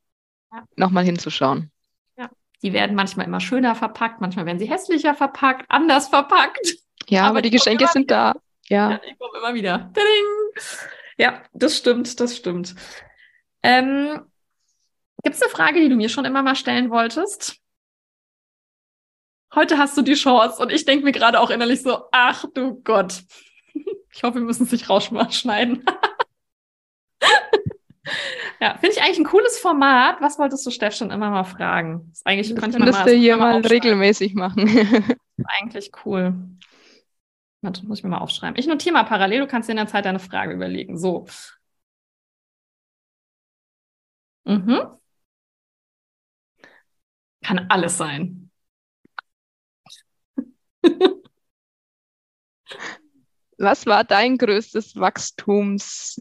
ja. 0.52 0.64
nochmal 0.76 1.06
hinzuschauen. 1.06 1.72
Ja, 2.18 2.30
die 2.62 2.74
werden 2.74 2.96
manchmal 2.96 3.26
immer 3.26 3.40
schöner 3.40 3.76
verpackt, 3.76 4.20
manchmal 4.20 4.46
werden 4.46 4.60
sie 4.60 4.70
hässlicher 4.70 5.16
verpackt, 5.16 5.66
anders 5.70 6.10
verpackt. 6.10 6.76
Ja, 7.08 7.22
aber, 7.22 7.30
aber 7.30 7.42
die 7.42 7.52
Geschenke 7.52 7.88
sind 7.88 8.12
da. 8.12 8.36
Ja. 8.68 8.92
ja, 8.92 8.98
die 9.00 9.16
kommen 9.16 9.34
immer 9.38 9.54
wieder. 9.54 9.92
Tading! 9.94 10.92
Ja, 11.18 11.44
das 11.54 11.78
stimmt, 11.78 12.20
das 12.20 12.38
stimmt. 12.38 12.76
Ähm, 13.64 14.22
Gibt 15.24 15.36
es 15.36 15.42
eine 15.42 15.52
Frage, 15.52 15.80
die 15.80 15.90
du 15.90 15.96
mir 15.96 16.10
schon 16.10 16.26
immer 16.26 16.42
mal 16.42 16.56
stellen 16.56 16.90
wolltest? 16.90 17.58
Heute 19.54 19.78
hast 19.78 19.98
du 19.98 20.02
die 20.02 20.14
Chance 20.14 20.62
und 20.62 20.72
ich 20.72 20.86
denke 20.86 21.04
mir 21.04 21.12
gerade 21.12 21.40
auch 21.40 21.50
innerlich 21.50 21.82
so, 21.82 22.06
ach 22.12 22.46
du 22.54 22.82
Gott. 22.84 23.24
Ich 24.14 24.24
hoffe, 24.24 24.40
wir 24.40 24.42
müssen 24.42 24.64
es 24.64 24.72
nicht 24.74 24.90
rausschneiden. 24.90 25.86
ja, 28.60 28.78
finde 28.78 28.90
ich 28.90 29.02
eigentlich 29.02 29.20
ein 29.20 29.24
cooles 29.24 29.58
Format. 29.58 30.20
Was 30.20 30.38
wolltest 30.38 30.66
du 30.66 30.70
Steff 30.70 30.94
schon 30.94 31.12
immer 31.12 31.30
mal 31.30 31.46
fragen? 31.46 32.08
Das 32.10 32.18
ist 32.18 32.28
eigentlich 32.28 32.54
das 32.54 32.60
könntest 32.60 33.06
du 33.06 33.12
hier 33.12 33.38
mal 33.38 33.62
regelmäßig 33.62 34.34
machen. 34.34 34.70
eigentlich 35.62 35.92
cool. 36.06 36.34
Warte, 37.62 37.86
muss 37.86 38.00
ich 38.00 38.04
mir 38.04 38.10
mal 38.12 38.18
aufschreiben. 38.20 38.58
Ich 38.60 38.68
notiere 38.68 38.94
mal 38.94 39.04
parallel, 39.04 39.42
du 39.42 39.48
kannst 39.48 39.68
dir 39.70 39.74
in 39.74 39.78
der 39.78 39.88
Zeit 39.88 40.06
deine 40.06 40.20
Frage 40.20 40.54
überlegen. 40.54 40.98
So. 40.98 41.28
Mhm. 44.46 45.00
Kann 47.44 47.68
alles 47.70 47.98
sein. 47.98 48.50
Was 53.58 53.86
war 53.86 54.04
dein 54.04 54.38
größtes 54.38 54.98
Wachstums, 54.98 56.20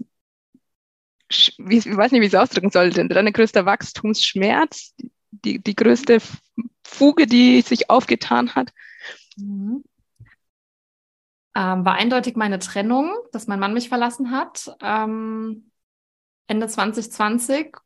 ich 1.28 1.54
weiß 1.58 2.12
nicht, 2.12 2.20
wie 2.20 2.26
ich 2.26 2.34
es 2.34 2.38
ausdrücken 2.40 2.70
sollte, 2.70 3.06
dein 3.06 3.32
größter 3.32 3.64
Wachstumsschmerz, 3.64 4.94
die, 5.30 5.62
die 5.62 5.76
größte 5.76 6.18
Fuge, 6.84 7.26
die 7.26 7.60
sich 7.62 7.88
aufgetan 7.88 8.54
hat? 8.54 8.72
Mhm. 9.36 9.84
Ähm, 11.60 11.84
war 11.84 11.92
eindeutig 11.92 12.36
meine 12.36 12.58
Trennung, 12.58 13.14
dass 13.32 13.46
mein 13.46 13.60
Mann 13.60 13.74
mich 13.74 13.90
verlassen 13.90 14.30
hat. 14.30 14.74
Ähm, 14.82 15.70
Ende 16.46 16.66
2020, 16.66 17.76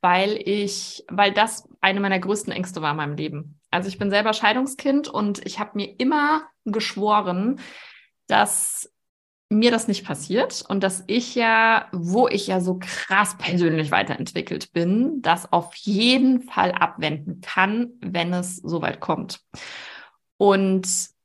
weil 0.00 0.36
ich, 0.44 1.04
weil 1.08 1.32
das 1.32 1.68
eine 1.80 2.00
meiner 2.00 2.18
größten 2.18 2.52
Ängste 2.52 2.82
war 2.82 2.90
in 2.90 2.96
meinem 2.96 3.16
Leben. 3.16 3.60
Also 3.70 3.88
ich 3.88 3.98
bin 3.98 4.10
selber 4.10 4.32
Scheidungskind 4.32 5.06
und 5.06 5.46
ich 5.46 5.60
habe 5.60 5.70
mir 5.74 5.94
immer 5.98 6.42
geschworen, 6.64 7.60
dass 8.26 8.92
mir 9.48 9.70
das 9.70 9.86
nicht 9.86 10.04
passiert 10.04 10.64
und 10.68 10.82
dass 10.82 11.04
ich 11.06 11.36
ja, 11.36 11.86
wo 11.92 12.26
ich 12.26 12.48
ja 12.48 12.60
so 12.60 12.80
krass 12.80 13.38
persönlich 13.38 13.92
weiterentwickelt 13.92 14.72
bin, 14.72 15.22
das 15.22 15.52
auf 15.52 15.72
jeden 15.76 16.42
Fall 16.42 16.72
abwenden 16.72 17.42
kann, 17.42 17.92
wenn 18.00 18.32
es 18.32 18.56
soweit 18.56 18.98
kommt. 18.98 19.40
Und 20.36 21.16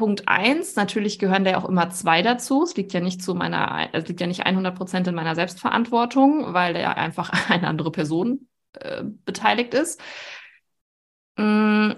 Punkt 0.00 0.28
eins, 0.28 0.76
natürlich 0.76 1.18
gehören 1.18 1.44
da 1.44 1.50
ja 1.50 1.58
auch 1.58 1.68
immer 1.68 1.90
zwei 1.90 2.22
dazu. 2.22 2.62
Es 2.62 2.74
liegt 2.74 2.94
ja 2.94 3.00
nicht 3.00 3.22
zu 3.22 3.34
meiner, 3.34 3.90
es 3.92 4.08
liegt 4.08 4.18
ja 4.22 4.26
nicht 4.26 4.46
100 4.46 4.74
Prozent 4.74 5.06
in 5.06 5.14
meiner 5.14 5.34
Selbstverantwortung, 5.34 6.54
weil 6.54 6.72
da 6.72 6.80
ja 6.80 6.92
einfach 6.92 7.30
eine 7.50 7.68
andere 7.68 7.92
Person 7.92 8.48
äh, 8.72 9.02
beteiligt 9.04 9.74
ist. 9.74 10.00
Mm. 11.36 11.90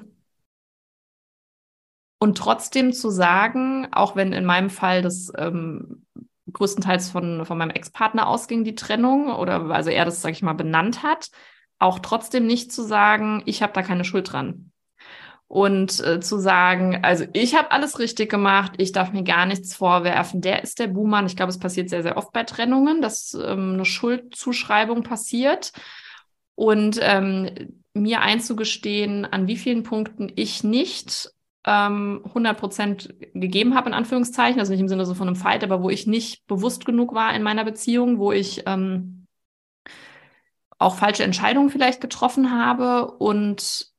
Und 2.18 2.38
trotzdem 2.38 2.92
zu 2.92 3.08
sagen, 3.10 3.86
auch 3.92 4.16
wenn 4.16 4.32
in 4.32 4.44
meinem 4.44 4.70
Fall 4.70 5.02
das 5.02 5.30
ähm, 5.38 6.04
größtenteils 6.52 7.08
von, 7.10 7.46
von 7.46 7.56
meinem 7.56 7.70
Ex-Partner 7.70 8.26
ausging, 8.26 8.64
die 8.64 8.74
Trennung, 8.74 9.32
oder 9.32 9.70
also 9.70 9.90
er 9.90 10.04
das, 10.04 10.22
sag 10.22 10.32
ich 10.32 10.42
mal, 10.42 10.54
benannt 10.54 11.04
hat, 11.04 11.30
auch 11.78 12.00
trotzdem 12.00 12.46
nicht 12.48 12.72
zu 12.72 12.82
sagen, 12.82 13.44
ich 13.46 13.62
habe 13.62 13.72
da 13.72 13.82
keine 13.82 14.04
Schuld 14.04 14.32
dran 14.32 14.71
und 15.52 16.02
äh, 16.02 16.18
zu 16.18 16.38
sagen, 16.38 17.00
also 17.02 17.26
ich 17.34 17.54
habe 17.54 17.72
alles 17.72 17.98
richtig 17.98 18.30
gemacht, 18.30 18.72
ich 18.78 18.92
darf 18.92 19.12
mir 19.12 19.22
gar 19.22 19.44
nichts 19.44 19.76
vorwerfen, 19.76 20.40
der 20.40 20.62
ist 20.62 20.78
der 20.78 20.86
Buhmann. 20.86 21.26
Ich 21.26 21.36
glaube, 21.36 21.50
es 21.50 21.58
passiert 21.58 21.90
sehr, 21.90 22.02
sehr 22.02 22.16
oft 22.16 22.32
bei 22.32 22.44
Trennungen, 22.44 23.02
dass 23.02 23.34
ähm, 23.34 23.74
eine 23.74 23.84
Schuldzuschreibung 23.84 25.02
passiert. 25.02 25.72
Und 26.54 26.98
ähm, 27.02 27.50
mir 27.92 28.22
einzugestehen, 28.22 29.26
an 29.26 29.46
wie 29.46 29.58
vielen 29.58 29.82
Punkten 29.82 30.32
ich 30.36 30.64
nicht 30.64 31.28
ähm, 31.66 32.22
100 32.28 32.58
Prozent 32.58 33.14
gegeben 33.34 33.74
habe, 33.74 33.90
in 33.90 33.94
Anführungszeichen, 33.94 34.58
also 34.58 34.72
nicht 34.72 34.80
im 34.80 34.88
Sinne 34.88 35.04
so 35.04 35.12
von 35.12 35.28
einem 35.28 35.36
Fight, 35.36 35.62
aber 35.64 35.82
wo 35.82 35.90
ich 35.90 36.06
nicht 36.06 36.46
bewusst 36.46 36.86
genug 36.86 37.12
war 37.12 37.34
in 37.34 37.42
meiner 37.42 37.66
Beziehung, 37.66 38.18
wo 38.18 38.32
ich 38.32 38.62
ähm, 38.64 39.26
auch 40.78 40.96
falsche 40.96 41.24
Entscheidungen 41.24 41.68
vielleicht 41.68 42.00
getroffen 42.00 42.52
habe. 42.58 43.10
Und 43.18 43.91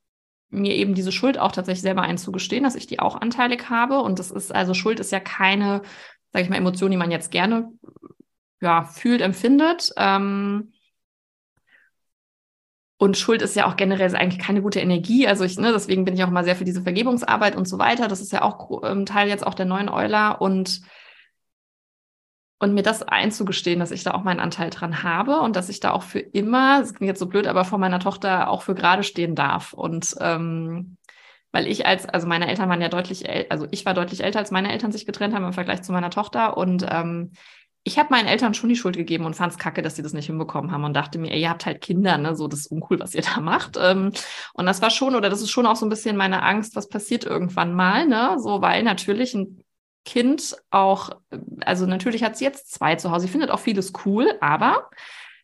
mir 0.54 0.76
eben 0.76 0.94
diese 0.94 1.12
Schuld 1.12 1.38
auch 1.38 1.52
tatsächlich 1.52 1.82
selber 1.82 2.04
einzugestehen, 2.04 2.64
dass 2.64 2.76
ich 2.76 2.88
die 2.88 3.00
auch 3.00 3.20
anteilig 3.20 3.70
habe. 3.70 4.00
Und 4.00 4.20
das 4.20 4.32
ist, 4.32 4.54
also 4.54 4.74
Schuld 4.74 5.00
ist 5.00 5.12
ja 5.12 5.20
keine, 5.20 5.82
sage 6.32 6.44
ich 6.44 6.50
mal, 6.50 6.58
Emotion, 6.58 6.92
die 6.92 6.98
man 6.98 7.12
jetzt 7.12 7.32
gerne 7.32 7.72
ja, 8.62 8.86
fühlt, 8.86 9.22
empfindet. 9.22 9.92
Ähm, 9.98 10.74
und 12.98 13.18
Schuld 13.18 13.42
ist 13.42 13.56
ja 13.56 13.66
auch 13.68 13.76
generell 13.76 14.16
eigentlich 14.16 14.42
keine 14.42 14.62
gute 14.62 14.80
Energie. 14.80 15.28
Also 15.28 15.44
ich, 15.44 15.60
ne, 15.60 15.74
deswegen 15.74 16.06
bin 16.06 16.14
ich 16.14 16.24
auch 16.24 16.30
mal 16.30 16.46
sehr 16.46 16.56
für 16.56 16.64
diese 16.64 16.84
Vergebungsarbeit 16.84 17.56
und 17.56 17.68
so 17.68 17.78
weiter. 17.78 18.08
Das 18.08 18.22
ist 18.22 18.32
ja 18.32 18.44
auch 18.44 18.82
ähm, 18.84 19.06
Teil 19.06 19.28
jetzt 19.28 19.46
auch 19.46 19.56
der 19.56 19.66
neuen 19.66 19.90
Euler. 19.90 20.42
Und 20.42 20.82
und 22.64 22.74
mir 22.74 22.84
das 22.84 23.04
einzugestehen, 23.04 23.80
dass 23.80 23.92
ich 23.92 24.04
da 24.04 24.12
auch 24.12 24.24
meinen 24.24 24.40
Anteil 24.40 24.70
dran 24.70 25.04
habe 25.04 25.40
und 25.42 25.56
dass 25.56 25.70
ich 25.70 25.80
da 25.80 25.92
auch 25.92 26.04
für 26.04 26.20
immer, 26.20 26.80
das 26.80 26.94
klingt 26.94 27.10
jetzt 27.10 27.20
so 27.20 27.28
blöd, 27.28 27.48
aber 27.48 27.66
vor 27.66 27.78
meiner 27.78 28.00
Tochter 28.00 28.50
auch 28.50 28.62
für 28.62 28.74
gerade 28.74 29.04
stehen 29.04 29.36
darf. 29.36 29.74
Und 29.74 30.16
ähm, 30.20 30.98
weil 31.52 31.68
ich 31.68 31.86
als, 31.86 32.08
also 32.08 32.26
meine 32.26 32.48
Eltern 32.48 32.70
waren 32.70 32.82
ja 32.82 32.90
deutlich, 32.90 33.30
also 33.52 33.68
ich 33.72 33.86
war 33.86 33.94
deutlich 33.94 34.24
älter, 34.24 34.40
als 34.40 34.50
meine 34.50 34.72
Eltern 34.72 34.92
sich 34.92 35.06
getrennt 35.06 35.36
haben 35.36 35.46
im 35.46 35.54
Vergleich 35.54 35.84
zu 35.84 35.92
meiner 35.92 36.10
Tochter. 36.10 36.58
Und 36.58 36.86
ähm, 36.90 37.34
ich 37.84 38.00
habe 38.00 38.10
meinen 38.12 38.28
Eltern 38.28 38.54
schon 38.54 38.70
die 38.70 38.78
Schuld 38.78 38.96
gegeben 38.96 39.26
und 39.26 39.36
fand 39.36 39.52
es 39.52 39.60
kacke, 39.60 39.82
dass 39.82 39.98
sie 39.98 40.02
das 40.02 40.14
nicht 40.14 40.28
hinbekommen 40.28 40.72
haben 40.72 40.86
und 40.86 40.94
dachte 40.94 41.20
mir, 41.20 41.32
ey, 41.32 41.42
ihr 41.42 41.50
habt 41.50 41.66
halt 41.66 41.82
Kinder, 41.82 42.18
ne, 42.18 42.36
so 42.36 42.48
das 42.48 42.62
ist 42.62 42.72
uncool, 42.72 43.00
was 43.00 43.14
ihr 43.14 43.24
da 43.24 43.42
macht. 43.42 43.78
Ähm, 43.80 44.12
und 44.54 44.66
das 44.66 44.82
war 44.82 44.90
schon, 44.90 45.16
oder 45.16 45.30
das 45.30 45.42
ist 45.42 45.52
schon 45.52 45.66
auch 45.66 45.76
so 45.76 45.86
ein 45.86 45.90
bisschen 45.90 46.16
meine 46.16 46.44
Angst, 46.44 46.78
was 46.78 46.88
passiert 46.88 47.26
irgendwann 47.26 47.74
mal, 47.76 48.08
ne, 48.08 48.38
so, 48.40 48.62
weil 48.62 48.84
natürlich 48.84 49.34
ein 49.34 49.64
Kind 50.06 50.56
auch, 50.70 51.12
also 51.62 51.86
natürlich 51.86 52.24
hat 52.24 52.38
sie 52.38 52.46
jetzt 52.46 52.74
zwei 52.74 52.96
zu 52.96 53.12
Hause. 53.12 53.26
Sie 53.26 53.32
findet 53.32 53.52
auch 53.52 53.60
vieles 53.60 53.94
cool, 54.06 54.34
aber 54.42 54.90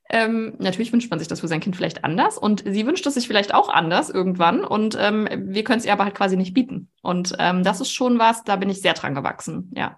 ähm, 0.09 0.55
natürlich 0.57 0.91
wünscht 0.91 1.09
man 1.11 1.19
sich 1.19 1.27
das 1.27 1.39
für 1.39 1.47
sein 1.47 1.59
Kind 1.59 1.75
vielleicht 1.75 2.03
anders 2.03 2.37
und 2.37 2.63
sie 2.65 2.85
wünscht 2.85 3.05
es 3.05 3.13
sich 3.13 3.27
vielleicht 3.27 3.53
auch 3.53 3.69
anders 3.69 4.09
irgendwann 4.09 4.63
und 4.63 4.97
ähm, 4.99 5.27
wir 5.31 5.63
können 5.63 5.79
es 5.79 5.85
ihr 5.85 5.93
aber 5.93 6.03
halt 6.03 6.15
quasi 6.15 6.35
nicht 6.35 6.55
bieten. 6.55 6.89
Und 7.01 7.35
ähm, 7.37 7.63
das 7.63 7.79
ist 7.79 7.91
schon 7.91 8.17
was, 8.17 8.43
da 8.43 8.55
bin 8.55 8.69
ich 8.69 8.81
sehr 8.81 8.95
dran 8.95 9.13
gewachsen, 9.13 9.71
ja. 9.75 9.97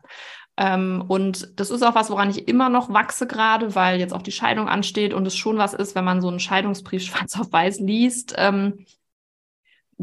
Ähm, 0.58 1.04
und 1.08 1.58
das 1.60 1.72
ist 1.72 1.82
auch 1.82 1.96
was, 1.96 2.10
woran 2.10 2.30
ich 2.30 2.50
immer 2.50 2.68
noch 2.68 2.94
wachse 2.94 3.26
gerade, 3.26 3.74
weil 3.74 4.00
jetzt 4.00 4.14
auch 4.14 4.22
die 4.22 4.34
Scheidung 4.34 4.68
ansteht 4.68 5.14
und 5.14 5.26
es 5.26 5.36
schon 5.36 5.58
was 5.58 5.74
ist, 5.74 5.96
wenn 5.96 6.04
man 6.04 6.20
so 6.20 6.28
einen 6.28 6.42
Scheidungsbrief 6.42 7.04
schwarz 7.06 7.40
auf 7.40 7.52
weiß 7.52 7.80
liest, 7.80 8.36
ähm, 8.38 8.86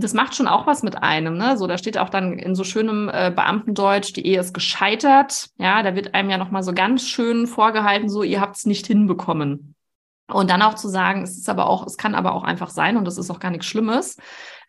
das 0.02 0.14
macht 0.14 0.34
schon 0.34 0.48
auch 0.48 0.66
was 0.66 0.82
mit 0.82 1.02
einem, 1.02 1.36
ne? 1.36 1.56
So, 1.56 1.66
da 1.66 1.78
steht 1.78 1.98
auch 1.98 2.08
dann 2.08 2.38
in 2.38 2.54
so 2.54 2.64
schönem 2.64 3.08
äh, 3.08 3.32
Beamtendeutsch, 3.34 4.12
die 4.14 4.26
Ehe 4.26 4.40
ist 4.40 4.54
gescheitert. 4.54 5.50
Ja, 5.58 5.82
da 5.82 5.94
wird 5.94 6.14
einem 6.14 6.30
ja 6.30 6.38
nochmal 6.38 6.62
so 6.62 6.72
ganz 6.72 7.08
schön 7.08 7.46
vorgehalten, 7.46 8.08
so, 8.08 8.22
ihr 8.22 8.40
habt 8.40 8.56
es 8.56 8.66
nicht 8.66 8.86
hinbekommen. 8.86 9.74
Und 10.30 10.50
dann 10.50 10.62
auch 10.62 10.74
zu 10.74 10.88
sagen, 10.88 11.22
es 11.22 11.38
ist 11.38 11.48
aber 11.48 11.68
auch, 11.68 11.86
es 11.86 11.96
kann 11.96 12.14
aber 12.14 12.32
auch 12.32 12.44
einfach 12.44 12.68
sein 12.68 12.96
und 12.96 13.06
das 13.06 13.16
ist 13.16 13.30
auch 13.30 13.40
gar 13.40 13.50
nichts 13.50 13.66
Schlimmes, 13.66 14.18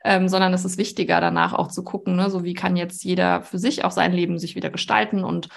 ähm, 0.06 0.30
sondern 0.30 0.54
es 0.54 0.64
ist 0.64 0.78
wichtiger, 0.78 1.20
danach 1.20 1.54
auch 1.54 1.68
zu 1.68 1.84
gucken, 1.84 2.16
ne, 2.16 2.30
so 2.30 2.46
wie 2.46 2.54
kann 2.54 2.78
jetzt 2.78 3.04
jeder 3.04 3.42
für 3.42 3.60
sich 3.60 3.84
auch 3.84 3.92
sein 3.92 4.14
Leben 4.14 4.40
sich 4.40 4.56
wieder 4.56 4.70
gestalten 4.70 5.26
und 5.26 5.50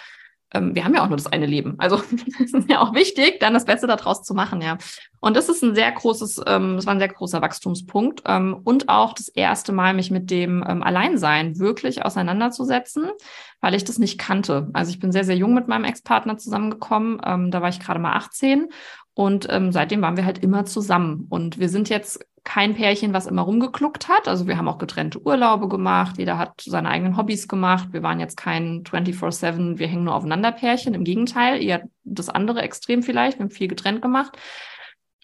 ähm, 0.55 0.75
wir 0.75 0.85
haben 0.85 0.95
ja 0.95 1.03
auch 1.03 1.09
nur 1.09 1.17
das 1.17 1.27
eine 1.27 1.47
Leben. 1.47 1.75
Also 1.79 2.03
es 2.43 2.53
ist 2.53 2.71
ja 2.71 2.81
auch 2.81 2.95
wichtig, 2.95 3.41
dann 3.41 3.55
das 3.55 3.65
Beste 3.65 3.87
daraus 3.87 4.23
zu 4.23 4.35
machen, 4.35 4.61
ja. 4.61 4.79
Und 5.21 5.37
das 5.37 5.49
ist 5.49 5.63
ein 5.63 5.75
sehr 5.75 5.91
großes, 5.93 6.43
ähm, 6.47 6.77
das 6.77 6.87
war 6.87 6.95
ein 6.95 6.99
sehr 6.99 7.09
großer 7.09 7.41
Wachstumspunkt 7.43 8.23
ähm, 8.27 8.61
und 8.65 8.89
auch 8.89 9.13
das 9.13 9.29
erste 9.29 9.73
Mal 9.73 9.95
mich 9.95 10.11
mit 10.11 10.31
dem 10.31 10.65
ähm, 10.67 10.83
Alleinsein 10.83 11.59
wirklich 11.59 12.05
auseinanderzusetzen, 12.05 13.11
weil 13.61 13.75
ich 13.75 13.85
das 13.85 13.99
nicht 13.99 14.19
kannte. 14.19 14.69
Also 14.73 14.91
ich 14.91 14.99
bin 14.99 15.13
sehr, 15.13 15.25
sehr 15.25 15.37
jung 15.37 15.55
mit 15.55 15.69
meinem 15.69 15.85
Ex-Partner 15.85 16.39
zusammengekommen. 16.39 17.21
Ähm, 17.25 17.51
da 17.51 17.63
war 17.63 17.69
ich 17.69 17.81
gerade 17.81 18.01
mal 18.01 18.15
18 18.15 18.69
und 19.15 19.47
ähm, 19.51 19.73
seitdem 19.73 20.03
waren 20.03 20.17
wir 20.17 20.25
halt 20.25 20.39
immer 20.39 20.65
zusammen. 20.65 21.27
Und 21.29 21.59
wir 21.59 21.69
sind 21.69 21.89
jetzt 21.89 22.27
kein 22.45 22.75
Pärchen, 22.75 23.13
was 23.13 23.27
immer 23.27 23.43
rumgekluckt 23.43 24.09
hat. 24.09 24.27
Also 24.27 24.47
wir 24.47 24.57
haben 24.57 24.69
auch 24.69 24.79
getrennte 24.79 25.25
Urlaube 25.25 25.69
gemacht. 25.69 26.19
Jeder 26.19 26.39
hat 26.39 26.61
seine 26.61 26.89
eigenen 26.89 27.17
Hobbys 27.17 27.47
gemacht. 27.47 27.89
Wir 27.93 28.03
waren 28.03 28.19
jetzt 28.19 28.37
kein 28.37 28.83
24-7, 28.83 29.79
wir 29.79 29.87
hängen 29.87 30.05
nur 30.05 30.15
aufeinander 30.15 30.51
Pärchen. 30.51 30.95
Im 30.95 31.05
Gegenteil, 31.05 31.63
eher 31.63 31.83
das 32.05 32.29
andere 32.29 32.63
Extrem 32.63 33.03
vielleicht. 33.03 33.39
Wir 33.39 33.45
haben 33.45 33.51
viel 33.51 33.69
getrennt 33.69 34.03
gemacht. 34.03 34.37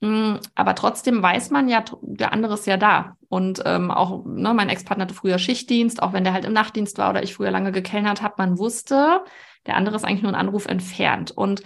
Mm, 0.00 0.36
aber 0.54 0.74
trotzdem 0.76 1.22
weiß 1.22 1.50
man 1.50 1.68
ja, 1.68 1.84
der 2.02 2.32
andere 2.32 2.54
ist 2.54 2.66
ja 2.66 2.76
da. 2.76 3.16
Und 3.28 3.62
ähm, 3.66 3.90
auch, 3.90 4.24
ne, 4.24 4.54
mein 4.54 4.68
Ex-Partner 4.68 5.04
hatte 5.04 5.14
früher 5.14 5.38
Schichtdienst, 5.38 6.02
auch 6.02 6.12
wenn 6.12 6.24
der 6.24 6.32
halt 6.32 6.44
im 6.44 6.52
Nachtdienst 6.52 6.98
war 6.98 7.10
oder 7.10 7.22
ich 7.22 7.34
früher 7.34 7.50
lange 7.50 7.72
gekellnert 7.72 8.22
habe, 8.22 8.34
man 8.38 8.58
wusste, 8.58 9.22
der 9.66 9.76
andere 9.76 9.96
ist 9.96 10.04
eigentlich 10.04 10.22
nur 10.22 10.32
ein 10.32 10.40
Anruf 10.40 10.66
entfernt. 10.66 11.32
Und 11.32 11.62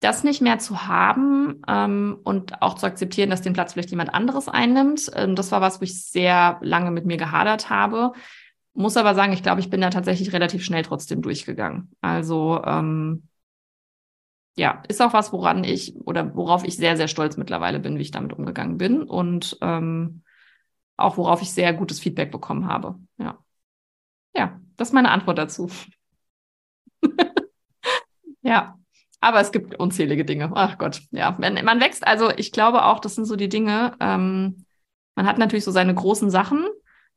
das 0.00 0.22
nicht 0.22 0.40
mehr 0.40 0.58
zu 0.58 0.86
haben 0.86 1.62
ähm, 1.66 2.18
und 2.22 2.62
auch 2.62 2.74
zu 2.74 2.86
akzeptieren, 2.86 3.30
dass 3.30 3.42
den 3.42 3.52
Platz 3.52 3.72
vielleicht 3.72 3.90
jemand 3.90 4.14
anderes 4.14 4.48
einnimmt, 4.48 5.10
ähm, 5.14 5.34
das 5.34 5.50
war 5.50 5.60
was, 5.60 5.80
wo 5.80 5.84
ich 5.84 6.04
sehr 6.04 6.58
lange 6.62 6.90
mit 6.90 7.04
mir 7.04 7.16
gehadert 7.16 7.68
habe. 7.68 8.12
Muss 8.74 8.96
aber 8.96 9.14
sagen, 9.14 9.32
ich 9.32 9.42
glaube, 9.42 9.60
ich 9.60 9.70
bin 9.70 9.80
da 9.80 9.90
tatsächlich 9.90 10.32
relativ 10.32 10.64
schnell 10.64 10.82
trotzdem 10.82 11.20
durchgegangen. 11.20 11.90
Also 12.00 12.62
ähm, 12.64 13.24
ja, 14.56 14.82
ist 14.88 15.02
auch 15.02 15.12
was, 15.12 15.32
woran 15.32 15.64
ich 15.64 15.96
oder 15.96 16.34
worauf 16.36 16.64
ich 16.64 16.76
sehr, 16.76 16.96
sehr 16.96 17.08
stolz 17.08 17.36
mittlerweile 17.36 17.80
bin, 17.80 17.98
wie 17.98 18.02
ich 18.02 18.10
damit 18.10 18.32
umgegangen 18.32 18.78
bin 18.78 19.02
und 19.02 19.58
ähm, 19.62 20.22
auch 20.96 21.16
worauf 21.16 21.42
ich 21.42 21.52
sehr 21.52 21.72
gutes 21.72 22.00
Feedback 22.00 22.30
bekommen 22.30 22.66
habe. 22.66 22.96
Ja. 23.18 23.38
Ja, 24.36 24.60
das 24.76 24.88
ist 24.88 24.94
meine 24.94 25.10
Antwort 25.10 25.38
dazu. 25.38 25.68
ja. 28.42 28.77
Aber 29.20 29.40
es 29.40 29.50
gibt 29.50 29.78
unzählige 29.78 30.24
Dinge. 30.24 30.50
Ach 30.54 30.78
Gott, 30.78 31.02
ja. 31.10 31.36
Wenn, 31.38 31.64
man 31.64 31.80
wächst, 31.80 32.06
also 32.06 32.30
ich 32.36 32.52
glaube 32.52 32.84
auch, 32.84 33.00
das 33.00 33.14
sind 33.14 33.24
so 33.24 33.36
die 33.36 33.48
Dinge, 33.48 33.94
ähm, 34.00 34.64
man 35.16 35.26
hat 35.26 35.38
natürlich 35.38 35.64
so 35.64 35.72
seine 35.72 35.94
großen 35.94 36.30
Sachen, 36.30 36.64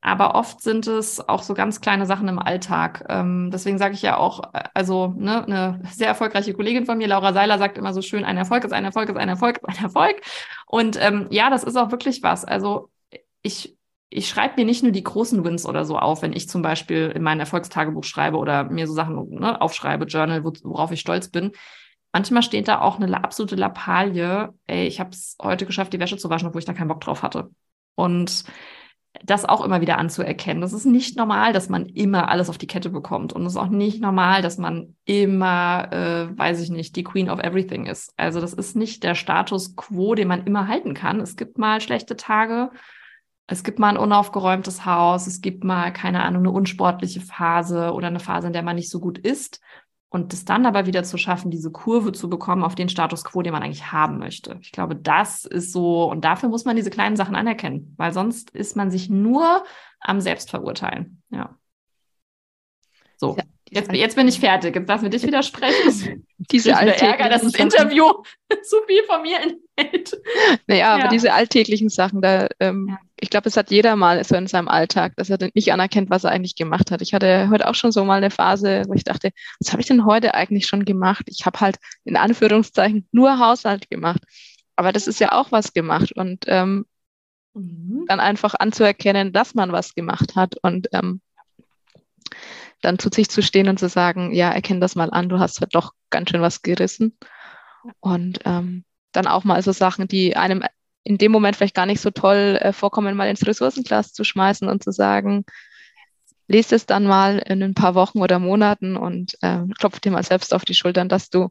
aber 0.02 0.34
oft 0.34 0.62
sind 0.62 0.88
es 0.88 1.28
auch 1.30 1.44
so 1.44 1.54
ganz 1.54 1.80
kleine 1.80 2.08
Sachen 2.08 2.28
im 2.28 2.40
Alltag. 2.40 3.06
Ähm, 3.08 3.52
deswegen 3.54 3.78
sage 3.78 3.94
ich 3.94 4.02
ja 4.02 4.18
auch, 4.18 4.54
äh, 4.54 4.64
also 4.74 5.14
ne, 5.16 5.44
eine 5.46 5.82
sehr 5.92 6.08
erfolgreiche 6.08 6.54
Kollegin 6.54 6.88
von 6.88 6.98
mir, 6.98 7.08
Laura 7.08 7.34
Seiler, 7.34 7.60
sagt 7.60 7.78
immer 7.78 7.94
so 7.94 8.02
schön, 8.02 8.26
ein 8.26 8.38
Erfolg 8.38 8.64
ist 8.64 8.74
ein 8.74 8.84
Erfolg 8.84 9.10
ist 9.10 9.18
ein 9.18 9.30
Erfolg 9.30 9.58
ist 9.58 9.78
ein 9.78 9.84
Erfolg. 9.84 10.22
Und 10.66 10.98
ähm, 11.00 11.28
ja, 11.30 11.52
das 11.52 11.64
ist 11.64 11.76
auch 11.76 11.92
wirklich 11.92 12.24
was. 12.24 12.46
Also 12.46 12.90
ich 13.44 13.78
ich 14.14 14.28
schreibe 14.28 14.56
mir 14.58 14.66
nicht 14.66 14.84
nur 14.84 14.92
die 14.92 15.04
großen 15.04 15.46
Wins 15.46 15.66
oder 15.66 15.86
so 15.86 15.98
auf, 15.98 16.22
wenn 16.22 16.34
ich 16.34 16.50
zum 16.50 16.62
Beispiel 16.62 17.12
in 17.16 17.24
mein 17.24 17.40
Erfolgstagebuch 17.40 18.04
schreibe 18.04 18.38
oder 18.38 18.66
mir 18.66 18.86
so 18.86 18.94
Sachen 18.94 19.30
ne, 19.30 19.62
aufschreibe, 19.62 20.06
Journal, 20.06 20.44
worauf 20.44 20.92
ich 20.92 21.00
stolz 21.00 21.30
bin. 21.30 21.52
Manchmal 22.14 22.44
steht 22.44 22.68
da 22.68 22.82
auch 22.82 23.00
eine 23.00 23.24
absolute 23.24 23.56
Lappalie, 23.56 24.54
ey, 24.68 24.86
ich 24.88 25.00
habe 25.00 25.12
es 25.12 25.38
heute 25.42 25.66
geschafft, 25.66 25.94
die 25.94 26.00
Wäsche 26.00 26.18
zu 26.18 26.30
waschen, 26.30 26.48
obwohl 26.48 26.60
ich 26.60 26.66
da 26.66 26.74
keinen 26.74 26.90
Bock 26.90 27.02
drauf 27.02 27.24
hatte. 27.24 27.52
Und 27.96 28.44
das 29.24 29.46
auch 29.46 29.64
immer 29.64 29.82
wieder 29.82 29.98
anzuerkennen. 29.98 30.62
Das 30.62 30.74
ist 30.74 30.86
nicht 30.86 31.18
normal, 31.18 31.52
dass 31.54 31.70
man 31.70 31.86
immer 31.86 32.30
alles 32.30 32.50
auf 32.50 32.58
die 32.58 32.68
Kette 32.68 32.90
bekommt. 32.90 33.34
Und 33.34 33.46
es 33.46 33.54
ist 33.54 33.58
auch 33.58 33.68
nicht 33.68 34.02
normal, 34.02 34.42
dass 34.42 34.58
man 34.58 34.96
immer, 35.06 35.92
äh, 35.92 36.38
weiß 36.38 36.62
ich 36.62 36.70
nicht, 36.70 36.96
die 36.96 37.04
Queen 37.04 37.30
of 37.30 37.40
Everything 37.40 37.86
ist. 37.88 38.14
Also 38.18 38.40
das 38.40 38.54
ist 38.54 38.76
nicht 38.76 39.04
der 39.04 39.16
Status 39.16 39.76
quo, 39.76 40.16
den 40.16 40.30
man 40.30 40.46
immer 40.46 40.68
halten 40.68 40.94
kann. 40.94 41.20
Es 41.20 41.36
gibt 41.36 41.58
mal 41.58 41.82
schlechte 41.82 42.16
Tage. 42.16 42.72
Es 43.48 43.64
gibt 43.64 43.80
mal 43.80 43.90
ein 43.90 43.98
unaufgeräumtes 43.98 44.86
Haus. 44.86 45.28
Es 45.28 45.42
gibt 45.42 45.66
mal, 45.66 45.92
keine 45.92 46.24
Ahnung, 46.24 46.44
eine 46.44 46.52
unsportliche 46.52 47.20
Phase 47.20 47.92
oder 47.92 48.08
eine 48.08 48.22
Phase, 48.22 48.48
in 48.48 48.54
der 48.54 48.64
man 48.64 48.78
nicht 48.78 48.90
so 48.90 49.02
gut 49.02 49.18
isst. 49.18 49.60
Und 50.14 50.34
es 50.34 50.44
dann 50.44 50.66
aber 50.66 50.86
wieder 50.86 51.04
zu 51.04 51.18
schaffen, 51.18 51.52
diese 51.52 51.72
Kurve 51.72 52.12
zu 52.12 52.30
bekommen 52.30 52.66
auf 52.66 52.76
den 52.76 52.90
Status 52.90 53.24
quo, 53.24 53.42
den 53.44 53.54
man 53.54 53.64
eigentlich 53.64 53.94
haben 53.94 54.20
möchte. 54.20 54.58
Ich 54.62 54.74
glaube, 54.74 54.94
das 54.94 55.46
ist 55.46 55.72
so, 55.72 56.12
und 56.12 56.26
dafür 56.26 56.50
muss 56.50 56.66
man 56.66 56.76
diese 56.76 56.90
kleinen 56.90 57.16
Sachen 57.16 57.34
anerkennen, 57.34 57.94
weil 57.96 58.12
sonst 58.12 58.50
ist 58.50 58.76
man 58.76 58.92
sich 58.92 59.10
nur 59.10 59.64
am 60.02 60.20
Selbstverurteilen. 60.20 61.24
Ja. 61.30 61.56
So. 63.16 63.38
Jetzt, 63.74 63.92
jetzt 63.94 64.16
bin 64.16 64.28
ich 64.28 64.40
fertig. 64.40 64.76
Jetzt 64.76 64.90
darf 64.90 65.02
mir 65.02 65.10
dich 65.10 65.24
widersprechen. 65.24 66.28
Diese 66.52 66.72
Ärger, 66.72 67.30
dass 67.30 67.42
das 67.42 67.56
Interview 67.56 68.06
zu 68.64 68.78
viel 68.86 69.04
von 69.04 69.22
mir 69.22 69.38
enthält. 69.38 70.22
Naja, 70.68 70.80
ja. 70.80 70.96
aber 70.96 71.08
diese 71.08 71.34
alltäglichen 71.34 71.90
Sachen, 71.90 72.22
da 72.22 72.48
ähm, 72.60 72.88
ja 72.90 73.00
ich 73.22 73.30
glaube, 73.30 73.48
es 73.48 73.56
hat 73.56 73.70
jeder 73.70 73.96
mal 73.96 74.24
so 74.24 74.36
in 74.36 74.48
seinem 74.48 74.68
Alltag, 74.68 75.16
dass 75.16 75.30
er 75.30 75.38
nicht 75.54 75.72
anerkennt, 75.72 76.10
was 76.10 76.24
er 76.24 76.32
eigentlich 76.32 76.56
gemacht 76.56 76.90
hat. 76.90 77.04
Ich 77.04 77.14
hatte 77.14 77.50
heute 77.52 77.70
auch 77.70 77.76
schon 77.76 77.92
so 77.92 78.04
mal 78.04 78.18
eine 78.18 78.32
Phase, 78.32 78.84
wo 78.88 78.94
ich 78.94 79.04
dachte, 79.04 79.30
was 79.60 79.72
habe 79.72 79.82
ich 79.82 79.88
denn 79.88 80.06
heute 80.06 80.34
eigentlich 80.34 80.66
schon 80.66 80.86
gemacht? 80.86 81.26
Ich 81.28 81.46
habe 81.46 81.60
halt 81.60 81.78
in 82.04 82.18
Anführungszeichen 82.18 83.08
nur 83.12 83.38
Haushalt 83.38 83.92
gemacht. 83.92 84.24
Aber 84.76 84.92
das 84.92 85.06
ist 85.06 85.20
ja 85.20 85.34
auch 85.34 85.52
was 85.52 85.74
gemacht. 85.74 86.12
Und 86.14 86.46
ähm, 86.48 86.86
mhm. 87.54 88.06
dann 88.08 88.20
einfach 88.20 88.56
anzuerkennen, 88.58 89.32
dass 89.34 89.54
man 89.54 89.72
was 89.72 89.94
gemacht 89.94 90.36
hat 90.36 90.56
und 90.64 90.88
ähm, 90.92 91.22
dann 92.82 93.00
zu 93.00 93.10
sich 93.14 93.30
zu 93.30 93.42
stehen 93.42 93.70
und 93.70 93.80
zu 93.80 93.90
sagen, 93.90 94.34
ja, 94.34 94.52
erkenn 94.52 94.82
das 94.82 94.96
mal 94.96 95.10
an, 95.12 95.30
du 95.30 95.40
hast 95.40 95.62
halt 95.62 95.76
doch 95.76 95.94
ganz 96.10 96.30
schön 96.30 96.42
was 96.42 96.62
gerissen. 96.62 97.18
Und 98.00 98.40
ähm, 98.46 98.84
dann 99.12 99.28
auch 99.28 99.44
mal 99.44 99.62
so 99.62 99.72
Sachen, 99.72 100.08
die 100.08 100.36
einem 100.36 100.64
in 101.04 101.18
dem 101.18 101.32
Moment 101.32 101.56
vielleicht 101.56 101.76
gar 101.76 101.86
nicht 101.86 102.02
so 102.02 102.12
toll 102.12 102.58
äh, 102.62 102.74
vorkommen, 102.74 103.16
mal 103.16 103.30
ins 103.30 103.46
Ressourcenglas 103.46 104.14
zu 104.14 104.24
schmeißen 104.24 104.68
und 104.68 104.84
zu 104.84 104.92
sagen, 104.92 105.46
lest 106.48 106.74
es 106.74 106.86
dann 106.86 107.06
mal 107.06 107.40
in 107.40 107.64
ein 107.64 107.74
paar 107.74 107.96
Wochen 107.96 108.20
oder 108.20 108.38
Monaten 108.40 108.98
und 108.98 109.38
äh, 109.42 109.62
klopf 109.80 110.00
dir 110.00 110.12
mal 110.12 110.24
selbst 110.24 110.54
auf 110.54 110.66
die 110.66 110.76
Schultern, 110.76 111.10
dass 111.10 111.30
du 111.30 111.50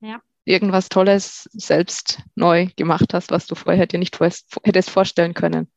ja. 0.00 0.20
irgendwas 0.44 0.88
Tolles 0.88 1.48
selbst 1.52 2.22
neu 2.34 2.68
gemacht 2.76 3.12
hast, 3.12 3.30
was 3.30 3.46
du 3.46 3.54
vorher 3.54 3.86
dir 3.86 3.98
nicht 3.98 4.16
vor 4.16 4.30
hättest 4.64 4.90
vorstellen 4.90 5.34
können. 5.34 5.70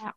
Ja. 0.00 0.14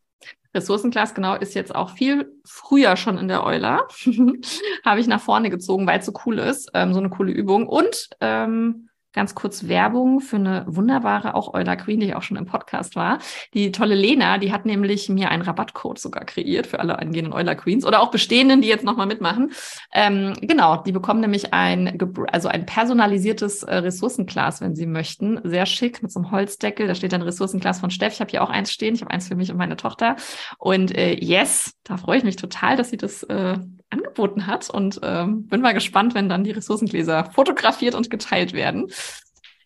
Ressourcenglas, 0.53 1.13
genau, 1.13 1.35
ist 1.35 1.53
jetzt 1.53 1.75
auch 1.75 1.91
viel 1.91 2.31
früher 2.43 2.97
schon 2.97 3.17
in 3.17 3.27
der 3.27 3.43
Euler. 3.43 3.87
Habe 4.85 4.99
ich 4.99 5.07
nach 5.07 5.21
vorne 5.21 5.49
gezogen, 5.49 5.85
weil 5.85 5.99
es 5.99 6.05
so 6.05 6.13
cool 6.25 6.39
ist, 6.39 6.71
ähm, 6.73 6.93
so 6.93 6.99
eine 6.99 7.09
coole 7.09 7.31
Übung. 7.31 7.67
Und 7.67 8.09
ähm, 8.19 8.88
ganz 9.13 9.35
kurz 9.35 9.67
Werbung 9.67 10.19
für 10.19 10.35
eine 10.35 10.65
wunderbare, 10.67 11.33
auch 11.33 11.53
Euler 11.53 11.75
Queen, 11.75 11.99
die 11.99 12.13
auch 12.13 12.21
schon 12.21 12.37
im 12.37 12.45
Podcast 12.45 12.95
war. 12.95 13.19
Die 13.53 13.71
tolle 13.71 13.95
Lena, 13.95 14.37
die 14.37 14.51
hat 14.51 14.65
nämlich 14.65 15.09
mir 15.09 15.29
einen 15.29 15.41
Rabattcode 15.41 15.99
sogar 15.99 16.25
kreiert 16.25 16.67
für 16.67 16.79
alle 16.79 16.99
angehenden 16.99 17.33
Euler 17.33 17.55
Queens 17.55 17.85
oder 17.85 18.01
auch 18.01 18.11
bestehenden, 18.11 18.61
die 18.61 18.67
jetzt 18.67 18.83
nochmal 18.83 19.07
mitmachen. 19.07 19.51
Ähm, 19.93 20.33
genau, 20.41 20.77
die 20.83 20.91
bekommen 20.91 21.21
nämlich 21.21 21.53
ein, 21.53 21.97
also 22.31 22.49
ein 22.49 22.65
personalisiertes 22.65 23.63
äh, 23.63 23.75
Ressourcenglas, 23.77 24.61
wenn 24.61 24.75
sie 24.75 24.85
möchten. 24.85 25.39
Sehr 25.43 25.65
schick 25.65 26.03
mit 26.03 26.11
so 26.11 26.19
einem 26.19 26.31
Holzdeckel. 26.31 26.87
Da 26.87 26.95
steht 26.95 27.13
dann 27.13 27.21
Ressourcenglas 27.21 27.79
von 27.79 27.89
Steff. 27.89 28.13
Ich 28.13 28.21
habe 28.21 28.31
hier 28.31 28.43
auch 28.43 28.49
eins 28.49 28.71
stehen. 28.71 28.95
Ich 28.95 29.01
habe 29.01 29.11
eins 29.11 29.27
für 29.27 29.35
mich 29.35 29.51
und 29.51 29.57
meine 29.57 29.77
Tochter. 29.77 30.15
Und 30.57 30.95
äh, 30.95 31.13
yes, 31.13 31.73
da 31.83 31.97
freue 31.97 32.19
ich 32.19 32.23
mich 32.23 32.35
total, 32.35 32.75
dass 32.75 32.89
sie 32.89 32.97
das 32.97 33.23
äh, 33.23 33.57
angeboten 33.89 34.47
hat 34.47 34.69
und 34.69 34.99
ähm, 35.03 35.47
bin 35.47 35.61
mal 35.61 35.73
gespannt, 35.73 36.13
wenn 36.13 36.29
dann 36.29 36.43
die 36.43 36.51
Ressourcengläser 36.51 37.25
fotografiert 37.31 37.95
und 37.95 38.09
geteilt 38.09 38.53
werden. 38.53 38.87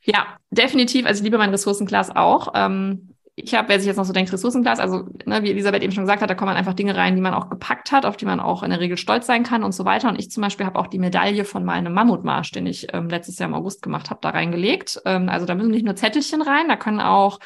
Ja, 0.03 0.37
definitiv. 0.51 1.05
Also 1.05 1.19
ich 1.19 1.23
liebe 1.23 1.37
mein 1.37 1.49
Ressourcenglas 1.49 2.15
auch. 2.15 2.53
Ähm, 2.55 3.13
ich 3.35 3.55
habe, 3.55 3.69
wer 3.69 3.79
sich 3.79 3.87
jetzt 3.87 3.97
noch 3.97 4.05
so 4.05 4.13
denkt, 4.13 4.31
Ressourcenglas, 4.31 4.79
also 4.79 5.07
ne, 5.25 5.41
wie 5.41 5.49
Elisabeth 5.49 5.81
eben 5.81 5.91
schon 5.91 6.03
gesagt 6.03 6.21
hat, 6.21 6.29
da 6.29 6.35
kommen 6.35 6.55
einfach 6.55 6.75
Dinge 6.75 6.95
rein, 6.95 7.15
die 7.15 7.21
man 7.21 7.33
auch 7.33 7.49
gepackt 7.49 7.91
hat, 7.91 8.05
auf 8.05 8.15
die 8.15 8.25
man 8.25 8.39
auch 8.39 8.61
in 8.61 8.69
der 8.69 8.79
Regel 8.79 8.95
stolz 8.95 9.25
sein 9.25 9.43
kann 9.43 9.63
und 9.63 9.71
so 9.71 9.85
weiter. 9.85 10.09
Und 10.09 10.19
ich 10.19 10.29
zum 10.29 10.41
Beispiel 10.41 10.67
habe 10.67 10.77
auch 10.77 10.85
die 10.85 10.99
Medaille 10.99 11.43
von 11.43 11.65
meinem 11.65 11.93
Mammutmarsch, 11.93 12.51
den 12.51 12.67
ich 12.67 12.93
ähm, 12.93 13.09
letztes 13.09 13.39
Jahr 13.39 13.49
im 13.49 13.55
August 13.55 13.81
gemacht 13.81 14.11
habe, 14.11 14.19
da 14.21 14.29
reingelegt. 14.29 15.01
Ähm, 15.05 15.29
also 15.29 15.47
da 15.47 15.55
müssen 15.55 15.71
nicht 15.71 15.85
nur 15.85 15.95
Zettelchen 15.95 16.43
rein, 16.43 16.67
da 16.67 16.75
können 16.75 16.99
auch 16.99 17.39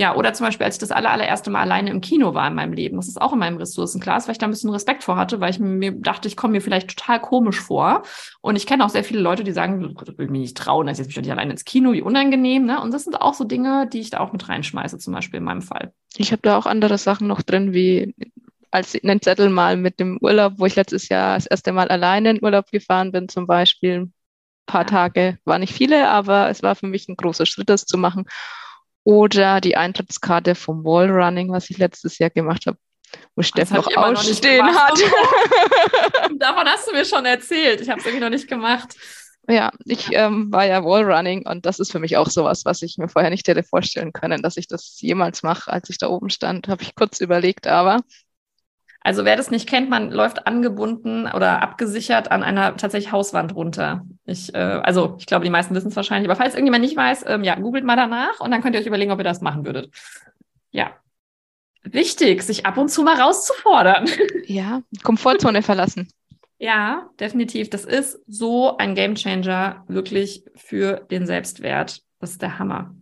ja, 0.00 0.16
oder 0.16 0.32
zum 0.32 0.46
Beispiel, 0.46 0.64
als 0.64 0.76
ich 0.76 0.80
das 0.80 0.92
aller, 0.92 1.10
allererste 1.10 1.50
Mal 1.50 1.60
alleine 1.60 1.90
im 1.90 2.00
Kino 2.00 2.32
war 2.32 2.48
in 2.48 2.54
meinem 2.54 2.72
Leben. 2.72 2.96
Das 2.96 3.06
ist 3.06 3.20
auch 3.20 3.34
in 3.34 3.38
meinem 3.38 3.58
Ressourcenglas, 3.58 4.26
weil 4.26 4.32
ich 4.32 4.38
da 4.38 4.46
ein 4.46 4.50
bisschen 4.50 4.70
Respekt 4.70 5.04
vor 5.04 5.18
hatte, 5.18 5.40
weil 5.40 5.50
ich 5.50 5.58
mir 5.58 5.92
dachte, 5.92 6.26
ich 6.26 6.38
komme 6.38 6.52
mir 6.52 6.62
vielleicht 6.62 6.96
total 6.96 7.20
komisch 7.20 7.60
vor. 7.60 8.04
Und 8.40 8.56
ich 8.56 8.66
kenne 8.66 8.82
auch 8.82 8.88
sehr 8.88 9.04
viele 9.04 9.20
Leute, 9.20 9.44
die 9.44 9.52
sagen, 9.52 9.94
ich 9.94 10.18
will 10.18 10.30
mich 10.30 10.40
nicht 10.40 10.56
trauen, 10.56 10.86
dass 10.86 10.98
ich 10.98 11.04
jetzt 11.04 11.08
mich 11.14 11.26
nicht 11.26 11.30
alleine 11.30 11.50
ins 11.50 11.66
Kino, 11.66 11.92
wie 11.92 12.00
unangenehm. 12.00 12.64
Ne? 12.64 12.80
Und 12.80 12.94
das 12.94 13.04
sind 13.04 13.20
auch 13.20 13.34
so 13.34 13.44
Dinge, 13.44 13.90
die 13.92 14.00
ich 14.00 14.08
da 14.08 14.20
auch 14.20 14.32
mit 14.32 14.48
reinschmeiße, 14.48 14.96
zum 14.96 15.12
Beispiel 15.12 15.36
in 15.36 15.44
meinem 15.44 15.60
Fall. 15.60 15.92
Ich 16.16 16.32
habe 16.32 16.40
da 16.40 16.56
auch 16.56 16.64
andere 16.64 16.96
Sachen 16.96 17.26
noch 17.26 17.42
drin, 17.42 17.74
wie 17.74 18.14
als 18.70 18.96
einen 19.04 19.20
Zettel 19.20 19.50
mal 19.50 19.76
mit 19.76 20.00
dem 20.00 20.16
Urlaub, 20.22 20.54
wo 20.56 20.64
ich 20.64 20.76
letztes 20.76 21.10
Jahr 21.10 21.34
das 21.34 21.44
erste 21.44 21.72
Mal 21.72 21.88
alleine 21.88 22.30
in 22.30 22.42
Urlaub 22.42 22.70
gefahren 22.70 23.12
bin, 23.12 23.28
zum 23.28 23.46
Beispiel. 23.46 23.96
Ein 23.96 24.12
paar 24.64 24.86
Tage, 24.86 25.36
war 25.44 25.58
nicht 25.58 25.74
viele, 25.74 26.08
aber 26.08 26.48
es 26.48 26.62
war 26.62 26.74
für 26.74 26.86
mich 26.86 27.06
ein 27.06 27.16
großer 27.16 27.44
Schritt, 27.44 27.68
das 27.68 27.84
zu 27.84 27.98
machen. 27.98 28.24
Oder 29.04 29.60
die 29.60 29.76
Eintrittskarte 29.76 30.54
vom 30.54 30.84
Wallrunning, 30.84 31.50
was 31.50 31.70
ich 31.70 31.78
letztes 31.78 32.18
Jahr 32.18 32.30
gemacht 32.30 32.66
habe, 32.66 32.78
wo 33.34 33.42
Steff 33.42 33.70
noch 33.70 33.94
ausstehen 33.96 34.66
noch 34.66 34.74
hat. 34.74 34.98
Davon 36.38 36.66
hast 36.66 36.88
du 36.88 36.92
mir 36.92 37.04
schon 37.04 37.24
erzählt. 37.24 37.80
Ich 37.80 37.88
habe 37.88 38.00
es 38.00 38.06
irgendwie 38.06 38.24
noch 38.24 38.30
nicht 38.30 38.48
gemacht. 38.48 38.94
Ja, 39.48 39.72
ich 39.84 40.12
ähm, 40.12 40.52
war 40.52 40.66
ja 40.66 40.84
Wallrunning 40.84 41.46
und 41.46 41.66
das 41.66 41.80
ist 41.80 41.90
für 41.90 41.98
mich 41.98 42.16
auch 42.16 42.28
sowas, 42.28 42.64
was 42.64 42.82
ich 42.82 42.98
mir 42.98 43.08
vorher 43.08 43.30
nicht 43.30 43.48
hätte 43.48 43.62
vorstellen 43.62 44.12
können, 44.12 44.42
dass 44.42 44.56
ich 44.56 44.68
das 44.68 45.00
jemals 45.00 45.42
mache. 45.42 45.72
Als 45.72 45.90
ich 45.90 45.98
da 45.98 46.08
oben 46.08 46.30
stand, 46.30 46.68
habe 46.68 46.82
ich 46.82 46.94
kurz 46.94 47.20
überlegt, 47.20 47.66
aber 47.66 48.00
also 49.02 49.24
wer 49.24 49.36
das 49.36 49.50
nicht 49.50 49.68
kennt, 49.68 49.88
man 49.88 50.10
läuft 50.10 50.46
angebunden 50.46 51.26
oder 51.26 51.62
abgesichert 51.62 52.30
an 52.30 52.42
einer 52.42 52.76
tatsächlich 52.76 53.12
Hauswand 53.12 53.54
runter. 53.54 54.04
Ich, 54.30 54.54
äh, 54.54 54.58
also 54.58 55.16
ich 55.18 55.26
glaube, 55.26 55.44
die 55.44 55.50
meisten 55.50 55.74
wissen 55.74 55.88
es 55.88 55.96
wahrscheinlich, 55.96 56.30
aber 56.30 56.36
falls 56.36 56.54
irgendjemand 56.54 56.84
nicht 56.84 56.96
weiß, 56.96 57.24
ähm, 57.26 57.44
ja, 57.44 57.56
googelt 57.56 57.84
mal 57.84 57.96
danach 57.96 58.40
und 58.40 58.50
dann 58.50 58.62
könnt 58.62 58.74
ihr 58.74 58.80
euch 58.80 58.86
überlegen, 58.86 59.10
ob 59.10 59.18
ihr 59.18 59.24
das 59.24 59.40
machen 59.40 59.64
würdet. 59.64 59.90
Ja. 60.70 60.92
Wichtig, 61.82 62.42
sich 62.42 62.66
ab 62.66 62.76
und 62.76 62.90
zu 62.90 63.02
mal 63.02 63.20
rauszufordern. 63.20 64.08
Ja, 64.46 64.82
Komfortzone 65.04 65.62
verlassen. 65.62 66.08
Ja, 66.58 67.08
definitiv. 67.20 67.70
Das 67.70 67.84
ist 67.84 68.20
so 68.26 68.76
ein 68.76 68.94
Gamechanger 68.96 69.84
wirklich 69.86 70.44
für 70.56 71.06
den 71.10 71.24
Selbstwert. 71.24 72.02
Das 72.18 72.32
ist 72.32 72.42
der 72.42 72.58
Hammer. 72.58 72.94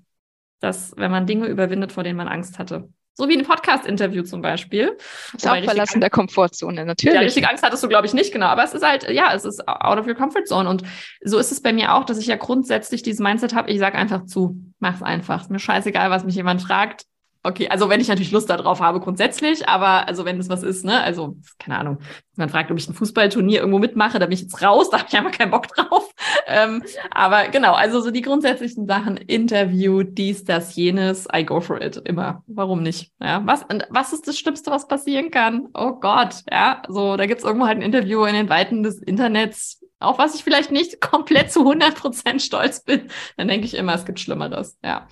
Das, 0.60 0.94
wenn 0.96 1.10
man 1.10 1.26
Dinge 1.26 1.46
überwindet, 1.46 1.92
vor 1.92 2.04
denen 2.04 2.18
man 2.18 2.28
Angst 2.28 2.58
hatte. 2.58 2.88
So 3.18 3.28
wie 3.28 3.36
ein 3.36 3.44
Podcast-Interview 3.44 4.22
zum 4.22 4.42
Beispiel. 4.42 4.96
Ist 5.34 5.48
auch 5.48 5.60
Verlassen 5.64 6.00
der 6.00 6.08
Komfortzone, 6.08 6.84
natürlich. 6.84 7.16
Ja, 7.16 7.20
richtig 7.20 7.48
Angst 7.48 7.64
hattest 7.64 7.82
du, 7.82 7.88
glaube 7.88 8.06
ich, 8.06 8.14
nicht, 8.14 8.32
genau. 8.32 8.46
Aber 8.46 8.62
es 8.62 8.74
ist 8.74 8.86
halt, 8.86 9.10
ja, 9.10 9.34
es 9.34 9.44
ist 9.44 9.66
out 9.66 9.98
of 9.98 10.06
your 10.06 10.14
comfort 10.14 10.44
zone. 10.46 10.68
Und 10.68 10.84
so 11.24 11.36
ist 11.36 11.50
es 11.50 11.60
bei 11.60 11.72
mir 11.72 11.94
auch, 11.94 12.04
dass 12.04 12.18
ich 12.18 12.28
ja 12.28 12.36
grundsätzlich 12.36 13.02
dieses 13.02 13.18
Mindset 13.18 13.56
habe, 13.56 13.72
ich 13.72 13.80
sage 13.80 13.98
einfach 13.98 14.26
zu, 14.26 14.60
mach's 14.78 15.02
einfach. 15.02 15.40
Ist 15.40 15.50
mir 15.50 15.58
scheißegal, 15.58 16.10
was 16.10 16.22
mich 16.22 16.36
jemand 16.36 16.62
fragt. 16.62 17.06
Okay, 17.48 17.66
also 17.70 17.88
wenn 17.88 17.98
ich 17.98 18.08
natürlich 18.08 18.30
Lust 18.30 18.50
darauf 18.50 18.80
habe, 18.80 19.00
grundsätzlich, 19.00 19.66
aber 19.66 20.06
also 20.06 20.26
wenn 20.26 20.38
es 20.38 20.50
was 20.50 20.62
ist, 20.62 20.84
ne, 20.84 21.02
also 21.02 21.38
keine 21.58 21.78
Ahnung, 21.78 21.98
man 22.36 22.50
fragt, 22.50 22.70
ob 22.70 22.76
ich 22.76 22.86
ein 22.86 22.92
Fußballturnier 22.94 23.60
irgendwo 23.60 23.78
mitmache, 23.78 24.18
da 24.18 24.26
bin 24.26 24.34
ich 24.34 24.42
jetzt 24.42 24.62
raus, 24.62 24.90
da 24.90 24.98
habe 24.98 25.08
ich 25.08 25.16
einfach 25.16 25.32
keinen 25.32 25.50
Bock 25.50 25.66
drauf. 25.68 26.12
Ähm, 26.46 26.82
aber 27.10 27.48
genau, 27.48 27.72
also 27.72 28.02
so 28.02 28.10
die 28.10 28.20
grundsätzlichen 28.20 28.86
Sachen, 28.86 29.16
Interview, 29.16 30.02
dies, 30.02 30.44
das, 30.44 30.76
jenes, 30.76 31.26
I 31.34 31.42
go 31.46 31.62
for 31.62 31.80
it, 31.80 31.96
immer. 32.04 32.44
Warum 32.48 32.82
nicht? 32.82 33.12
Ja, 33.18 33.40
was, 33.46 33.64
was 33.88 34.12
ist 34.12 34.28
das 34.28 34.38
Schlimmste, 34.38 34.70
was 34.70 34.86
passieren 34.86 35.30
kann? 35.30 35.68
Oh 35.72 35.92
Gott, 35.92 36.42
ja, 36.52 36.82
so, 36.86 37.16
da 37.16 37.24
gibt's 37.24 37.44
irgendwo 37.44 37.66
halt 37.66 37.78
ein 37.78 37.82
Interview 37.82 38.26
in 38.26 38.34
den 38.34 38.50
Weiten 38.50 38.82
des 38.82 38.98
Internets, 38.98 39.82
auf 40.00 40.18
was 40.18 40.34
ich 40.34 40.44
vielleicht 40.44 40.70
nicht 40.70 41.00
komplett 41.10 41.50
zu 41.50 41.60
100 41.60 41.94
Prozent 41.94 42.42
stolz 42.42 42.84
bin, 42.84 43.08
dann 43.38 43.48
denke 43.48 43.64
ich 43.64 43.74
immer, 43.74 43.94
es 43.94 44.04
gibt 44.04 44.20
Schlimmeres, 44.20 44.76
ja. 44.84 45.08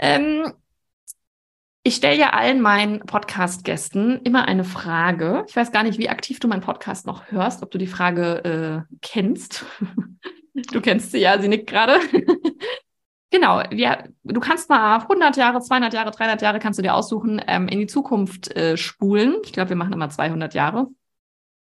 Ähm, 0.00 0.52
ich 1.84 1.96
stelle 1.96 2.18
ja 2.18 2.30
allen 2.30 2.60
meinen 2.60 3.00
Podcast-Gästen 3.00 4.20
immer 4.22 4.46
eine 4.46 4.64
Frage. 4.64 5.44
Ich 5.48 5.56
weiß 5.56 5.72
gar 5.72 5.82
nicht, 5.82 5.98
wie 5.98 6.08
aktiv 6.08 6.38
du 6.38 6.46
meinen 6.46 6.60
Podcast 6.60 7.06
noch 7.06 7.30
hörst, 7.30 7.62
ob 7.62 7.70
du 7.72 7.78
die 7.78 7.88
Frage 7.88 8.86
äh, 8.88 8.94
kennst. 9.02 9.64
du 10.54 10.80
kennst 10.80 11.10
sie 11.10 11.18
ja, 11.18 11.40
sie 11.40 11.48
nickt 11.48 11.68
gerade. 11.68 11.98
genau, 13.30 13.62
ja, 13.72 14.04
du 14.22 14.40
kannst 14.40 14.70
mal 14.70 14.98
100 14.98 15.36
Jahre, 15.36 15.60
200 15.60 15.92
Jahre, 15.92 16.12
300 16.12 16.40
Jahre 16.40 16.60
kannst 16.60 16.78
du 16.78 16.82
dir 16.82 16.94
aussuchen, 16.94 17.42
ähm, 17.48 17.66
in 17.66 17.80
die 17.80 17.88
Zukunft 17.88 18.54
äh, 18.56 18.76
spulen. 18.76 19.36
Ich 19.44 19.52
glaube, 19.52 19.70
wir 19.70 19.76
machen 19.76 19.92
immer 19.92 20.08
200 20.08 20.54
Jahre. 20.54 20.86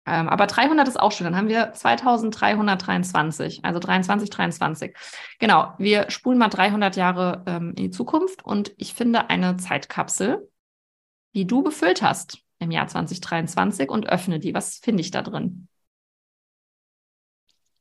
Ähm, 0.09 0.29
aber 0.29 0.47
300 0.47 0.89
ist 0.89 0.99
auch 0.99 1.13
schön. 1.13 1.27
Dann 1.27 1.37
haben 1.37 1.49
wir 1.49 1.73
2323, 1.75 3.61
also 3.63 3.79
23, 3.79 4.31
23. 4.31 4.97
Genau, 5.39 5.75
wir 5.79 6.11
spulen 6.11 6.39
mal 6.39 6.49
300 6.49 6.97
Jahre 6.97 7.43
ähm, 7.47 7.71
in 7.71 7.85
die 7.85 7.91
Zukunft 7.91 8.45
und 8.45 8.73
ich 8.79 8.95
finde 8.95 9.29
eine 9.29 9.59
Zeitkapsel, 9.59 10.49
die 11.35 11.47
du 11.47 11.63
befüllt 11.63 12.01
hast 12.01 12.39
im 12.59 12.71
Jahr 12.71 12.89
2023 12.89 13.91
und 13.91 14.09
öffne 14.09 14.41
die. 14.41 14.55
Was 14.55 14.79
finde 14.79 15.03
ich 15.03 15.11
da 15.11 15.21
drin? 15.21 15.69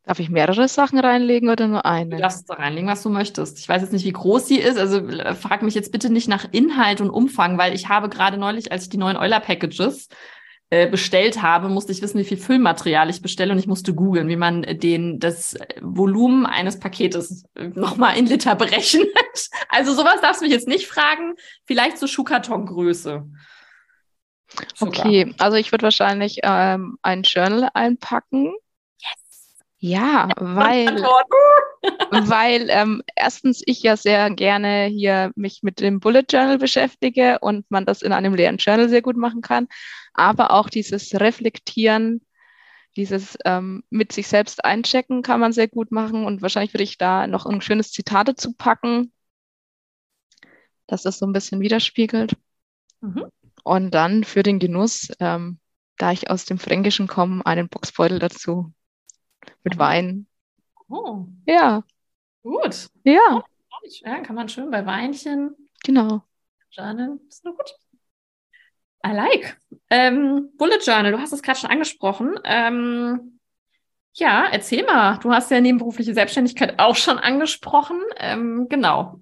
Darf 0.04 0.20
ich 0.20 0.30
mehrere 0.30 0.68
Sachen 0.68 1.00
reinlegen 1.00 1.50
oder 1.50 1.68
nur 1.68 1.86
eine? 1.86 2.16
Du 2.16 2.22
darfst 2.22 2.50
da 2.50 2.56
reinlegen, 2.56 2.90
was 2.90 3.04
du 3.04 3.10
möchtest. 3.10 3.60
Ich 3.60 3.68
weiß 3.68 3.82
jetzt 3.82 3.92
nicht, 3.92 4.06
wie 4.06 4.14
groß 4.14 4.48
sie 4.48 4.60
ist. 4.60 4.78
Also 4.78 5.00
äh, 5.00 5.34
frag 5.34 5.64
mich 5.64 5.76
jetzt 5.76 5.92
bitte 5.92 6.10
nicht 6.10 6.28
nach 6.28 6.46
Inhalt 6.52 7.02
und 7.02 7.10
Umfang, 7.10 7.58
weil 7.58 7.74
ich 7.74 7.90
habe 7.90 8.10
gerade 8.10 8.38
neulich, 8.38 8.72
als 8.72 8.84
ich 8.84 8.90
die 8.90 8.98
neuen 8.98 9.18
Euler-Packages 9.18 10.08
bestellt 10.70 11.42
habe, 11.42 11.70
musste 11.70 11.94
ich 11.94 12.02
wissen, 12.02 12.20
wie 12.20 12.26
viel 12.26 12.38
Füllmaterial 12.38 13.10
ich 13.10 13.22
bestelle 13.22 13.54
und 13.54 13.60
ich 13.60 13.68
musste 13.68 13.94
googeln, 13.94 14.28
wie 14.28 14.36
man 14.36 14.64
den 14.64 15.18
das 15.18 15.58
Volumen 15.82 16.46
eines 16.46 16.78
Paketes 16.78 17.46
äh, 17.56 17.70
nochmal 17.70 18.18
in 18.18 18.26
Liter 18.26 18.56
berechnet. 18.56 19.08
Also 19.70 19.94
sowas 19.94 20.20
darfst 20.20 20.42
du 20.42 20.46
mich 20.46 20.54
jetzt 20.54 20.68
nicht 20.68 20.88
fragen. 20.88 21.36
Vielleicht 21.66 22.00
so 22.00 22.08
Schuhkartongröße. 22.08 23.30
Okay, 24.80 25.36
also 25.38 25.58
ich 25.58 25.72
würde 25.72 25.84
wahrscheinlich 25.84 26.40
ähm, 26.42 26.98
ein 27.04 27.22
Journal 27.22 27.70
einpacken. 27.76 28.56
Yes. 29.00 29.56
Ja, 29.78 30.30
weil, 30.38 31.04
weil 32.12 32.68
ähm, 32.72 33.04
erstens 33.16 33.62
ich 33.64 33.84
ja 33.84 33.96
sehr 33.96 34.32
gerne 34.32 34.86
hier 34.86 35.32
mich 35.36 35.60
mit 35.62 35.80
dem 35.80 36.00
Bullet 36.00 36.26
Journal 36.28 36.58
beschäftige 36.58 37.38
und 37.40 37.70
man 37.70 37.86
das 37.86 38.02
in 38.02 38.14
einem 38.14 38.34
leeren 38.34 38.58
Journal 38.58 38.90
sehr 38.90 39.04
gut 39.04 39.18
machen 39.18 39.42
kann 39.42 39.68
aber 40.18 40.52
auch 40.52 40.70
dieses 40.70 41.14
Reflektieren, 41.14 42.22
dieses 42.98 43.38
ähm, 43.46 43.84
mit 43.90 44.12
sich 44.12 44.28
selbst 44.28 44.66
einchecken 44.66 45.22
kann 45.22 45.40
man 45.40 45.54
sehr 45.54 45.68
gut 45.68 45.92
machen 45.92 46.26
und 46.26 46.42
wahrscheinlich 46.42 46.74
würde 46.74 46.84
ich 46.84 46.98
da 46.98 47.28
noch 47.28 47.46
ein 47.46 47.62
schönes 47.62 47.92
Zitat 47.92 48.28
dazu 48.28 48.54
packen, 48.54 49.14
dass 50.88 51.04
das 51.04 51.20
so 51.20 51.28
ein 51.28 51.34
bisschen 51.34 51.62
widerspiegelt. 51.62 52.36
Mhm. 53.02 53.28
Und 53.64 53.92
dann 53.92 54.24
für 54.24 54.44
den 54.44 54.60
Genuss, 54.60 55.10
ähm, 55.20 55.60
da 55.98 56.12
ich 56.12 56.30
aus 56.30 56.46
dem 56.46 56.58
Fränkischen 56.58 57.08
komme, 57.08 57.46
einen 57.46 57.70
Boxbeutel 57.70 58.18
dazu 58.18 58.74
mit 59.64 59.76
mhm. 59.76 59.80
Wein. 59.80 60.28
Oh. 60.90 61.28
Ja. 61.46 61.84
Gut. 62.42 62.90
Ja. 63.04 63.44
ja. 64.04 64.22
Kann 64.22 64.36
man 64.36 64.50
schön 64.50 64.72
bei 64.72 64.86
Weinchen. 64.86 65.56
Genau. 65.84 66.24
Journal. 66.72 67.20
Ist 67.28 67.44
nur 67.44 67.56
gut. 67.56 67.76
I 69.06 69.14
like. 69.14 69.58
Ähm, 69.90 70.50
Bullet 70.58 70.80
Journal, 70.84 71.12
du 71.12 71.20
hast 71.20 71.34
es 71.34 71.42
gerade 71.42 71.60
schon 71.60 71.70
angesprochen. 71.70 72.40
Ähm, 72.44 73.40
ja, 74.14 74.48
erzähl 74.52 74.84
mal. 74.84 75.18
Du 75.20 75.32
hast 75.32 75.52
ja 75.52 75.62
nebenberufliche 75.62 76.14
Selbstständigkeit 76.14 76.80
auch 76.80 76.96
schon 76.96 77.20
angesprochen. 77.20 78.02
Ähm, 78.18 78.68
genau. 78.70 79.22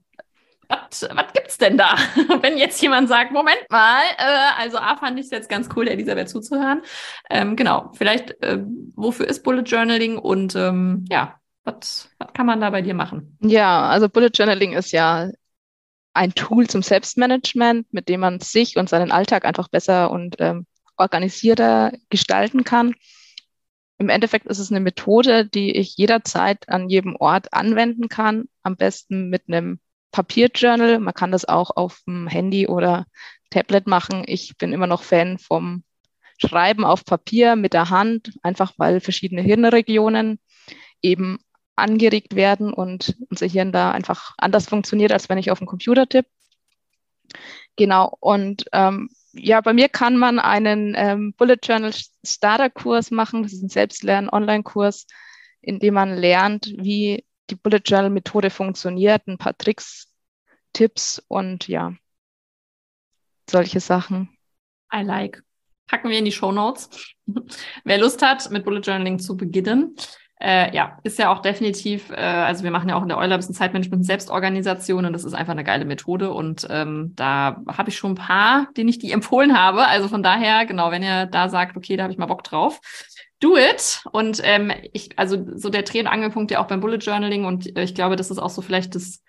Was, 0.70 1.08
was 1.12 1.34
gibt's 1.34 1.58
denn 1.58 1.78
da? 1.78 1.96
Wenn 2.42 2.58
jetzt 2.58 2.82
jemand 2.82 3.08
sagt, 3.08 3.32
Moment 3.32 3.66
mal, 3.70 4.02
äh, 4.18 4.62
also 4.62 4.78
A 4.78 4.96
fand 4.96 5.20
ich 5.20 5.26
es 5.26 5.32
jetzt 5.32 5.50
ganz 5.50 5.70
cool, 5.76 5.86
der 5.86 5.94
Elisabeth 5.94 6.30
zuzuhören. 6.30 6.82
Ähm, 7.30 7.56
genau, 7.56 7.92
vielleicht, 7.94 8.42
äh, 8.42 8.64
wofür 8.96 9.28
ist 9.28 9.44
Bullet 9.44 9.64
Journaling 9.64 10.18
und 10.18 10.56
ähm, 10.56 11.06
ja, 11.10 11.36
was, 11.66 12.10
was 12.18 12.34
kann 12.34 12.46
man 12.46 12.62
da 12.62 12.70
bei 12.70 12.82
dir 12.82 12.94
machen? 12.94 13.38
Ja, 13.42 13.88
also 13.90 14.10
Bullet 14.10 14.32
Journaling 14.34 14.74
ist 14.74 14.92
ja 14.92 15.30
ein 16.16 16.34
Tool 16.34 16.68
zum 16.68 16.82
Selbstmanagement, 16.82 17.94
mit 17.94 18.10
dem 18.10 18.22
man 18.22 18.40
sich 18.40 18.78
und 18.78 18.90
seinen 18.90 19.12
Alltag 19.12 19.46
einfach 19.46 19.68
besser 19.68 20.12
und 20.12 20.38
ähm, 20.40 20.66
organisierter 20.98 21.92
gestalten 22.10 22.64
kann. 22.64 22.96
Im 23.98 24.10
Endeffekt 24.10 24.48
ist 24.48 24.60
es 24.60 24.72
eine 24.72 24.80
Methode, 24.80 25.46
die 25.46 25.76
ich 25.76 25.98
jederzeit 25.98 26.68
an 26.70 26.90
jedem 26.90 27.16
Ort 27.16 27.54
anwenden 27.54 28.10
kann. 28.10 28.46
Am 28.64 28.76
besten 28.76 29.30
mit 29.30 29.44
einem 29.48 29.80
Papierjournal. 30.12 31.00
Man 31.00 31.14
kann 31.14 31.32
das 31.32 31.46
auch 31.46 31.72
auf 31.76 32.02
dem 32.08 32.28
Handy 32.28 32.68
oder 32.68 33.06
Tablet 33.50 33.88
machen. 33.88 34.24
Ich 34.26 34.58
bin 34.58 34.74
immer 34.74 34.88
noch 34.88 35.04
Fan 35.04 35.38
vom 35.38 35.84
Schreiben 36.38 36.84
auf 36.84 37.06
Papier 37.06 37.56
mit 37.56 37.74
der 37.74 37.90
Hand, 37.90 38.34
einfach 38.42 38.74
weil 38.78 39.00
verschiedene 39.00 39.42
Hirnregionen 39.42 40.40
eben 41.02 41.40
angeregt 41.76 42.36
werden 42.36 42.74
und 42.74 43.16
unser 43.30 43.48
Hirn 43.48 43.72
da 43.72 43.92
einfach 43.92 44.34
anders 44.38 44.68
funktioniert, 44.68 45.12
als 45.12 45.30
wenn 45.30 45.38
ich 45.38 45.52
auf 45.52 45.60
dem 45.60 45.68
Computer 45.68 46.08
tippe. 46.08 46.30
Genau, 47.76 48.16
und 48.20 48.66
ähm, 48.72 49.10
ja, 49.34 49.60
bei 49.60 49.74
mir 49.74 49.90
kann 49.90 50.18
man 50.18 50.40
einen 50.40 50.94
ähm, 50.96 51.34
Bullet 51.34 51.58
Journal 51.62 51.94
Starter 52.26 52.70
Kurs 52.70 53.12
machen. 53.12 53.44
Das 53.44 53.52
ist 53.52 53.64
ein 53.64 53.70
Selbstlern-Online-Kurs, 53.70 55.08
in 55.62 55.80
dem 55.80 55.96
man 55.96 56.16
lernt, 56.16 56.74
wie 56.78 57.26
die 57.50 57.56
Bullet 57.56 57.82
Journal 57.84 58.10
Methode 58.10 58.50
funktioniert, 58.50 59.28
ein 59.28 59.38
paar 59.38 59.58
Tricks, 59.58 60.08
Tipps 60.72 61.22
und 61.28 61.68
ja, 61.68 61.94
solche 63.50 63.82
Sachen. 63.82 64.30
I 64.94 65.02
like. 65.02 65.44
Packen 65.88 66.10
wir 66.10 66.18
in 66.18 66.26
die 66.26 66.32
Show 66.32 66.52
Notes. 66.52 66.90
Wer 67.84 67.98
Lust 67.98 68.22
hat, 68.22 68.50
mit 68.52 68.64
Bullet 68.64 68.80
Journaling 68.80 69.20
zu 69.20 69.36
beginnen, 69.38 69.96
äh, 70.42 70.76
ja, 70.76 70.98
ist 71.04 71.18
ja 71.18 71.32
auch 71.32 71.42
definitiv, 71.42 72.10
äh, 72.12 72.16
also 72.16 72.64
wir 72.64 72.72
machen 72.72 72.90
ja 72.90 72.96
auch 72.96 73.02
in 73.02 73.08
der 73.08 73.18
Euler 73.18 73.36
ein 73.36 73.40
bisschen 73.40 73.56
Zeitmanagement 73.56 74.06
Selbstorganisation 74.06 75.06
und 75.06 75.14
das 75.14 75.24
ist 75.24 75.34
einfach 75.34 75.54
eine 75.54 75.64
geile 75.64 75.86
Methode 75.86 76.32
und 76.32 76.68
ähm, 76.70 77.14
da 77.16 77.62
habe 77.68 77.90
ich 77.90 77.98
schon 77.98 78.12
ein 78.12 78.16
paar, 78.16 78.68
denen 78.76 78.90
ich 78.90 79.00
die 79.00 79.12
empfohlen 79.12 79.58
habe. 79.58 79.88
Also 79.88 80.10
von 80.10 80.24
daher, 80.24 80.66
genau, 80.66 80.92
wenn 80.92 81.04
ihr 81.04 81.26
da 81.26 81.48
sagt, 81.48 81.78
okay, 81.78 81.96
da 81.96 82.04
habe 82.04 82.12
ich 82.12 82.20
mal 82.20 82.26
Bock 82.26 82.44
drauf, 82.44 82.82
do 83.40 83.58
it. 83.58 84.04
Und 84.12 84.42
ähm, 84.44 84.74
ich, 84.92 85.18
also 85.18 85.38
so 85.56 85.70
der 85.70 85.84
Dreh- 85.84 86.02
und 86.02 86.08
Angelpunkt 86.08 86.52
ja 86.52 86.60
auch 86.60 86.68
beim 86.68 86.82
Bullet 86.82 86.98
Journaling 86.98 87.46
und 87.46 87.76
äh, 87.78 87.84
ich 87.84 87.96
glaube, 87.96 88.18
das 88.18 88.30
ist 88.30 88.40
auch 88.40 88.50
so 88.50 88.62
vielleicht 88.62 88.96
das 88.96 89.22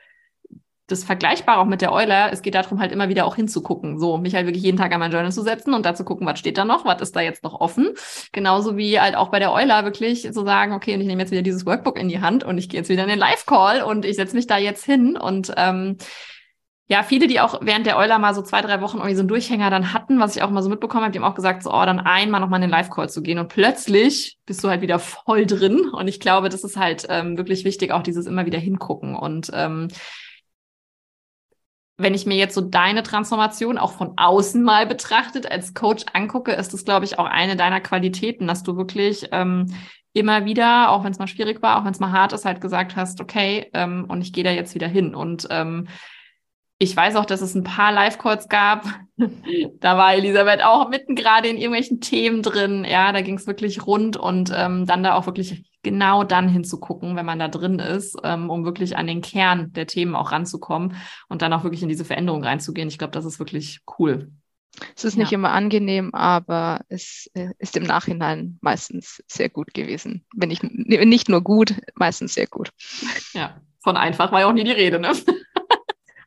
das 0.86 1.02
vergleichbar 1.02 1.58
auch 1.58 1.64
mit 1.64 1.80
der 1.80 1.92
Euler. 1.92 2.32
Es 2.32 2.42
geht 2.42 2.54
darum, 2.54 2.78
halt 2.78 2.92
immer 2.92 3.08
wieder 3.08 3.26
auch 3.26 3.34
hinzugucken. 3.34 3.98
So, 3.98 4.18
mich 4.18 4.34
halt 4.34 4.46
wirklich 4.46 4.62
jeden 4.62 4.78
Tag 4.78 4.92
an 4.92 5.00
mein 5.00 5.10
Journal 5.10 5.32
zu 5.32 5.42
setzen 5.42 5.74
und 5.74 5.84
da 5.84 5.94
zu 5.94 6.04
gucken, 6.04 6.26
was 6.26 6.38
steht 6.38 6.58
da 6.58 6.64
noch, 6.64 6.84
was 6.84 7.00
ist 7.00 7.16
da 7.16 7.20
jetzt 7.20 7.42
noch 7.42 7.60
offen. 7.60 7.94
Genauso 8.32 8.76
wie 8.76 9.00
halt 9.00 9.16
auch 9.16 9.30
bei 9.30 9.40
der 9.40 9.52
Euler 9.52 9.84
wirklich 9.84 10.22
zu 10.22 10.44
sagen, 10.44 10.72
okay, 10.72 10.94
und 10.94 11.00
ich 11.00 11.06
nehme 11.06 11.22
jetzt 11.22 11.32
wieder 11.32 11.42
dieses 11.42 11.66
Workbook 11.66 11.98
in 11.98 12.08
die 12.08 12.20
Hand 12.20 12.44
und 12.44 12.58
ich 12.58 12.68
gehe 12.68 12.80
jetzt 12.80 12.88
wieder 12.88 13.02
in 13.02 13.08
den 13.08 13.18
Live-Call 13.18 13.82
und 13.82 14.04
ich 14.04 14.16
setze 14.16 14.36
mich 14.36 14.46
da 14.46 14.58
jetzt 14.58 14.84
hin 14.84 15.16
und 15.16 15.52
ähm, 15.56 15.96
ja, 16.88 17.02
viele, 17.02 17.26
die 17.26 17.40
auch 17.40 17.58
während 17.62 17.84
der 17.86 17.98
Euler 17.98 18.20
mal 18.20 18.32
so 18.32 18.42
zwei, 18.42 18.62
drei 18.62 18.80
Wochen 18.80 18.98
irgendwie 18.98 19.16
so 19.16 19.22
einen 19.22 19.28
Durchhänger 19.28 19.70
dann 19.70 19.92
hatten, 19.92 20.20
was 20.20 20.36
ich 20.36 20.42
auch 20.42 20.50
mal 20.50 20.62
so 20.62 20.68
mitbekommen 20.68 21.02
habe, 21.02 21.12
die 21.12 21.18
haben 21.18 21.28
auch 21.28 21.34
gesagt, 21.34 21.64
so, 21.64 21.72
oh, 21.72 21.84
dann 21.84 21.98
einmal 21.98 22.40
nochmal 22.40 22.58
in 22.58 22.68
den 22.68 22.70
Live-Call 22.70 23.10
zu 23.10 23.22
gehen 23.22 23.40
und 23.40 23.48
plötzlich 23.48 24.38
bist 24.46 24.62
du 24.62 24.68
halt 24.68 24.82
wieder 24.82 25.00
voll 25.00 25.46
drin 25.46 25.88
und 25.88 26.06
ich 26.06 26.20
glaube, 26.20 26.48
das 26.48 26.62
ist 26.62 26.76
halt 26.76 27.06
ähm, 27.08 27.36
wirklich 27.36 27.64
wichtig, 27.64 27.90
auch 27.90 28.02
dieses 28.02 28.26
immer 28.26 28.46
wieder 28.46 28.60
hingucken 28.60 29.16
und 29.16 29.50
ähm, 29.52 29.88
wenn 31.98 32.14
ich 32.14 32.26
mir 32.26 32.36
jetzt 32.36 32.54
so 32.54 32.60
deine 32.60 33.02
Transformation 33.02 33.78
auch 33.78 33.92
von 33.92 34.14
außen 34.16 34.62
mal 34.62 34.86
betrachtet 34.86 35.50
als 35.50 35.72
Coach 35.72 36.04
angucke, 36.12 36.52
ist 36.52 36.74
das, 36.74 36.84
glaube 36.84 37.06
ich, 37.06 37.18
auch 37.18 37.26
eine 37.26 37.56
deiner 37.56 37.80
Qualitäten, 37.80 38.46
dass 38.46 38.62
du 38.62 38.76
wirklich 38.76 39.28
ähm, 39.32 39.66
immer 40.12 40.44
wieder, 40.44 40.90
auch 40.90 41.04
wenn 41.04 41.12
es 41.12 41.18
mal 41.18 41.26
schwierig 41.26 41.62
war, 41.62 41.78
auch 41.78 41.84
wenn 41.84 41.92
es 41.92 42.00
mal 42.00 42.12
hart 42.12 42.32
ist, 42.32 42.44
halt 42.44 42.60
gesagt 42.60 42.96
hast, 42.96 43.20
okay, 43.20 43.70
ähm, 43.72 44.06
und 44.08 44.20
ich 44.20 44.32
gehe 44.32 44.44
da 44.44 44.50
jetzt 44.50 44.74
wieder 44.74 44.88
hin. 44.88 45.14
Und 45.14 45.46
ähm, 45.50 45.88
ich 46.78 46.94
weiß 46.94 47.16
auch, 47.16 47.24
dass 47.24 47.40
es 47.40 47.54
ein 47.54 47.64
paar 47.64 47.92
Live-Calls 47.92 48.48
gab. 48.48 48.84
da 49.80 49.96
war 49.96 50.14
Elisabeth 50.14 50.62
auch 50.62 50.90
mitten 50.90 51.14
gerade 51.16 51.48
in 51.48 51.56
irgendwelchen 51.56 52.00
Themen 52.00 52.42
drin. 52.42 52.84
Ja, 52.84 53.12
da 53.12 53.22
ging 53.22 53.36
es 53.36 53.46
wirklich 53.46 53.86
rund 53.86 54.18
und 54.18 54.52
ähm, 54.54 54.84
dann 54.84 55.02
da 55.02 55.14
auch 55.14 55.24
wirklich 55.24 55.64
genau 55.86 56.24
dann 56.24 56.48
hinzugucken, 56.48 57.14
wenn 57.14 57.24
man 57.24 57.38
da 57.38 57.46
drin 57.46 57.78
ist, 57.78 58.18
ähm, 58.24 58.50
um 58.50 58.64
wirklich 58.64 58.96
an 58.96 59.06
den 59.06 59.20
Kern 59.20 59.72
der 59.72 59.86
Themen 59.86 60.16
auch 60.16 60.32
ranzukommen 60.32 60.96
und 61.28 61.42
dann 61.42 61.52
auch 61.52 61.62
wirklich 61.62 61.84
in 61.84 61.88
diese 61.88 62.04
Veränderung 62.04 62.42
reinzugehen. 62.42 62.88
Ich 62.88 62.98
glaube, 62.98 63.12
das 63.12 63.24
ist 63.24 63.38
wirklich 63.38 63.82
cool. 64.00 64.32
Es 64.96 65.04
ist 65.04 65.16
nicht 65.16 65.30
ja. 65.30 65.38
immer 65.38 65.52
angenehm, 65.52 66.12
aber 66.12 66.80
es 66.88 67.30
äh, 67.34 67.50
ist 67.58 67.76
im 67.76 67.84
Nachhinein 67.84 68.58
meistens 68.62 69.22
sehr 69.28 69.48
gut 69.48 69.74
gewesen. 69.74 70.26
Wenn 70.34 70.50
ich 70.50 70.64
nicht 70.64 71.28
nur 71.28 71.40
gut, 71.40 71.76
meistens 71.94 72.34
sehr 72.34 72.48
gut. 72.48 72.70
Ja, 73.32 73.60
von 73.78 73.96
einfach 73.96 74.32
war 74.32 74.40
ja 74.40 74.48
auch 74.48 74.52
nie 74.52 74.64
die 74.64 74.72
Rede, 74.72 74.98
ne? 74.98 75.12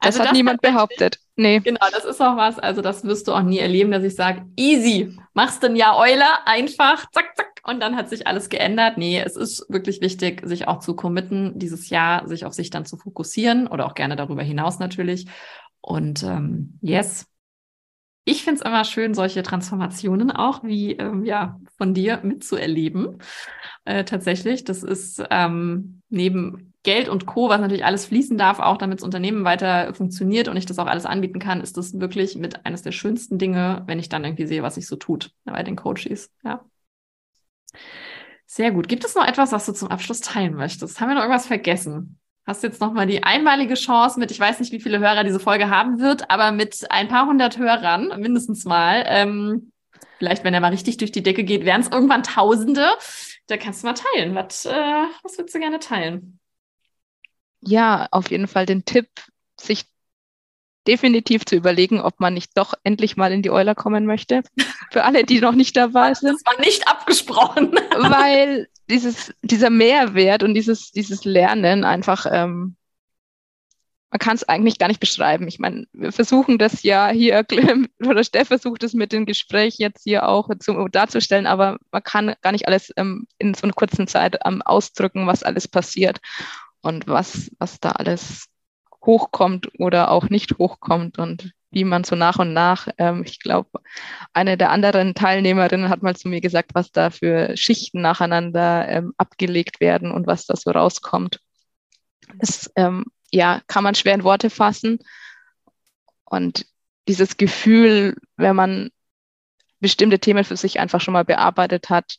Das 0.02 0.16
also 0.16 0.20
hat 0.20 0.28
das 0.28 0.38
niemand 0.38 0.62
behauptet. 0.62 1.20
Nee. 1.36 1.60
Genau, 1.60 1.86
das 1.92 2.06
ist 2.06 2.22
auch 2.22 2.38
was. 2.38 2.58
Also 2.58 2.82
das 2.82 3.04
wirst 3.04 3.28
du 3.28 3.34
auch 3.34 3.42
nie 3.42 3.60
erleben, 3.60 3.92
dass 3.92 4.02
ich 4.02 4.16
sage, 4.16 4.46
easy, 4.56 5.18
machst 5.34 5.62
du 5.62 5.68
ein 5.68 5.76
Jahr 5.76 5.98
Euler, 5.98 6.40
einfach, 6.46 7.12
zack, 7.12 7.36
zack, 7.36 7.59
und 7.70 7.80
dann 7.80 7.96
hat 7.96 8.10
sich 8.10 8.28
alles 8.28 8.50
geändert. 8.50 8.98
Nee, 8.98 9.22
es 9.24 9.36
ist 9.36 9.66
wirklich 9.70 10.02
wichtig, 10.02 10.42
sich 10.46 10.68
auch 10.68 10.80
zu 10.80 10.96
committen, 10.96 11.58
dieses 11.60 11.90
Jahr 11.90 12.28
sich 12.28 12.46
auf 12.46 12.54
sich 12.54 12.70
dann 12.70 12.86
zu 12.86 12.98
fokussieren 12.98 13.68
oder 13.68 13.86
auch 13.86 13.94
gerne 13.94 14.16
darüber 14.16 14.44
hinaus 14.44 14.80
natürlich. 14.80 15.28
Und 15.82 16.24
ähm, 16.24 16.80
yes, 16.82 17.28
ich 18.26 18.44
finde 18.44 18.62
es 18.62 18.66
immer 18.66 18.84
schön, 18.84 19.14
solche 19.14 19.44
Transformationen 19.44 20.32
auch 20.32 20.64
wie 20.64 20.94
ähm, 20.94 21.26
ja 21.26 21.60
von 21.78 21.94
dir 21.94 22.20
mitzuerleben. 22.24 23.18
Äh, 23.86 24.04
tatsächlich, 24.04 24.64
das 24.64 24.84
ist 24.84 25.24
ähm, 25.32 26.02
neben 26.10 26.74
Geld 26.84 27.10
und 27.10 27.26
Co., 27.26 27.50
was 27.50 27.60
natürlich 27.60 27.86
alles 27.86 28.06
fließen 28.06 28.38
darf, 28.38 28.60
auch 28.60 28.78
damit 28.78 29.00
das 29.00 29.04
Unternehmen 29.04 29.44
weiter 29.44 29.94
funktioniert 29.94 30.48
und 30.48 30.58
ich 30.58 30.66
das 30.66 30.80
auch 30.80 30.88
alles 30.88 31.06
anbieten 31.06 31.40
kann, 31.40 31.62
ist 31.62 31.78
das 31.78 32.00
wirklich 32.00 32.36
mit 32.36 32.66
eines 32.66 32.84
der 32.84 32.92
schönsten 32.92 33.38
Dinge, 33.38 33.84
wenn 33.86 34.00
ich 34.00 34.10
dann 34.10 34.24
irgendwie 34.24 34.46
sehe, 34.48 34.64
was 34.64 34.76
sich 34.76 34.88
so 34.88 34.96
tut 34.96 35.32
bei 35.44 35.64
den 35.64 35.76
Coaches. 35.76 36.32
Ja. 36.44 36.64
Sehr 38.46 38.72
gut. 38.72 38.88
Gibt 38.88 39.06
es 39.06 39.16
noch 39.16 39.28
etwas, 39.28 39.52
was 39.52 39.66
du 39.66 39.74
zum 39.74 39.90
Abschluss 39.90 40.22
teilen 40.22 40.56
möchtest? 40.56 41.00
Haben 41.00 41.10
wir 41.10 41.16
noch 41.16 41.22
irgendwas 41.22 41.48
vergessen? 41.48 42.20
hast 42.50 42.64
jetzt 42.64 42.82
nochmal 42.82 43.06
die 43.06 43.24
einmalige 43.24 43.76
Chance 43.76 44.20
mit, 44.20 44.32
ich 44.32 44.40
weiß 44.40 44.60
nicht, 44.60 44.72
wie 44.72 44.80
viele 44.82 45.00
Hörer 45.00 45.24
diese 45.24 45.40
Folge 45.40 45.70
haben 45.70 46.00
wird, 46.00 46.30
aber 46.30 46.52
mit 46.52 46.86
ein 46.90 47.08
paar 47.08 47.28
hundert 47.28 47.58
Hörern, 47.58 48.20
mindestens 48.20 48.66
mal, 48.66 49.06
ähm, 49.08 49.72
vielleicht, 50.18 50.44
wenn 50.44 50.54
er 50.54 50.60
mal 50.60 50.72
richtig 50.72 50.98
durch 50.98 51.12
die 51.12 51.24
Decke 51.24 51.44
geht, 51.44 51.64
werden 51.64 51.82
es 51.82 51.90
irgendwann 51.90 52.24
Tausende. 52.24 52.90
Da 53.48 53.58
kannst 53.58 53.84
du 53.84 53.88
mal 53.88 53.94
teilen. 53.94 54.36
Was, 54.36 54.66
äh, 54.66 55.04
was 55.24 55.38
würdest 55.38 55.56
du 55.56 55.60
gerne 55.60 55.80
teilen? 55.80 56.40
Ja, 57.62 58.08
auf 58.12 58.32
jeden 58.32 58.48
Fall 58.48 58.66
den 58.66 58.84
Tipp, 58.84 59.10
sich 59.60 59.86
definitiv 60.88 61.46
zu 61.46 61.56
überlegen, 61.56 62.02
ob 62.02 62.20
man 62.20 62.34
nicht 62.34 62.58
doch 62.58 62.74
endlich 62.84 63.18
mal 63.18 63.32
in 63.32 63.42
die 63.42 63.52
Euler 63.52 63.76
kommen 63.76 64.06
möchte. 64.06 64.42
Für 64.92 65.04
alle, 65.04 65.24
die 65.24 65.40
noch 65.40 65.54
nicht 65.54 65.76
dabei 65.78 66.14
sind. 66.16 66.34
Das 66.34 66.46
war 66.46 66.60
nicht 66.66 66.88
abgesprochen. 66.88 67.72
Weil 67.98 68.68
dieses, 68.90 69.34
dieser 69.42 69.70
Mehrwert 69.70 70.44
und 70.44 70.54
dieses, 70.54 70.92
dieses 70.92 71.26
Lernen 71.26 71.84
einfach, 71.84 72.26
ähm, 72.32 72.76
man 74.12 74.20
kann 74.20 74.36
es 74.36 74.44
eigentlich 74.44 74.80
gar 74.80 74.88
nicht 74.88 75.00
beschreiben. 75.00 75.48
Ich 75.48 75.60
meine, 75.60 75.86
wir 75.94 76.12
versuchen 76.12 76.58
das 76.58 76.82
ja 76.82 77.10
hier, 77.10 77.46
oder 78.04 78.24
Steff 78.24 78.48
versucht 78.48 78.84
es 78.84 78.94
mit 78.94 79.12
dem 79.12 79.26
Gespräch 79.26 79.76
jetzt 79.78 80.04
hier 80.04 80.28
auch 80.28 80.50
zu, 80.60 80.88
darzustellen, 80.88 81.46
aber 81.46 81.78
man 81.92 82.04
kann 82.04 82.34
gar 82.42 82.52
nicht 82.52 82.68
alles 82.68 82.92
ähm, 82.98 83.28
in 83.38 83.54
so 83.54 83.64
einer 83.64 83.74
kurzen 83.74 84.08
Zeit 84.08 84.40
ähm, 84.46 84.62
ausdrücken, 84.64 85.28
was 85.28 85.44
alles 85.44 85.68
passiert 85.68 86.20
und 86.82 87.08
was, 87.08 87.52
was 87.60 87.80
da 87.80 87.92
alles 87.92 88.48
hochkommt 89.06 89.70
oder 89.80 90.12
auch 90.12 90.30
nicht 90.30 90.58
hochkommt 90.58 91.20
und 91.20 91.54
wie 91.72 91.84
man 91.84 92.04
so 92.04 92.16
nach 92.16 92.40
und 92.40 92.54
nach, 92.54 92.88
ähm, 92.98 93.24
ich 93.26 93.40
glaube, 93.40 93.70
eine 94.34 94.58
der 94.58 94.72
anderen 94.72 95.14
Teilnehmerinnen 95.14 95.90
hat 95.90 96.02
mal 96.02 96.16
zu 96.16 96.28
mir 96.28 96.42
gesagt, 96.42 96.72
was 96.74 96.92
da 96.92 97.12
für 97.12 97.56
Schichten 97.56 98.02
nacheinander 98.02 98.88
ähm, 98.90 99.14
abgelegt 99.18 99.80
werden 99.80 100.12
und 100.12 100.26
was 100.26 100.46
da 100.46 100.56
so 100.56 100.72
rauskommt. 100.72 101.40
Das 102.40 102.72
ähm, 102.76 103.06
ja, 103.32 103.62
kann 103.68 103.84
man 103.84 103.96
schwer 103.96 104.16
in 104.16 104.24
Worte 104.24 104.50
fassen. 104.50 105.00
Und 106.26 106.66
dieses 107.08 107.38
Gefühl, 107.38 108.16
wenn 108.38 108.56
man 108.56 108.90
bestimmte 109.80 110.20
Themen 110.20 110.44
für 110.44 110.58
sich 110.58 110.80
einfach 110.80 111.02
schon 111.02 111.14
mal 111.14 111.26
bearbeitet 111.26 111.90
hat, 111.90 112.18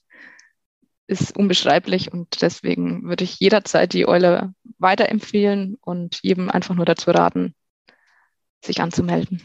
ist 1.11 1.37
unbeschreiblich 1.37 2.13
und 2.13 2.41
deswegen 2.41 3.03
würde 3.03 3.25
ich 3.25 3.41
jederzeit 3.41 3.93
die 3.93 4.07
Eule 4.07 4.55
weiterempfehlen 4.79 5.77
und 5.81 6.21
jedem 6.23 6.49
einfach 6.49 6.75
nur 6.75 6.85
dazu 6.85 7.11
raten, 7.11 7.55
sich 8.65 8.81
anzumelden. 8.81 9.43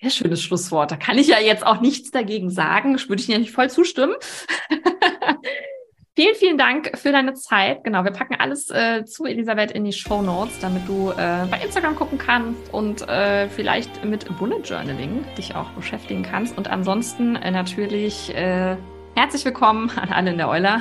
Sehr 0.00 0.10
schönes 0.10 0.42
Schlusswort. 0.42 0.92
Da 0.92 0.96
kann 0.96 1.18
ich 1.18 1.26
ja 1.26 1.40
jetzt 1.40 1.66
auch 1.66 1.80
nichts 1.80 2.10
dagegen 2.10 2.48
sagen. 2.48 2.98
Würde 3.08 3.20
ich 3.20 3.28
Ihnen 3.28 3.34
ja 3.34 3.38
nicht 3.40 3.52
voll 3.52 3.68
zustimmen. 3.68 4.14
vielen, 6.16 6.34
vielen 6.36 6.56
Dank 6.56 6.96
für 6.96 7.12
deine 7.12 7.34
Zeit. 7.34 7.84
Genau, 7.84 8.04
wir 8.04 8.12
packen 8.12 8.36
alles 8.36 8.70
äh, 8.70 9.04
zu 9.04 9.26
Elisabeth 9.26 9.72
in 9.72 9.84
die 9.84 9.92
Show 9.92 10.22
Notes, 10.22 10.58
damit 10.60 10.88
du 10.88 11.10
äh, 11.10 11.44
bei 11.50 11.60
Instagram 11.62 11.96
gucken 11.96 12.18
kannst 12.18 12.72
und 12.72 13.06
äh, 13.08 13.48
vielleicht 13.48 14.04
mit 14.04 14.26
Bullet 14.38 14.60
Journaling 14.64 15.24
dich 15.36 15.54
auch 15.54 15.68
beschäftigen 15.72 16.22
kannst. 16.22 16.56
Und 16.56 16.68
ansonsten 16.68 17.36
äh, 17.36 17.50
natürlich 17.50 18.34
äh, 18.34 18.76
herzlich 19.20 19.44
willkommen 19.44 19.90
an 19.90 20.08
alle 20.08 20.30
in 20.30 20.38
der 20.38 20.48
Euler. 20.48 20.80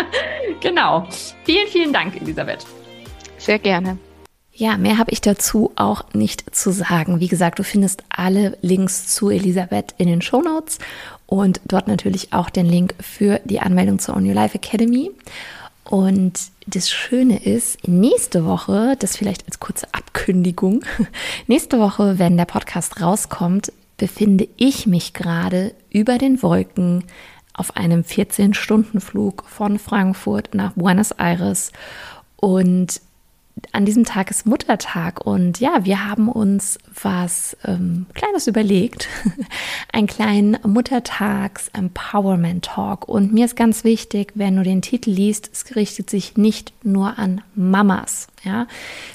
genau. 0.60 1.08
Vielen, 1.44 1.66
vielen 1.68 1.94
Dank, 1.94 2.14
Elisabeth. 2.20 2.66
Sehr 3.38 3.58
gerne. 3.58 3.96
Ja, 4.52 4.76
mehr 4.76 4.98
habe 4.98 5.12
ich 5.12 5.22
dazu 5.22 5.72
auch 5.76 6.04
nicht 6.12 6.54
zu 6.54 6.72
sagen. 6.72 7.20
Wie 7.20 7.28
gesagt, 7.28 7.58
du 7.58 7.64
findest 7.64 8.04
alle 8.10 8.58
Links 8.60 9.06
zu 9.06 9.30
Elisabeth 9.30 9.94
in 9.96 10.08
den 10.08 10.20
Show 10.20 10.42
Notes 10.42 10.78
und 11.24 11.62
dort 11.64 11.88
natürlich 11.88 12.34
auch 12.34 12.50
den 12.50 12.66
Link 12.66 12.94
für 13.00 13.40
die 13.46 13.60
Anmeldung 13.60 13.98
zur 13.98 14.14
On 14.14 14.28
Your 14.28 14.34
Life 14.34 14.54
Academy. 14.54 15.10
Und 15.84 16.38
das 16.66 16.90
Schöne 16.90 17.42
ist, 17.42 17.88
nächste 17.88 18.44
Woche, 18.44 18.94
das 18.98 19.16
vielleicht 19.16 19.46
als 19.46 19.58
kurze 19.58 19.86
Abkündigung, 19.92 20.84
nächste 21.46 21.78
Woche, 21.78 22.18
wenn 22.18 22.36
der 22.36 22.44
Podcast 22.44 23.00
rauskommt, 23.00 23.72
befinde 23.96 24.48
ich 24.58 24.86
mich 24.86 25.14
gerade 25.14 25.72
über 25.90 26.18
den 26.18 26.42
Wolken 26.42 27.04
auf 27.54 27.76
einem 27.76 28.02
14-Stunden-Flug 28.02 29.44
von 29.46 29.78
Frankfurt 29.78 30.54
nach 30.54 30.72
Buenos 30.72 31.12
Aires. 31.12 31.72
Und 32.36 33.00
an 33.72 33.84
diesem 33.84 34.04
Tag 34.04 34.30
ist 34.30 34.46
Muttertag 34.46 35.26
und 35.26 35.58
ja, 35.60 35.84
wir 35.84 36.06
haben 36.06 36.28
uns 36.28 36.78
was 37.02 37.56
ähm, 37.64 38.06
Kleines 38.14 38.46
überlegt. 38.46 39.08
Einen 39.92 40.06
kleinen 40.06 40.56
Muttertags-Empowerment-Talk. 40.62 43.08
Und 43.08 43.32
mir 43.32 43.44
ist 43.44 43.56
ganz 43.56 43.82
wichtig, 43.84 44.32
wenn 44.34 44.56
du 44.56 44.62
den 44.62 44.80
Titel 44.82 45.10
liest, 45.10 45.50
es 45.52 45.76
richtet 45.76 46.10
sich 46.10 46.36
nicht 46.36 46.72
nur 46.84 47.18
an 47.18 47.42
Mamas. 47.54 48.28
Ja, 48.44 48.66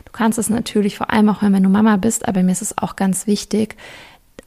du 0.06 0.12
kannst 0.12 0.38
es 0.38 0.50
natürlich 0.50 0.98
vor 0.98 1.12
allem 1.12 1.30
auch 1.30 1.42
hören, 1.42 1.54
wenn 1.54 1.64
du 1.64 1.70
Mama 1.70 1.96
bist, 1.98 2.28
aber 2.28 2.44
mir 2.44 2.52
ist 2.52 2.62
es 2.62 2.78
auch 2.78 2.96
ganz 2.96 3.26
wichtig, 3.28 3.76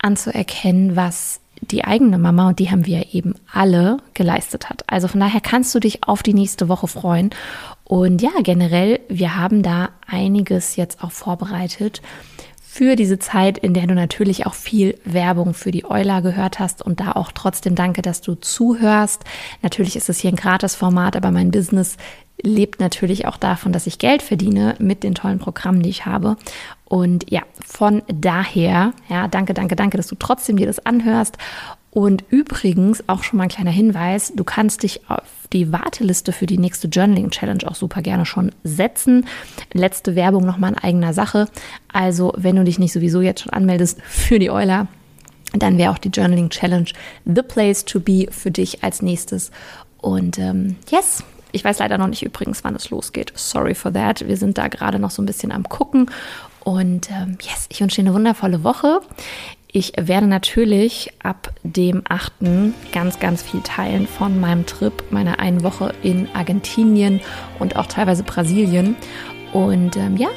anzuerkennen, 0.00 0.94
was 0.94 1.40
die 1.60 1.84
eigene 1.84 2.18
Mama, 2.18 2.48
und 2.48 2.58
die 2.58 2.70
haben 2.70 2.86
wir 2.86 3.14
eben 3.14 3.34
alle, 3.52 3.98
geleistet 4.14 4.70
hat. 4.70 4.84
Also 4.86 5.08
von 5.08 5.20
daher 5.20 5.40
kannst 5.40 5.74
du 5.74 5.80
dich 5.80 6.04
auf 6.04 6.22
die 6.22 6.34
nächste 6.34 6.68
Woche 6.68 6.88
freuen. 6.88 7.30
Und 7.84 8.20
ja, 8.22 8.30
generell, 8.42 9.00
wir 9.08 9.36
haben 9.36 9.62
da 9.62 9.90
einiges 10.06 10.76
jetzt 10.76 11.02
auch 11.02 11.12
vorbereitet 11.12 12.02
für 12.78 12.94
diese 12.94 13.18
Zeit, 13.18 13.58
in 13.58 13.74
der 13.74 13.88
du 13.88 13.94
natürlich 13.94 14.46
auch 14.46 14.54
viel 14.54 14.96
Werbung 15.04 15.52
für 15.52 15.72
die 15.72 15.84
Euler 15.84 16.22
gehört 16.22 16.60
hast 16.60 16.80
und 16.80 17.00
da 17.00 17.10
auch 17.10 17.32
trotzdem 17.32 17.74
danke, 17.74 18.02
dass 18.02 18.20
du 18.20 18.36
zuhörst. 18.36 19.24
Natürlich 19.62 19.96
ist 19.96 20.08
es 20.08 20.20
hier 20.20 20.30
ein 20.30 20.36
Gratis-Format, 20.36 21.16
aber 21.16 21.32
mein 21.32 21.50
Business 21.50 21.96
lebt 22.40 22.78
natürlich 22.78 23.26
auch 23.26 23.36
davon, 23.36 23.72
dass 23.72 23.88
ich 23.88 23.98
Geld 23.98 24.22
verdiene 24.22 24.76
mit 24.78 25.02
den 25.02 25.16
tollen 25.16 25.40
Programmen, 25.40 25.82
die 25.82 25.90
ich 25.90 26.06
habe. 26.06 26.36
Und 26.84 27.28
ja, 27.28 27.42
von 27.66 28.02
daher, 28.06 28.92
ja, 29.08 29.26
danke, 29.26 29.54
danke, 29.54 29.74
danke, 29.74 29.96
dass 29.96 30.06
du 30.06 30.14
trotzdem 30.14 30.56
dir 30.56 30.66
das 30.66 30.86
anhörst. 30.86 31.36
Und 31.90 32.24
übrigens 32.28 33.02
auch 33.08 33.22
schon 33.22 33.38
mal 33.38 33.44
ein 33.44 33.48
kleiner 33.48 33.70
Hinweis, 33.70 34.32
du 34.34 34.44
kannst 34.44 34.82
dich 34.82 35.08
auf 35.08 35.22
die 35.52 35.72
Warteliste 35.72 36.32
für 36.32 36.46
die 36.46 36.58
nächste 36.58 36.88
Journaling 36.88 37.30
Challenge 37.30 37.66
auch 37.66 37.74
super 37.74 38.02
gerne 38.02 38.26
schon 38.26 38.52
setzen. 38.62 39.26
Letzte 39.72 40.14
Werbung 40.14 40.44
nochmal 40.44 40.72
in 40.72 40.78
eigener 40.78 41.14
Sache. 41.14 41.48
Also, 41.92 42.32
wenn 42.36 42.56
du 42.56 42.64
dich 42.64 42.78
nicht 42.78 42.92
sowieso 42.92 43.20
jetzt 43.22 43.42
schon 43.42 43.52
anmeldest 43.52 44.02
für 44.02 44.38
die 44.38 44.50
Euler, 44.50 44.86
dann 45.54 45.78
wäre 45.78 45.92
auch 45.92 45.98
die 45.98 46.10
Journaling 46.10 46.50
Challenge 46.50 46.90
the 47.24 47.42
place 47.42 47.84
to 47.84 48.00
be 48.00 48.26
für 48.30 48.50
dich 48.50 48.84
als 48.84 49.00
nächstes. 49.00 49.50
Und 49.96 50.38
ähm, 50.38 50.76
yes, 50.90 51.24
ich 51.52 51.64
weiß 51.64 51.78
leider 51.78 51.96
noch 51.96 52.08
nicht 52.08 52.22
übrigens, 52.22 52.62
wann 52.64 52.76
es 52.76 52.90
losgeht. 52.90 53.32
Sorry 53.34 53.74
for 53.74 53.92
that. 53.92 54.26
Wir 54.28 54.36
sind 54.36 54.58
da 54.58 54.68
gerade 54.68 54.98
noch 54.98 55.10
so 55.10 55.22
ein 55.22 55.26
bisschen 55.26 55.52
am 55.52 55.64
Gucken. 55.64 56.10
Und 56.60 57.10
ähm, 57.10 57.38
yes, 57.40 57.66
ich 57.70 57.80
wünsche 57.80 57.96
dir 57.96 58.08
eine 58.08 58.14
wundervolle 58.14 58.62
Woche. 58.62 59.00
Ich 59.70 59.92
werde 59.96 60.26
natürlich 60.26 61.12
ab 61.22 61.52
dem 61.62 62.02
8. 62.08 62.32
ganz, 62.90 63.20
ganz 63.20 63.42
viel 63.42 63.60
teilen 63.60 64.06
von 64.06 64.40
meinem 64.40 64.64
Trip, 64.64 64.92
meiner 65.10 65.40
einen 65.40 65.62
Woche 65.62 65.92
in 66.02 66.26
Argentinien 66.34 67.20
und 67.58 67.76
auch 67.76 67.86
teilweise 67.86 68.22
Brasilien. 68.22 68.96
Und 69.52 69.96
ähm, 69.96 70.16
ja, 70.16 70.28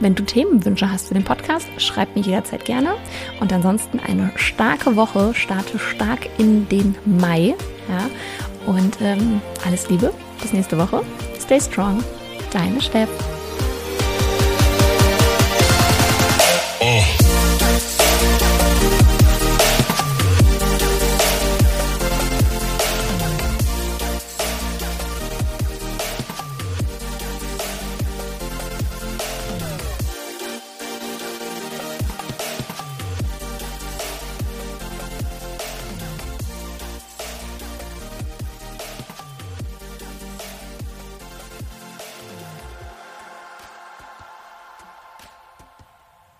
wenn 0.00 0.16
du 0.16 0.24
Themenwünsche 0.24 0.90
hast 0.90 1.08
für 1.08 1.14
den 1.14 1.22
Podcast, 1.22 1.68
schreib 1.78 2.16
mir 2.16 2.22
jederzeit 2.22 2.64
gerne. 2.64 2.94
Und 3.38 3.52
ansonsten 3.52 4.00
eine 4.00 4.32
starke 4.34 4.96
Woche, 4.96 5.32
starte 5.32 5.78
stark 5.78 6.28
in 6.38 6.68
den 6.68 6.96
Mai. 7.04 7.54
Ja, 7.88 8.10
und 8.66 9.00
ähm, 9.00 9.40
alles 9.64 9.88
Liebe 9.90 10.12
bis 10.40 10.52
nächste 10.52 10.76
Woche. 10.76 11.04
Stay 11.38 11.60
strong, 11.60 12.02
deine 12.52 12.80
Steff. 12.80 13.08